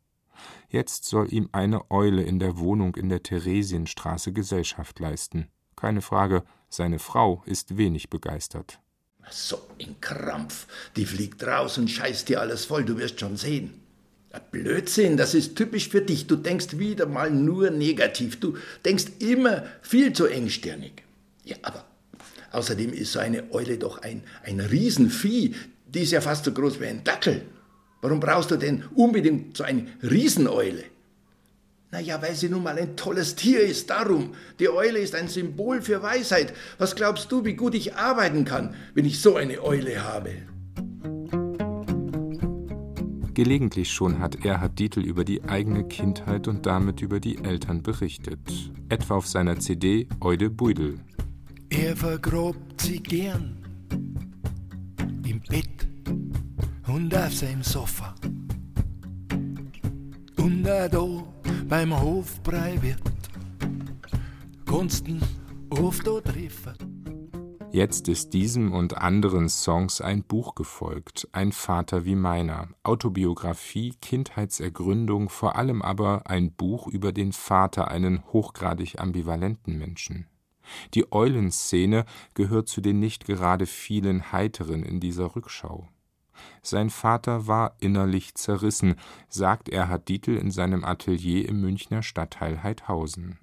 Jetzt 0.69 1.05
soll 1.05 1.31
ihm 1.33 1.49
eine 1.53 1.89
Eule 1.91 2.23
in 2.23 2.39
der 2.39 2.57
Wohnung 2.57 2.95
in 2.95 3.07
der 3.09 3.23
Theresienstraße 3.23 4.33
Gesellschaft 4.33 4.99
leisten. 4.99 5.47
Keine 5.75 6.01
Frage, 6.01 6.43
seine 6.69 6.99
Frau 6.99 7.41
ist 7.45 7.77
wenig 7.77 8.09
begeistert. 8.09 8.79
So 9.29 9.59
ein 9.81 9.95
Krampf. 10.01 10.67
Die 10.95 11.05
fliegt 11.05 11.45
raus 11.45 11.77
und 11.77 11.89
scheißt 11.89 12.27
dir 12.27 12.41
alles 12.41 12.65
voll, 12.65 12.83
du 12.83 12.97
wirst 12.97 13.19
schon 13.19 13.37
sehen. 13.37 13.81
Blödsinn, 14.51 15.17
das 15.17 15.33
ist 15.33 15.55
typisch 15.55 15.89
für 15.89 16.01
dich. 16.01 16.27
Du 16.27 16.35
denkst 16.35 16.77
wieder 16.77 17.05
mal 17.05 17.31
nur 17.31 17.69
negativ. 17.69 18.39
Du 18.39 18.57
denkst 18.85 19.05
immer 19.19 19.63
viel 19.81 20.13
zu 20.13 20.25
engstirnig. 20.25 21.03
Ja, 21.43 21.55
aber 21.61 21.85
außerdem 22.51 22.93
ist 22.93 23.13
so 23.13 23.19
eine 23.19 23.51
Eule 23.51 23.77
doch 23.77 24.01
ein, 24.01 24.23
ein 24.43 24.59
Riesenvieh. 24.59 25.55
Die 25.87 26.01
ist 26.01 26.11
ja 26.11 26.21
fast 26.21 26.45
so 26.45 26.51
groß 26.51 26.79
wie 26.79 26.87
ein 26.87 27.03
Dackel. 27.03 27.43
Warum 28.01 28.19
brauchst 28.19 28.51
du 28.51 28.57
denn 28.57 28.83
unbedingt 28.95 29.57
so 29.57 29.63
eine 29.63 29.87
Rieseneule? 30.03 30.83
Naja, 31.89 32.21
weil 32.21 32.35
sie 32.35 32.49
nun 32.49 32.63
mal 32.63 32.77
ein 32.77 32.97
tolles 32.97 33.35
Tier 33.35 33.61
ist, 33.61 33.89
darum. 33.89 34.33
Die 34.59 34.69
Eule 34.69 34.99
ist 34.99 35.15
ein 35.15 35.29
Symbol 35.29 35.81
für 35.81 36.03
Weisheit. 36.03 36.53
Was 36.77 36.95
glaubst 36.95 37.31
du, 37.31 37.45
wie 37.45 37.53
gut 37.53 37.75
ich 37.75 37.95
arbeiten 37.95 38.43
kann, 38.43 38.75
wenn 38.93 39.05
ich 39.05 39.21
so 39.21 39.37
eine 39.37 39.63
Eule 39.63 40.03
habe? 40.03 40.31
Gelegentlich 43.33 43.91
schon 43.91 44.19
hat 44.19 44.43
Erhard 44.43 44.79
Dietl 44.79 44.99
über 44.99 45.23
die 45.23 45.43
eigene 45.43 45.87
Kindheit 45.87 46.47
und 46.47 46.65
damit 46.65 47.01
über 47.01 47.19
die 47.19 47.37
Eltern 47.43 47.83
berichtet. 47.83 48.39
Etwa 48.89 49.15
auf 49.15 49.27
seiner 49.27 49.59
CD 49.59 50.07
Eude 50.19 50.49
Buidel. 50.49 50.99
Er 51.69 51.95
vergrobt 51.95 52.81
sie 52.81 52.99
gern 52.99 53.63
im 55.23 55.39
Bett 55.47 55.76
auf 57.13 57.33
seinem 57.33 57.61
Sofa. 57.63 58.15
Und 60.37 60.67
auch 60.67 60.89
da 60.89 61.23
beim 61.69 61.99
Hofbrei 61.99 62.81
wird, 62.81 63.01
kannst 64.65 65.05
oft 65.69 66.03
treffen. 66.03 66.73
Jetzt 67.71 68.07
ist 68.07 68.33
diesem 68.33 68.73
und 68.73 68.97
anderen 68.97 69.47
Songs 69.47 70.01
ein 70.01 70.23
Buch 70.23 70.55
gefolgt, 70.55 71.27
Ein 71.33 71.51
Vater 71.51 72.05
wie 72.05 72.15
meiner, 72.15 72.69
Autobiografie, 72.81 73.93
Kindheitsergründung, 74.01 75.29
vor 75.29 75.55
allem 75.55 75.83
aber 75.83 76.23
ein 76.27 76.51
Buch 76.51 76.87
über 76.87 77.11
den 77.11 77.31
Vater, 77.33 77.89
einen 77.89 78.23
hochgradig 78.33 78.99
ambivalenten 78.99 79.77
Menschen. 79.77 80.25
Die 80.95 81.11
Eulenszene 81.11 82.05
gehört 82.33 82.67
zu 82.67 82.81
den 82.81 82.99
nicht 82.99 83.25
gerade 83.25 83.67
vielen 83.67 84.31
heiteren 84.31 84.81
in 84.81 84.99
dieser 84.99 85.35
Rückschau. 85.35 85.87
Sein 86.61 86.89
Vater 86.89 87.47
war 87.47 87.75
innerlich 87.79 88.35
zerrissen, 88.35 88.95
sagt 89.29 89.69
Erhard 89.69 90.07
Dietl 90.07 90.35
in 90.35 90.51
seinem 90.51 90.83
Atelier 90.83 91.47
im 91.47 91.61
Münchner 91.61 92.03
Stadtteil 92.03 92.63
Heidhausen. 92.63 93.39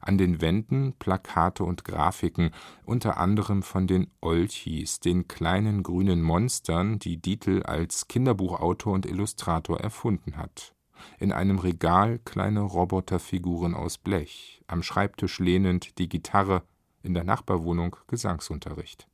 An 0.00 0.18
den 0.18 0.40
Wänden 0.40 0.94
Plakate 0.98 1.64
und 1.64 1.84
Grafiken, 1.84 2.50
unter 2.84 3.18
anderem 3.18 3.62
von 3.62 3.86
den 3.86 4.10
Olchis, 4.20 5.00
den 5.00 5.28
kleinen 5.28 5.82
grünen 5.82 6.22
Monstern, 6.22 6.98
die 6.98 7.18
Dietl 7.18 7.62
als 7.62 8.08
Kinderbuchautor 8.08 8.94
und 8.94 9.06
Illustrator 9.06 9.80
erfunden 9.80 10.36
hat. 10.36 10.74
In 11.18 11.30
einem 11.30 11.58
Regal 11.58 12.18
kleine 12.24 12.60
Roboterfiguren 12.60 13.74
aus 13.74 13.98
Blech, 13.98 14.62
am 14.66 14.82
Schreibtisch 14.82 15.38
lehnend 15.38 15.98
die 15.98 16.08
Gitarre, 16.08 16.62
in 17.02 17.12
der 17.12 17.24
Nachbarwohnung 17.24 17.96
Gesangsunterricht 18.08 19.06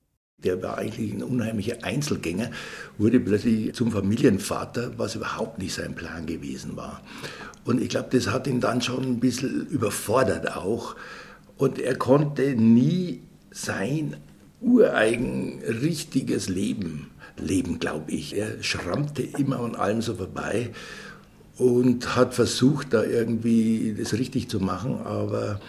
der 0.44 0.62
war 0.62 0.78
eigentlich 0.78 1.12
ein 1.12 1.22
unheimlicher 1.22 1.82
Einzelgänger, 1.82 2.50
wurde 2.98 3.20
plötzlich 3.20 3.74
zum 3.74 3.92
Familienvater, 3.92 4.92
was 4.96 5.14
überhaupt 5.14 5.58
nicht 5.58 5.74
sein 5.74 5.94
Plan 5.94 6.26
gewesen 6.26 6.76
war. 6.76 7.02
Und 7.64 7.80
ich 7.80 7.88
glaube, 7.88 8.08
das 8.10 8.28
hat 8.28 8.46
ihn 8.46 8.60
dann 8.60 8.80
schon 8.80 9.04
ein 9.04 9.20
bisschen 9.20 9.66
überfordert 9.68 10.56
auch. 10.56 10.96
Und 11.56 11.78
er 11.78 11.94
konnte 11.94 12.54
nie 12.54 13.22
sein 13.50 14.16
ureigen 14.60 15.60
richtiges 15.62 16.48
Leben 16.48 17.10
leben, 17.36 17.78
glaube 17.78 18.12
ich. 18.12 18.36
Er 18.36 18.62
schrammte 18.62 19.22
immer 19.22 19.60
an 19.60 19.74
allem 19.74 20.02
so 20.02 20.14
vorbei 20.14 20.70
und 21.58 22.16
hat 22.16 22.34
versucht, 22.34 22.92
da 22.92 23.02
irgendwie 23.02 23.94
das 23.98 24.14
richtig 24.14 24.48
zu 24.48 24.60
machen, 24.60 25.00
aber 25.04 25.60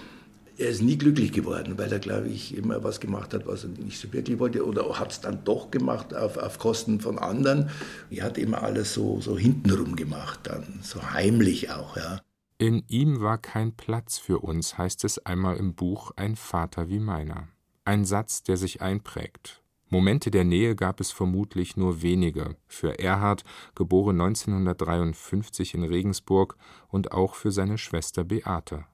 er 0.58 0.70
ist 0.70 0.82
nie 0.82 0.98
glücklich 0.98 1.32
geworden, 1.32 1.78
weil 1.78 1.92
er, 1.92 2.00
glaube 2.00 2.28
ich, 2.28 2.56
immer 2.56 2.84
was 2.84 3.00
gemacht 3.00 3.34
hat, 3.34 3.48
was 3.48 3.64
er 3.64 3.70
nicht 3.70 4.00
so 4.00 4.12
wirklich 4.14 4.40
wollte 4.40 4.66
oder 4.66 5.00
hat 5.00 5.12
es 5.12 5.22
dann 5.22 5.44
doch 5.44 5.72
gemacht 5.72 6.14
auf, 6.14 6.38
auf 6.38 6.60
Kosten 6.60 7.00
von 7.00 7.18
anderen. 7.18 7.70
Er 8.12 8.26
hat 8.26 8.38
immer 8.38 8.62
alles 8.62 8.94
so, 8.94 9.20
so 9.20 9.38
hintenrum 9.38 9.96
gemacht, 9.96 10.42
dann 10.44 10.80
so 10.82 11.12
heimlich 11.12 11.72
auch. 11.72 11.98
Ja. 11.98 12.20
In 12.60 12.84
ihm 12.88 13.22
war 13.22 13.40
kein 13.40 13.76
Platz 13.76 14.20
für 14.20 14.40
uns, 14.40 14.78
heißt 14.78 15.04
es 15.06 15.26
einmal 15.26 15.58
im 15.58 15.74
Buch 15.74 16.12
Ein 16.16 16.36
Vater 16.36 16.88
wie 16.88 17.00
meiner. 17.00 17.48
Ein 17.84 18.06
Satz, 18.06 18.44
der 18.44 18.58
sich 18.58 18.82
einprägt. 18.82 19.62
Momente 19.90 20.32
der 20.32 20.44
Nähe 20.44 20.76
gab 20.76 21.00
es 21.00 21.12
vermutlich 21.12 21.78
nur 21.78 22.02
wenige, 22.02 22.56
für 22.68 22.98
Erhard, 23.00 23.44
geboren 23.76 24.20
1953 24.22 25.76
in 25.76 25.84
Regensburg, 25.84 26.58
und 26.88 27.12
auch 27.12 27.36
für 27.36 27.52
seine 27.52 27.78
Schwester 27.78 28.24
Beate. 28.24 28.86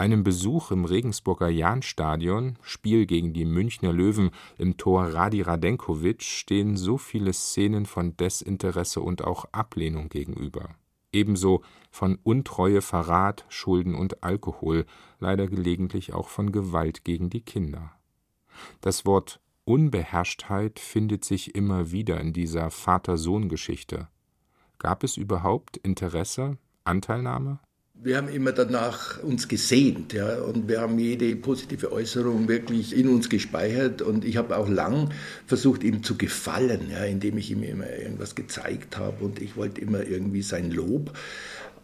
Einem 0.00 0.24
Besuch 0.24 0.70
im 0.70 0.86
Regensburger 0.86 1.50
Jahnstadion, 1.50 2.56
Spiel 2.62 3.04
gegen 3.04 3.34
die 3.34 3.44
Münchner 3.44 3.92
Löwen 3.92 4.30
im 4.56 4.78
Tor 4.78 5.12
Radi 5.12 5.42
Radenkovic, 5.42 6.22
stehen 6.22 6.78
so 6.78 6.96
viele 6.96 7.34
Szenen 7.34 7.84
von 7.84 8.16
Desinteresse 8.16 9.02
und 9.02 9.22
auch 9.22 9.44
Ablehnung 9.52 10.08
gegenüber. 10.08 10.70
Ebenso 11.12 11.60
von 11.90 12.18
Untreue, 12.22 12.80
Verrat, 12.80 13.44
Schulden 13.50 13.94
und 13.94 14.24
Alkohol, 14.24 14.86
leider 15.18 15.48
gelegentlich 15.48 16.14
auch 16.14 16.30
von 16.30 16.50
Gewalt 16.50 17.04
gegen 17.04 17.28
die 17.28 17.42
Kinder. 17.42 17.92
Das 18.80 19.04
Wort 19.04 19.38
Unbeherrschtheit 19.66 20.78
findet 20.78 21.26
sich 21.26 21.54
immer 21.54 21.92
wieder 21.92 22.18
in 22.22 22.32
dieser 22.32 22.70
Vater-Sohn-Geschichte. 22.70 24.08
Gab 24.78 25.04
es 25.04 25.18
überhaupt 25.18 25.76
Interesse, 25.76 26.56
Anteilnahme? 26.84 27.60
Wir 28.02 28.16
haben 28.16 28.28
immer 28.28 28.52
danach 28.52 29.22
uns 29.22 29.46
gesehnt 29.46 30.14
ja, 30.14 30.40
und 30.40 30.68
wir 30.68 30.80
haben 30.80 30.98
jede 30.98 31.36
positive 31.36 31.92
Äußerung 31.92 32.48
wirklich 32.48 32.96
in 32.96 33.08
uns 33.08 33.28
gespeichert 33.28 34.00
und 34.00 34.24
ich 34.24 34.36
habe 34.38 34.56
auch 34.56 34.68
lang 34.68 35.10
versucht, 35.46 35.84
ihm 35.84 36.02
zu 36.02 36.16
gefallen, 36.16 36.88
ja, 36.90 37.04
indem 37.04 37.36
ich 37.36 37.50
ihm 37.50 37.62
immer 37.62 37.90
irgendwas 37.90 38.34
gezeigt 38.34 38.96
habe 38.96 39.24
und 39.24 39.42
ich 39.42 39.56
wollte 39.56 39.80
immer 39.80 40.02
irgendwie 40.06 40.42
sein 40.42 40.70
Lob. 40.70 41.12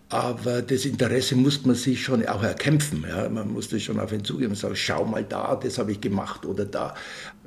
Aber 0.08 0.62
das 0.62 0.84
Interesse 0.84 1.34
musste 1.34 1.66
man 1.66 1.76
sich 1.76 2.04
schon 2.04 2.24
auch 2.26 2.44
erkämpfen. 2.44 3.04
Ja. 3.08 3.28
Man 3.28 3.52
musste 3.52 3.80
schon 3.80 3.98
auf 3.98 4.12
ihn 4.12 4.22
zugehen 4.22 4.50
und 4.50 4.56
sagen, 4.56 4.76
schau 4.76 5.04
mal 5.04 5.24
da, 5.24 5.56
das 5.56 5.78
habe 5.78 5.90
ich 5.90 6.00
gemacht 6.00 6.46
oder 6.46 6.64
da. 6.64 6.94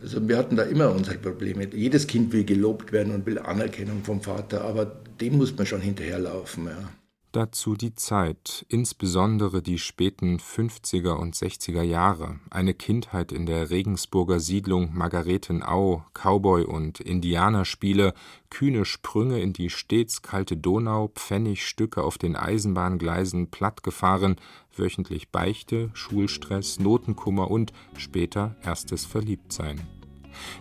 Also 0.01 0.27
wir 0.27 0.37
hatten 0.37 0.57
da 0.57 0.63
immer 0.63 0.91
unsere 0.91 1.17
Probleme. 1.17 1.69
Jedes 1.73 2.05
Kind 2.05 2.33
will 2.33 2.43
gelobt 2.43 2.91
werden 2.91 3.15
und 3.15 3.25
will 3.25 3.39
Anerkennung 3.39 4.03
vom 4.03 4.21
Vater, 4.21 4.61
aber 4.65 4.85
dem 5.21 5.37
muss 5.37 5.55
man 5.55 5.65
schon 5.65 5.79
hinterherlaufen. 5.79 6.65
Ja. 6.65 6.98
Dazu 7.31 7.75
die 7.75 7.93
Zeit, 7.93 8.65
insbesondere 8.69 9.61
die 9.61 9.77
späten 9.77 10.37
50er 10.39 11.11
und 11.11 11.35
60er 11.35 11.83
Jahre, 11.83 12.39
eine 12.49 12.73
Kindheit 12.73 13.31
in 13.31 13.45
der 13.45 13.69
Regensburger 13.69 14.39
Siedlung 14.39 14.89
Margaretenau, 14.95 16.03
Cowboy 16.15 16.63
und 16.63 16.99
Indianerspiele, 16.99 18.15
kühne 18.49 18.83
Sprünge 18.83 19.41
in 19.41 19.53
die 19.53 19.69
stets 19.69 20.23
kalte 20.23 20.57
Donau, 20.57 21.11
Pfennigstücke 21.13 22.01
auf 22.01 22.17
den 22.17 22.35
Eisenbahngleisen 22.35 23.51
plattgefahren, 23.51 24.37
wöchentlich 24.75 25.29
Beichte, 25.29 25.91
Schulstress, 25.93 26.79
Notenkummer 26.79 27.51
und 27.51 27.73
später 27.95 28.55
erstes 28.63 29.05
Verliebtsein. 29.05 29.79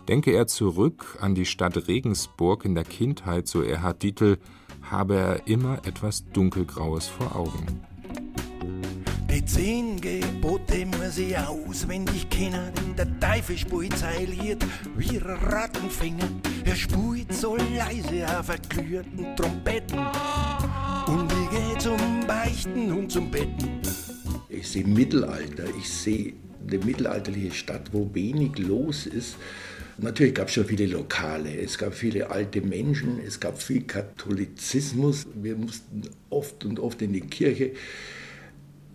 Denke 0.06 0.32
er 0.32 0.46
zurück 0.46 1.16
an 1.22 1.34
die 1.34 1.46
Stadt 1.46 1.88
Regensburg 1.88 2.66
in 2.66 2.74
der 2.74 2.84
Kindheit, 2.84 3.48
so 3.48 3.62
Erhard 3.62 4.02
Dietl, 4.02 4.38
habe 4.90 5.16
er 5.16 5.46
immer 5.46 5.78
etwas 5.84 6.24
Dunkelgraues 6.32 7.06
vor 7.08 7.36
Augen. 7.36 7.82
Die 9.30 9.44
zehn 9.44 10.00
Gebote 10.00 10.86
muss 10.86 11.18
ich 11.18 11.36
auswendig 11.38 12.28
kennen, 12.30 12.72
denn 12.76 12.96
der 12.96 13.20
Teufel 13.20 13.58
spielt 13.58 13.96
zeiliert 13.96 14.64
wie 14.96 15.18
ein 15.18 15.22
Rattenfänger. 15.22 16.28
Er 16.64 16.74
spielt 16.74 17.32
so 17.32 17.56
leise 17.56 18.26
auf 18.38 18.46
verglühten 18.46 19.36
Trompeten 19.36 19.98
und 21.06 21.32
ich 21.32 21.50
gehe 21.50 21.78
zum 21.78 22.26
Beichten 22.26 22.92
und 22.92 23.12
zum 23.12 23.30
Betten. 23.30 23.80
Ich 24.48 24.68
sehe 24.68 24.86
Mittelalter, 24.86 25.64
ich 25.78 25.88
sehe 25.88 26.32
eine 26.66 26.84
mittelalterliche 26.84 27.52
Stadt, 27.52 27.92
wo 27.92 28.08
wenig 28.12 28.58
los 28.58 29.06
ist. 29.06 29.36
Natürlich 30.00 30.34
gab 30.34 30.46
es 30.46 30.54
schon 30.54 30.64
viele 30.64 30.86
Lokale, 30.86 31.60
es 31.60 31.76
gab 31.76 31.92
viele 31.92 32.30
alte 32.30 32.60
Menschen, 32.60 33.18
es 33.26 33.40
gab 33.40 33.60
viel 33.60 33.82
Katholizismus. 33.82 35.26
Wir 35.34 35.56
mussten 35.56 36.02
oft 36.30 36.64
und 36.64 36.78
oft 36.78 37.02
in 37.02 37.12
die 37.12 37.20
Kirche. 37.20 37.72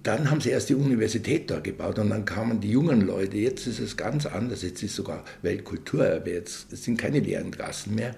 Dann 0.03 0.31
haben 0.31 0.39
sie 0.39 0.49
erst 0.49 0.69
die 0.69 0.75
Universität 0.75 1.51
da 1.51 1.59
gebaut 1.59 1.99
und 1.99 2.09
dann 2.09 2.23
kamen 2.23 2.61
die 2.61 2.71
jungen 2.71 3.01
Leute. 3.01 3.35
Jetzt 3.35 3.67
ist 3.67 3.79
es 3.79 3.97
ganz 3.97 4.25
anders. 4.25 4.61
Jetzt 4.61 4.81
ist 4.81 4.95
sogar 4.95 5.25
Weltkulturerbe. 5.41 6.31
Jetzt 6.31 6.71
sind 6.71 6.97
keine 6.97 7.19
leeren 7.19 7.51
Gassen 7.51 7.95
mehr. 7.95 8.15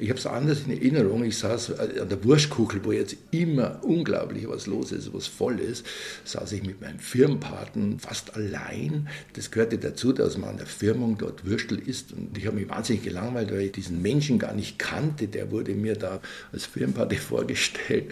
Ich 0.00 0.08
habe 0.08 0.18
es 0.18 0.26
anders 0.26 0.62
in 0.66 0.72
Erinnerung. 0.72 1.22
Ich 1.24 1.38
saß 1.38 1.78
an 1.78 2.08
der 2.08 2.24
Wurstkuchel, 2.24 2.84
wo 2.84 2.90
jetzt 2.90 3.16
immer 3.30 3.78
unglaublich 3.84 4.48
was 4.48 4.66
los 4.66 4.90
ist, 4.90 5.14
was 5.14 5.28
voll 5.28 5.60
ist, 5.60 5.86
saß 6.24 6.50
ich 6.52 6.64
mit 6.64 6.80
meinem 6.80 6.98
Firmenpaten 6.98 8.00
fast 8.00 8.34
allein. 8.34 9.08
Das 9.34 9.52
gehörte 9.52 9.78
dazu, 9.78 10.12
dass 10.12 10.36
man 10.36 10.50
an 10.50 10.56
der 10.56 10.66
Firmung 10.66 11.16
dort 11.16 11.44
Würstel 11.44 11.78
isst. 11.78 12.12
Und 12.12 12.36
ich 12.36 12.46
habe 12.46 12.56
mich 12.56 12.68
wahnsinnig 12.68 13.04
gelangweilt, 13.04 13.52
weil 13.52 13.60
ich 13.60 13.72
diesen 13.72 14.02
Menschen 14.02 14.40
gar 14.40 14.52
nicht 14.52 14.80
kannte. 14.80 15.28
Der 15.28 15.52
wurde 15.52 15.74
mir 15.74 15.94
da 15.94 16.20
als 16.52 16.66
Firmenpate 16.66 17.16
vorgestellt. 17.16 18.10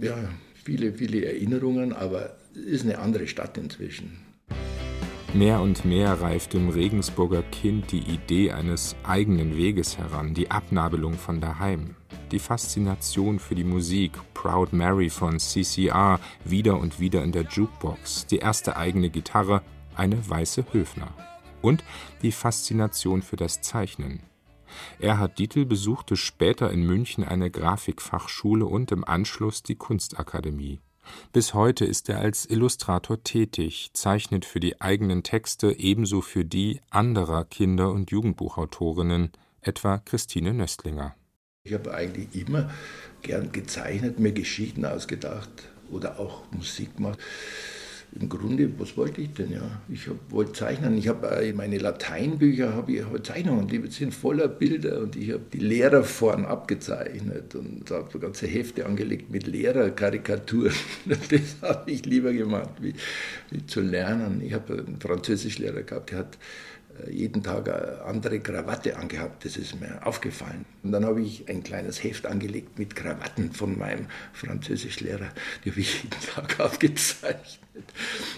Ja, 0.00 0.16
viele, 0.64 0.94
viele 0.94 1.26
Erinnerungen, 1.26 1.92
aber 1.92 2.36
es 2.54 2.62
ist 2.62 2.84
eine 2.84 2.98
andere 2.98 3.26
Stadt 3.26 3.58
inzwischen. 3.58 4.20
Mehr 5.32 5.60
und 5.60 5.84
mehr 5.84 6.20
reift 6.20 6.54
im 6.54 6.70
Regensburger 6.70 7.44
Kind 7.44 7.92
die 7.92 8.00
Idee 8.00 8.50
eines 8.50 8.96
eigenen 9.04 9.56
Weges 9.56 9.96
heran, 9.96 10.34
die 10.34 10.50
Abnabelung 10.50 11.14
von 11.14 11.40
daheim, 11.40 11.94
die 12.32 12.40
Faszination 12.40 13.38
für 13.38 13.54
die 13.54 13.62
Musik, 13.62 14.18
Proud 14.34 14.72
Mary 14.72 15.08
von 15.08 15.38
CCR, 15.38 16.18
wieder 16.44 16.80
und 16.80 16.98
wieder 16.98 17.22
in 17.22 17.30
der 17.30 17.44
Jukebox, 17.44 18.26
die 18.26 18.38
erste 18.38 18.76
eigene 18.76 19.08
Gitarre, 19.08 19.62
eine 19.94 20.28
weiße 20.28 20.64
Höfner. 20.72 21.14
Und 21.62 21.84
die 22.22 22.32
Faszination 22.32 23.22
für 23.22 23.36
das 23.36 23.60
Zeichnen. 23.60 24.24
Erhard 24.98 25.38
Dietl 25.38 25.64
besuchte 25.64 26.16
später 26.16 26.72
in 26.72 26.84
München 26.84 27.22
eine 27.22 27.52
Grafikfachschule 27.52 28.66
und 28.66 28.90
im 28.90 29.04
Anschluss 29.04 29.62
die 29.62 29.76
Kunstakademie. 29.76 30.80
Bis 31.32 31.54
heute 31.54 31.84
ist 31.84 32.08
er 32.08 32.18
als 32.18 32.46
Illustrator 32.46 33.22
tätig, 33.22 33.90
zeichnet 33.94 34.44
für 34.44 34.60
die 34.60 34.80
eigenen 34.80 35.22
Texte 35.22 35.72
ebenso 35.72 36.20
für 36.20 36.44
die 36.44 36.80
anderer 36.90 37.44
Kinder 37.44 37.90
und 37.90 38.10
Jugendbuchautorinnen, 38.10 39.32
etwa 39.60 39.98
Christine 39.98 40.54
Nöstlinger. 40.54 41.14
Ich 41.64 41.74
habe 41.74 41.92
eigentlich 41.94 42.34
immer 42.34 42.70
gern 43.22 43.52
gezeichnet, 43.52 44.18
mir 44.18 44.32
Geschichten 44.32 44.84
ausgedacht 44.84 45.50
oder 45.90 46.18
auch 46.18 46.50
Musik 46.52 46.96
gemacht 46.96 47.18
im 48.18 48.28
Grunde, 48.28 48.68
was 48.78 48.96
wollte 48.96 49.20
ich 49.20 49.32
denn? 49.34 49.52
Ja, 49.52 49.82
ich 49.88 50.08
wollte 50.30 50.52
zeichnen. 50.52 50.98
Ich 50.98 51.06
habe 51.06 51.28
äh, 51.28 51.52
meine 51.52 51.78
Lateinbücher 51.78 52.74
habe 52.74 52.92
ich 52.92 53.04
hab 53.04 53.24
Zeichnungen, 53.24 53.68
die 53.68 53.86
sind 53.88 54.12
voller 54.12 54.48
Bilder 54.48 55.00
und 55.00 55.14
ich 55.14 55.30
habe 55.30 55.42
die 55.52 55.58
Lehrer 55.58 56.02
vorn 56.02 56.44
abgezeichnet 56.44 57.54
und 57.54 57.88
habe 57.90 58.18
ganze 58.18 58.48
Hefte 58.48 58.84
angelegt 58.86 59.30
mit 59.30 59.46
Lehrerkarikaturen. 59.46 60.74
Das 61.30 61.56
habe 61.62 61.90
ich 61.90 62.04
lieber 62.04 62.32
gemacht, 62.32 62.70
wie, 62.80 62.94
wie 63.50 63.64
zu 63.66 63.80
lernen. 63.80 64.42
Ich 64.42 64.52
habe 64.52 64.84
einen 64.86 64.98
Französischlehrer 65.00 65.82
gehabt, 65.82 66.10
der 66.10 66.18
hat 66.18 66.38
jeden 67.10 67.42
Tag 67.42 67.68
eine 67.68 68.02
andere 68.02 68.40
Krawatte 68.40 68.96
angehabt. 68.96 69.44
Das 69.44 69.56
ist 69.56 69.80
mir 69.80 70.04
aufgefallen. 70.06 70.64
Und 70.82 70.92
dann 70.92 71.04
habe 71.04 71.22
ich 71.22 71.48
ein 71.48 71.62
kleines 71.62 72.02
Heft 72.02 72.26
angelegt 72.26 72.78
mit 72.78 72.96
Krawatten 72.96 73.52
von 73.52 73.78
meinem 73.78 74.06
Französischlehrer. 74.32 75.28
Die 75.64 75.70
habe 75.70 75.80
ich 75.80 76.02
jeden 76.02 76.20
Tag 76.20 76.58
aufgezeichnet. 76.60 77.60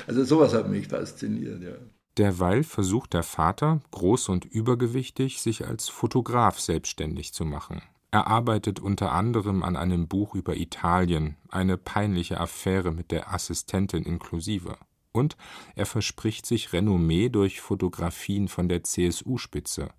Also 0.06 0.24
sowas 0.24 0.54
hat 0.54 0.68
mich 0.68 0.88
fasziniert, 0.88 1.62
ja. 1.62 1.74
Derweil 2.18 2.62
versucht 2.62 3.14
der 3.14 3.22
Vater, 3.22 3.80
groß 3.90 4.28
und 4.28 4.44
übergewichtig, 4.44 5.40
sich 5.40 5.66
als 5.66 5.88
Fotograf 5.88 6.60
selbstständig 6.60 7.32
zu 7.32 7.46
machen. 7.46 7.80
Er 8.10 8.26
arbeitet 8.26 8.80
unter 8.80 9.12
anderem 9.12 9.62
an 9.62 9.76
einem 9.76 10.06
Buch 10.06 10.34
über 10.34 10.54
Italien, 10.54 11.36
eine 11.48 11.78
peinliche 11.78 12.38
Affäre 12.38 12.92
mit 12.92 13.10
der 13.10 13.32
Assistentin 13.32 14.04
inklusive 14.04 14.76
und 15.12 15.36
er 15.74 15.86
verspricht 15.86 16.46
sich 16.46 16.72
Renommee 16.72 17.28
durch 17.28 17.60
Fotografien 17.60 18.48
von 18.48 18.68
der 18.68 18.82
CSU-Spitze. 18.82 19.90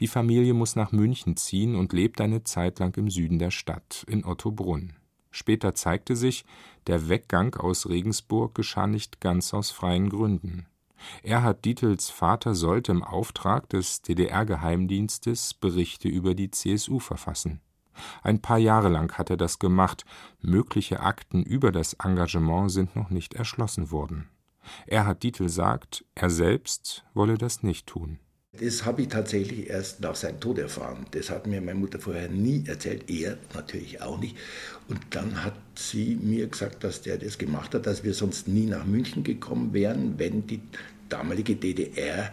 Die 0.00 0.08
Familie 0.08 0.54
muss 0.54 0.76
nach 0.76 0.92
München 0.92 1.36
ziehen 1.36 1.76
und 1.76 1.92
lebt 1.92 2.20
eine 2.20 2.42
Zeit 2.42 2.78
lang 2.80 2.96
im 2.96 3.08
Süden 3.08 3.38
der 3.38 3.50
Stadt, 3.50 4.04
in 4.08 4.24
Ottobrunn. 4.24 4.94
Später 5.30 5.74
zeigte 5.74 6.16
sich, 6.16 6.44
der 6.86 7.08
Weggang 7.08 7.54
aus 7.54 7.88
Regensburg 7.88 8.54
geschah 8.54 8.88
nicht 8.88 9.20
ganz 9.20 9.54
aus 9.54 9.70
freien 9.70 10.08
Gründen. 10.10 10.66
Erhard 11.22 11.64
Dietels 11.64 12.10
Vater 12.10 12.54
sollte 12.54 12.92
im 12.92 13.02
Auftrag 13.02 13.68
des 13.68 14.02
DDR-Geheimdienstes 14.02 15.54
Berichte 15.54 16.08
über 16.08 16.34
die 16.34 16.50
CSU 16.50 16.98
verfassen. 16.98 17.60
Ein 18.22 18.40
paar 18.40 18.58
Jahre 18.58 18.88
lang 18.88 19.16
hat 19.18 19.30
er 19.30 19.36
das 19.36 19.58
gemacht, 19.58 20.04
mögliche 20.40 21.00
Akten 21.00 21.42
über 21.42 21.72
das 21.72 21.94
Engagement 21.94 22.70
sind 22.70 22.96
noch 22.96 23.10
nicht 23.10 23.34
erschlossen 23.34 23.90
worden. 23.90 24.28
Erhard 24.86 25.22
Dietl 25.22 25.48
sagt, 25.48 26.04
er 26.14 26.30
selbst 26.30 27.04
wolle 27.14 27.38
das 27.38 27.62
nicht 27.62 27.86
tun. 27.86 28.18
Das 28.58 28.84
habe 28.84 29.02
ich 29.02 29.08
tatsächlich 29.08 29.70
erst 29.70 30.00
nach 30.00 30.16
seinem 30.16 30.40
Tod 30.40 30.58
erfahren. 30.58 31.06
Das 31.12 31.30
hat 31.30 31.46
mir 31.46 31.60
meine 31.60 31.78
Mutter 31.78 32.00
vorher 32.00 32.28
nie 32.28 32.64
erzählt, 32.66 33.08
er 33.08 33.38
natürlich 33.54 34.02
auch 34.02 34.18
nicht. 34.18 34.36
Und 34.88 34.98
dann 35.10 35.44
hat 35.44 35.54
sie 35.76 36.18
mir 36.20 36.48
gesagt, 36.48 36.82
dass 36.82 37.00
der 37.00 37.16
das 37.18 37.38
gemacht 37.38 37.74
hat, 37.74 37.86
dass 37.86 38.02
wir 38.02 38.12
sonst 38.12 38.48
nie 38.48 38.66
nach 38.66 38.84
München 38.84 39.22
gekommen 39.22 39.72
wären, 39.72 40.18
wenn 40.18 40.48
die 40.48 40.60
damalige 41.08 41.54
DDR 41.54 42.32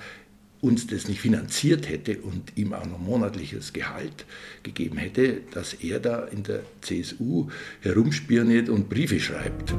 uns 0.59 0.87
das 0.87 1.07
nicht 1.07 1.21
finanziert 1.21 1.87
hätte 1.87 2.19
und 2.19 2.57
ihm 2.57 2.73
auch 2.73 2.85
noch 2.85 2.97
monatliches 2.97 3.73
Gehalt 3.73 4.25
gegeben 4.63 4.97
hätte, 4.97 5.41
dass 5.53 5.75
er 5.75 5.99
da 5.99 6.25
in 6.25 6.41
der 6.43 6.61
CSU 6.81 7.47
herumspioniert 7.81 8.69
und 8.69 8.89
Briefe 8.89 9.19
schreibt. 9.19 9.75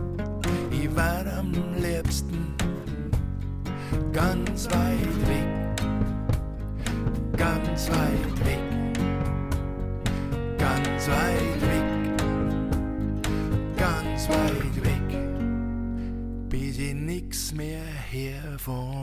Ich 0.70 0.94
war 0.94 1.26
am 1.26 1.52
liebsten 1.82 2.37
ganz 4.12 4.66
weit 4.70 5.28
weg, 5.28 5.76
ganz 7.36 7.90
weit 7.90 8.46
weg, 8.46 8.60
ganz 10.58 11.08
weit 11.08 11.60
weg, 11.62 12.16
ganz 13.76 14.28
weit 14.28 14.84
weg, 14.84 15.08
bis 16.48 16.78
ich 16.78 16.94
nix 16.94 17.54
mehr 17.54 17.84
her 18.10 18.58
von. 18.58 18.98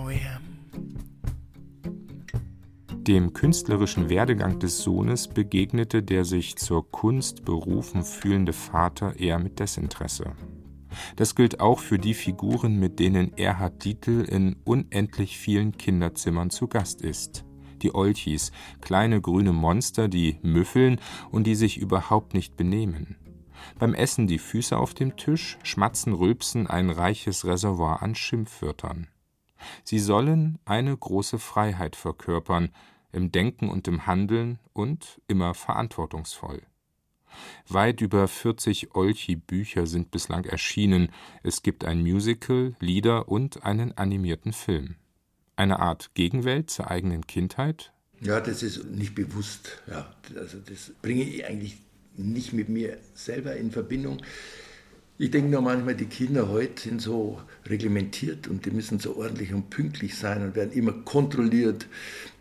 Dem 3.07 3.33
künstlerischen 3.33 4.09
Werdegang 4.09 4.57
des 4.57 4.79
Sohnes 4.79 5.27
begegnete 5.27 6.01
der 6.01 6.25
sich 6.25 6.55
zur 6.55 6.89
Kunst 6.89 7.45
berufen 7.45 8.03
fühlende 8.03 8.51
Vater 8.51 9.19
eher 9.19 9.37
mit 9.37 9.59
Desinteresse. 9.59 10.31
Das 11.15 11.35
gilt 11.35 11.59
auch 11.59 11.79
für 11.79 11.99
die 11.99 12.13
Figuren, 12.13 12.79
mit 12.79 12.99
denen 12.99 13.37
Erhard 13.37 13.83
Dietl 13.83 14.21
in 14.21 14.55
unendlich 14.63 15.37
vielen 15.37 15.77
Kinderzimmern 15.77 16.49
zu 16.49 16.67
Gast 16.67 17.01
ist. 17.01 17.45
Die 17.81 17.93
Olchis, 17.93 18.51
kleine 18.81 19.21
grüne 19.21 19.53
Monster, 19.53 20.07
die 20.07 20.39
müffeln 20.41 20.99
und 21.31 21.45
die 21.45 21.55
sich 21.55 21.77
überhaupt 21.77 22.33
nicht 22.33 22.57
benehmen. 22.57 23.17
Beim 23.79 23.93
Essen 23.93 24.27
die 24.27 24.39
Füße 24.39 24.77
auf 24.77 24.93
dem 24.93 25.17
Tisch, 25.17 25.57
schmatzen, 25.63 26.13
rülpsen 26.13 26.67
ein 26.67 26.89
reiches 26.89 27.45
Reservoir 27.45 28.01
an 28.01 28.15
Schimpfwörtern. 28.15 29.07
Sie 29.83 29.99
sollen 29.99 30.59
eine 30.65 30.95
große 30.95 31.39
Freiheit 31.39 31.95
verkörpern, 31.95 32.69
im 33.11 33.31
Denken 33.31 33.69
und 33.69 33.87
im 33.87 34.05
Handeln 34.05 34.59
und 34.73 35.21
immer 35.27 35.53
verantwortungsvoll. 35.53 36.61
Weit 37.67 38.01
über 38.01 38.27
40 38.27 38.95
Olchi-Bücher 38.95 39.87
sind 39.87 40.11
bislang 40.11 40.45
erschienen. 40.45 41.09
Es 41.43 41.63
gibt 41.63 41.85
ein 41.85 42.01
Musical, 42.01 42.75
Lieder 42.79 43.27
und 43.27 43.63
einen 43.63 43.97
animierten 43.97 44.53
Film. 44.53 44.95
Eine 45.55 45.79
Art 45.79 46.13
Gegenwelt 46.13 46.69
zur 46.69 46.91
eigenen 46.91 47.25
Kindheit? 47.27 47.93
Ja, 48.21 48.39
das 48.39 48.63
ist 48.63 48.85
nicht 48.85 49.15
bewusst. 49.15 49.81
Ja, 49.87 50.13
also 50.35 50.57
das 50.65 50.91
bringe 51.01 51.23
ich 51.23 51.45
eigentlich 51.45 51.77
nicht 52.17 52.53
mit 52.53 52.69
mir 52.69 52.97
selber 53.13 53.55
in 53.55 53.71
Verbindung. 53.71 54.21
Ich 55.17 55.31
denke 55.31 55.49
nur 55.49 55.61
manchmal, 55.61 55.95
die 55.95 56.07
Kinder 56.07 56.49
heute 56.49 56.81
sind 56.81 57.01
so 57.01 57.41
reglementiert 57.65 58.49
und 58.49 58.65
die 58.65 58.71
müssen 58.71 58.99
so 58.99 59.15
ordentlich 59.15 59.53
und 59.53 59.69
pünktlich 59.69 60.17
sein 60.17 60.43
und 60.43 60.55
werden 60.55 60.73
immer 60.73 60.91
kontrolliert. 60.91 61.87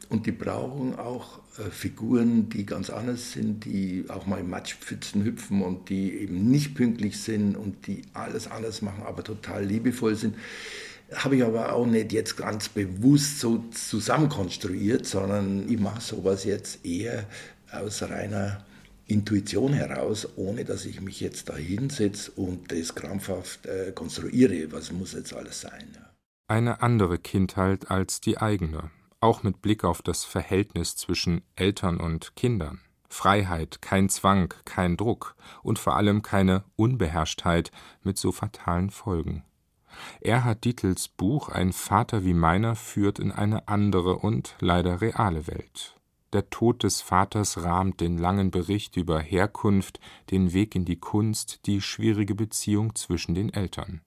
Und 0.05 0.27
die 0.27 0.33
brauchen 0.33 0.99
auch 0.99 1.39
äh, 1.59 1.71
Figuren, 1.71 2.49
die 2.49 2.67
ganz 2.67 2.91
anders 2.91 3.33
sind, 3.33 3.65
die 3.65 4.05
auch 4.09 4.27
mal 4.27 4.41
in 4.41 4.51
Matschpfützen 4.51 5.25
hüpfen 5.25 5.63
und 5.63 5.89
die 5.89 6.13
eben 6.13 6.51
nicht 6.51 6.75
pünktlich 6.75 7.21
sind 7.21 7.57
und 7.57 7.87
die 7.87 8.03
alles 8.13 8.51
anders 8.51 8.83
machen, 8.83 9.03
aber 9.05 9.25
total 9.25 9.65
liebevoll 9.65 10.17
sind. 10.17 10.37
Habe 11.15 11.37
ich 11.37 11.45
aber 11.45 11.73
auch 11.73 11.87
nicht 11.87 12.13
jetzt 12.13 12.37
ganz 12.37 12.69
bewusst 12.69 13.41
so 13.41 13.65
zusammenkonstruiert, 13.71 15.07
sondern 15.07 15.69
ich 15.69 15.79
mache 15.79 16.01
sowas 16.01 16.45
jetzt 16.45 16.85
eher 16.85 17.25
aus 17.71 18.03
reiner 18.03 18.65
Intuition 19.07 19.73
heraus, 19.73 20.29
ohne 20.37 20.65
dass 20.65 20.87
ich 20.87 21.01
mich 21.01 21.21
jetzt 21.21 21.51
da 21.51 21.57
hinsetze 21.57 22.31
und 22.33 22.73
das 22.73 22.95
krampfhaft 22.95 23.67
äh, 23.67 23.93
konstruiere, 23.93 24.73
was 24.73 24.93
muss 24.93 25.13
jetzt 25.13 25.35
alles 25.35 25.61
sein. 25.61 25.97
Eine 26.49 26.83
andere 26.83 27.19
Kindheit 27.19 27.91
als 27.91 28.21
die 28.21 28.39
eigene, 28.39 28.91
auch 29.25 29.43
mit 29.43 29.63
Blick 29.63 29.85
auf 29.85 30.03
das 30.03 30.25
Verhältnis 30.25 30.97
zwischen 30.97 31.43
Eltern 31.57 31.99
und 31.99 32.37
Kindern. 32.37 32.81
Freiheit, 33.09 33.81
kein 33.81 34.11
Zwang, 34.11 34.53
kein 34.67 34.99
Druck 34.99 35.35
und 35.63 35.79
vor 35.79 35.97
allem 35.97 36.21
keine 36.21 36.65
Unbeherrschtheit 36.77 37.71
mit 38.03 38.19
so 38.19 38.33
fatalen 38.33 38.91
Folgen. 38.91 39.43
Erhard 40.21 40.65
Dietls 40.65 41.09
Buch 41.09 41.49
Ein 41.49 41.73
Vater 41.73 42.25
wie 42.25 42.35
meiner 42.35 42.77
führt 42.77 43.19
in 43.19 43.33
eine 43.33 43.67
andere 43.67 44.17
und 44.17 44.57
leider 44.61 45.01
reale 45.01 45.47
Welt. 45.47 45.97
Der 46.35 46.51
Tod 46.51 46.83
des 46.83 47.01
Vaters 47.01 47.63
rahmt 47.63 48.01
den 48.01 48.19
langen 48.19 48.51
Bericht 48.51 48.97
über 48.97 49.21
Herkunft, 49.21 50.01
den 50.33 50.53
Weg 50.53 50.75
in 50.75 50.85
die 50.85 50.99
Kunst, 50.99 51.65
die 51.65 51.81
schwierige 51.81 52.35
Beziehung 52.35 52.95
zwischen 52.95 53.35
den 53.35 53.55
Eltern. 53.55 54.03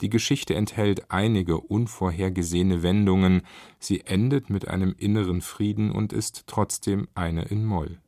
Die 0.00 0.10
Geschichte 0.10 0.54
enthält 0.54 1.10
einige 1.10 1.58
unvorhergesehene 1.58 2.82
Wendungen, 2.82 3.42
sie 3.78 4.06
endet 4.06 4.50
mit 4.50 4.68
einem 4.68 4.94
inneren 4.98 5.40
Frieden 5.40 5.90
und 5.90 6.12
ist 6.12 6.44
trotzdem 6.46 7.08
eine 7.14 7.42
in 7.42 7.64
Moll. 7.64 7.98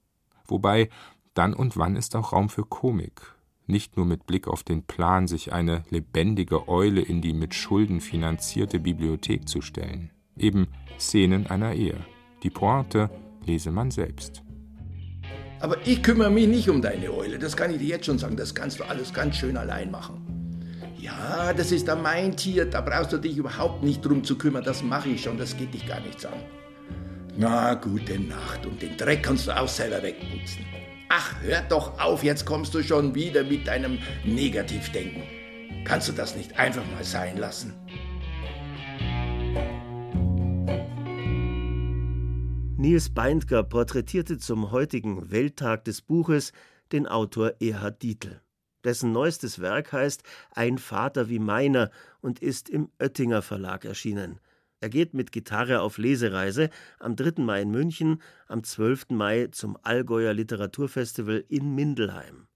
Wobei 0.47 0.89
dann 1.35 1.55
und 1.55 1.77
wann 1.77 1.97
ist 1.97 2.15
auch 2.17 2.33
Raum 2.33 2.49
für 2.49 2.65
Komik, 2.65 3.35
nicht 3.67 3.97
nur 3.97 4.07
mit 4.07 4.27
Blick 4.27 4.47
auf 4.47 4.63
den 4.63 4.83
Plan, 4.83 5.27
sich 5.27 5.53
eine 5.53 5.85
lebendige 5.91 6.69
Eule 6.69 7.01
in 7.01 7.23
die 7.23 7.33
mit 7.33 7.55
Schulden 7.55 8.01
finanzierte 8.01 8.79
Bibliothek 8.79 9.49
zu 9.49 9.63
stellen. 9.63 10.11
Eben 10.37 10.69
Szenen 10.99 11.47
einer 11.47 11.75
Ehe. 11.75 11.99
Die 12.43 12.51
Pointe 12.51 13.11
lese 13.47 13.71
man 13.71 13.91
selbst. 13.91 14.43
Aber 15.61 15.79
ich 15.87 16.03
kümmere 16.03 16.31
mich 16.31 16.47
nicht 16.47 16.69
um 16.69 16.83
deine 16.83 17.11
Eule, 17.11 17.39
das 17.39 17.57
kann 17.57 17.71
ich 17.71 17.79
dir 17.79 17.89
jetzt 17.89 18.07
schon 18.07 18.19
sagen. 18.19 18.37
Das 18.37 18.55
kannst 18.55 18.81
du 18.81 18.85
alles 18.85 19.15
ganz 19.15 19.37
schön 19.37 19.57
allein 19.57 19.91
machen. 19.91 20.34
Ja, 21.05 21.53
das 21.53 21.71
ist 21.71 21.87
dann 21.87 22.01
mein 22.01 22.35
Tier, 22.35 22.65
da 22.65 22.81
brauchst 22.81 23.13
du 23.13 23.19
dich 23.19 23.37
überhaupt 23.37 23.83
nicht 23.83 24.01
drum 24.01 24.25
zu 24.25 24.39
kümmern, 24.39 24.65
das 24.65 24.83
mache 24.83 25.11
ich 25.11 25.23
schon, 25.23 25.37
das 25.37 25.55
geht 25.55 25.75
dich 25.75 25.87
gar 25.87 26.01
nichts 26.01 26.25
an. 26.25 26.39
Na, 27.37 27.75
gute 27.75 28.19
Nacht 28.19 28.65
und 28.65 28.81
den 28.81 28.97
Dreck 28.97 29.23
kannst 29.23 29.47
du 29.47 29.55
auch 29.55 29.69
selber 29.69 30.03
wegputzen. 30.03 30.65
Ach, 31.11 31.35
hör 31.43 31.61
doch 31.69 32.01
auf, 32.01 32.25
jetzt 32.25 32.47
kommst 32.47 32.73
du 32.73 32.83
schon 32.83 33.15
wieder 33.15 33.45
mit 33.45 33.67
deinem 33.67 33.99
Negativdenken. 34.25 35.25
Kannst 35.85 36.09
du 36.09 36.13
das 36.13 36.37
nicht 36.37 36.59
einfach 36.59 36.87
mal 36.95 37.05
sein 37.05 37.37
lassen? 37.37 37.75
Niels 42.79 43.11
Beindker 43.11 43.63
porträtierte 43.63 44.39
zum 44.39 44.71
heutigen 44.71 45.31
Welttag 45.31 45.85
des 45.85 46.01
Buches 46.01 46.53
den 46.93 47.07
Autor 47.07 47.53
Erhard 47.61 48.03
Dietl. 48.03 48.41
Dessen 48.85 49.13
neuestes 49.13 49.61
Werk 49.61 49.93
heißt 49.93 50.23
Ein 50.53 50.79
Vater 50.79 51.29
wie 51.29 51.39
meiner 51.39 51.91
und 52.21 52.41
ist 52.41 52.69
im 52.69 52.91
Oettinger 53.01 53.43
Verlag 53.43 53.85
erschienen. 53.85 54.41
Er 54.81 54.91
geht 54.91 55.15
mit 55.15 55.33
Gitarre 55.33 55.81
auf 55.81 55.97
Lesereise 55.97 56.69
am 56.99 57.17
3. 57.17 57.43
Mai 57.43 57.63
in 57.63 57.71
München, 57.71 58.21
am 58.49 58.63
12. 58.63 59.11
Mai 59.11 59.49
zum 59.51 59.79
Allgäuer 59.83 60.35
Literaturfestival 60.35 61.43
in 61.49 61.75
Mindelheim. 61.75 62.49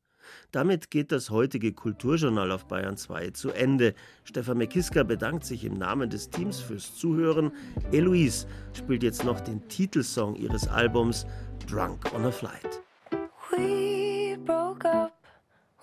Damit 0.50 0.90
geht 0.90 1.10
das 1.10 1.30
heutige 1.30 1.72
Kulturjournal 1.72 2.52
auf 2.52 2.66
Bayern 2.66 2.98
2 2.98 3.30
zu 3.30 3.50
Ende. 3.50 3.94
Stefan 4.24 4.58
Mekiska 4.58 5.02
bedankt 5.04 5.46
sich 5.46 5.64
im 5.64 5.74
Namen 5.74 6.10
des 6.10 6.28
Teams 6.28 6.60
fürs 6.60 6.94
Zuhören. 6.96 7.50
Eloise 7.92 8.46
spielt 8.74 9.02
jetzt 9.02 9.24
noch 9.24 9.40
den 9.40 9.66
Titelsong 9.68 10.36
ihres 10.36 10.68
Albums 10.68 11.26
Drunk 11.66 12.12
on 12.14 12.26
a 12.26 12.30
Flight. 12.30 12.82
We 13.50 14.36
broke 14.44 14.86
up 14.86 15.07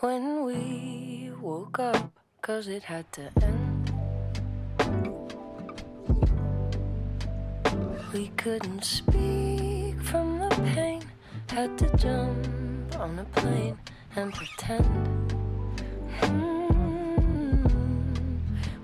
when 0.05 0.45
we 0.45 1.31
woke 1.41 1.79
up, 1.79 2.11
cause 2.39 2.67
it 2.67 2.83
had 2.83 3.11
to 3.11 3.23
end. 3.41 3.91
We 8.13 8.27
couldn't 8.37 8.83
speak 8.83 9.99
from 10.03 10.37
the 10.37 10.49
pain, 10.75 11.01
had 11.49 11.75
to 11.79 11.87
jump 11.97 12.37
on 12.99 13.17
a 13.17 13.25
plane. 13.39 13.79
and 14.17 14.31
pretend. 14.31 15.33
Mm. 16.21 17.65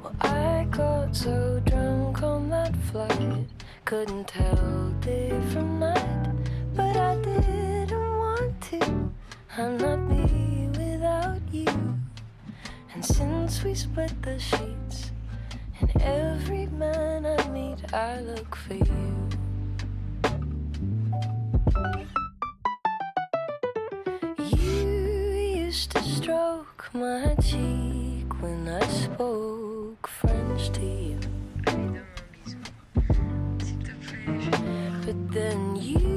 Well, 0.02 0.16
I 0.22 0.68
got 0.72 1.16
so 1.16 1.62
drunk 1.66 2.24
on 2.24 2.50
that 2.50 2.76
flight, 2.90 3.48
couldn't 3.86 4.28
tell 4.28 4.90
day 5.02 5.40
from 5.52 5.80
night, 5.80 6.36
but 6.76 6.98
I 6.98 7.16
didn't 7.22 8.18
want 8.24 8.60
to. 8.72 8.82
I'm 9.58 9.78
not 9.78 10.00
me 10.00 10.61
you. 11.52 11.66
And 12.94 13.06
since 13.06 13.64
we 13.64 13.74
split 13.74 14.22
the 14.22 14.40
sheets, 14.40 15.12
and 15.80 16.02
every 16.02 16.68
man 16.68 17.26
I 17.26 17.48
meet, 17.50 17.94
I 17.94 18.20
look 18.22 18.56
for 18.56 18.76
you. 18.76 19.30
You 24.38 25.66
used 25.66 25.92
to 25.92 26.04
stroke 26.04 26.90
my 26.94 27.36
cheek 27.42 28.42
when 28.42 28.68
I 28.68 28.86
spoke 28.88 30.08
French 30.08 30.70
to 30.72 30.82
you. 30.82 31.20
But 35.06 35.32
then 35.32 35.76
you'd 35.76 36.11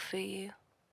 for 0.00 0.18
you. 0.18 0.52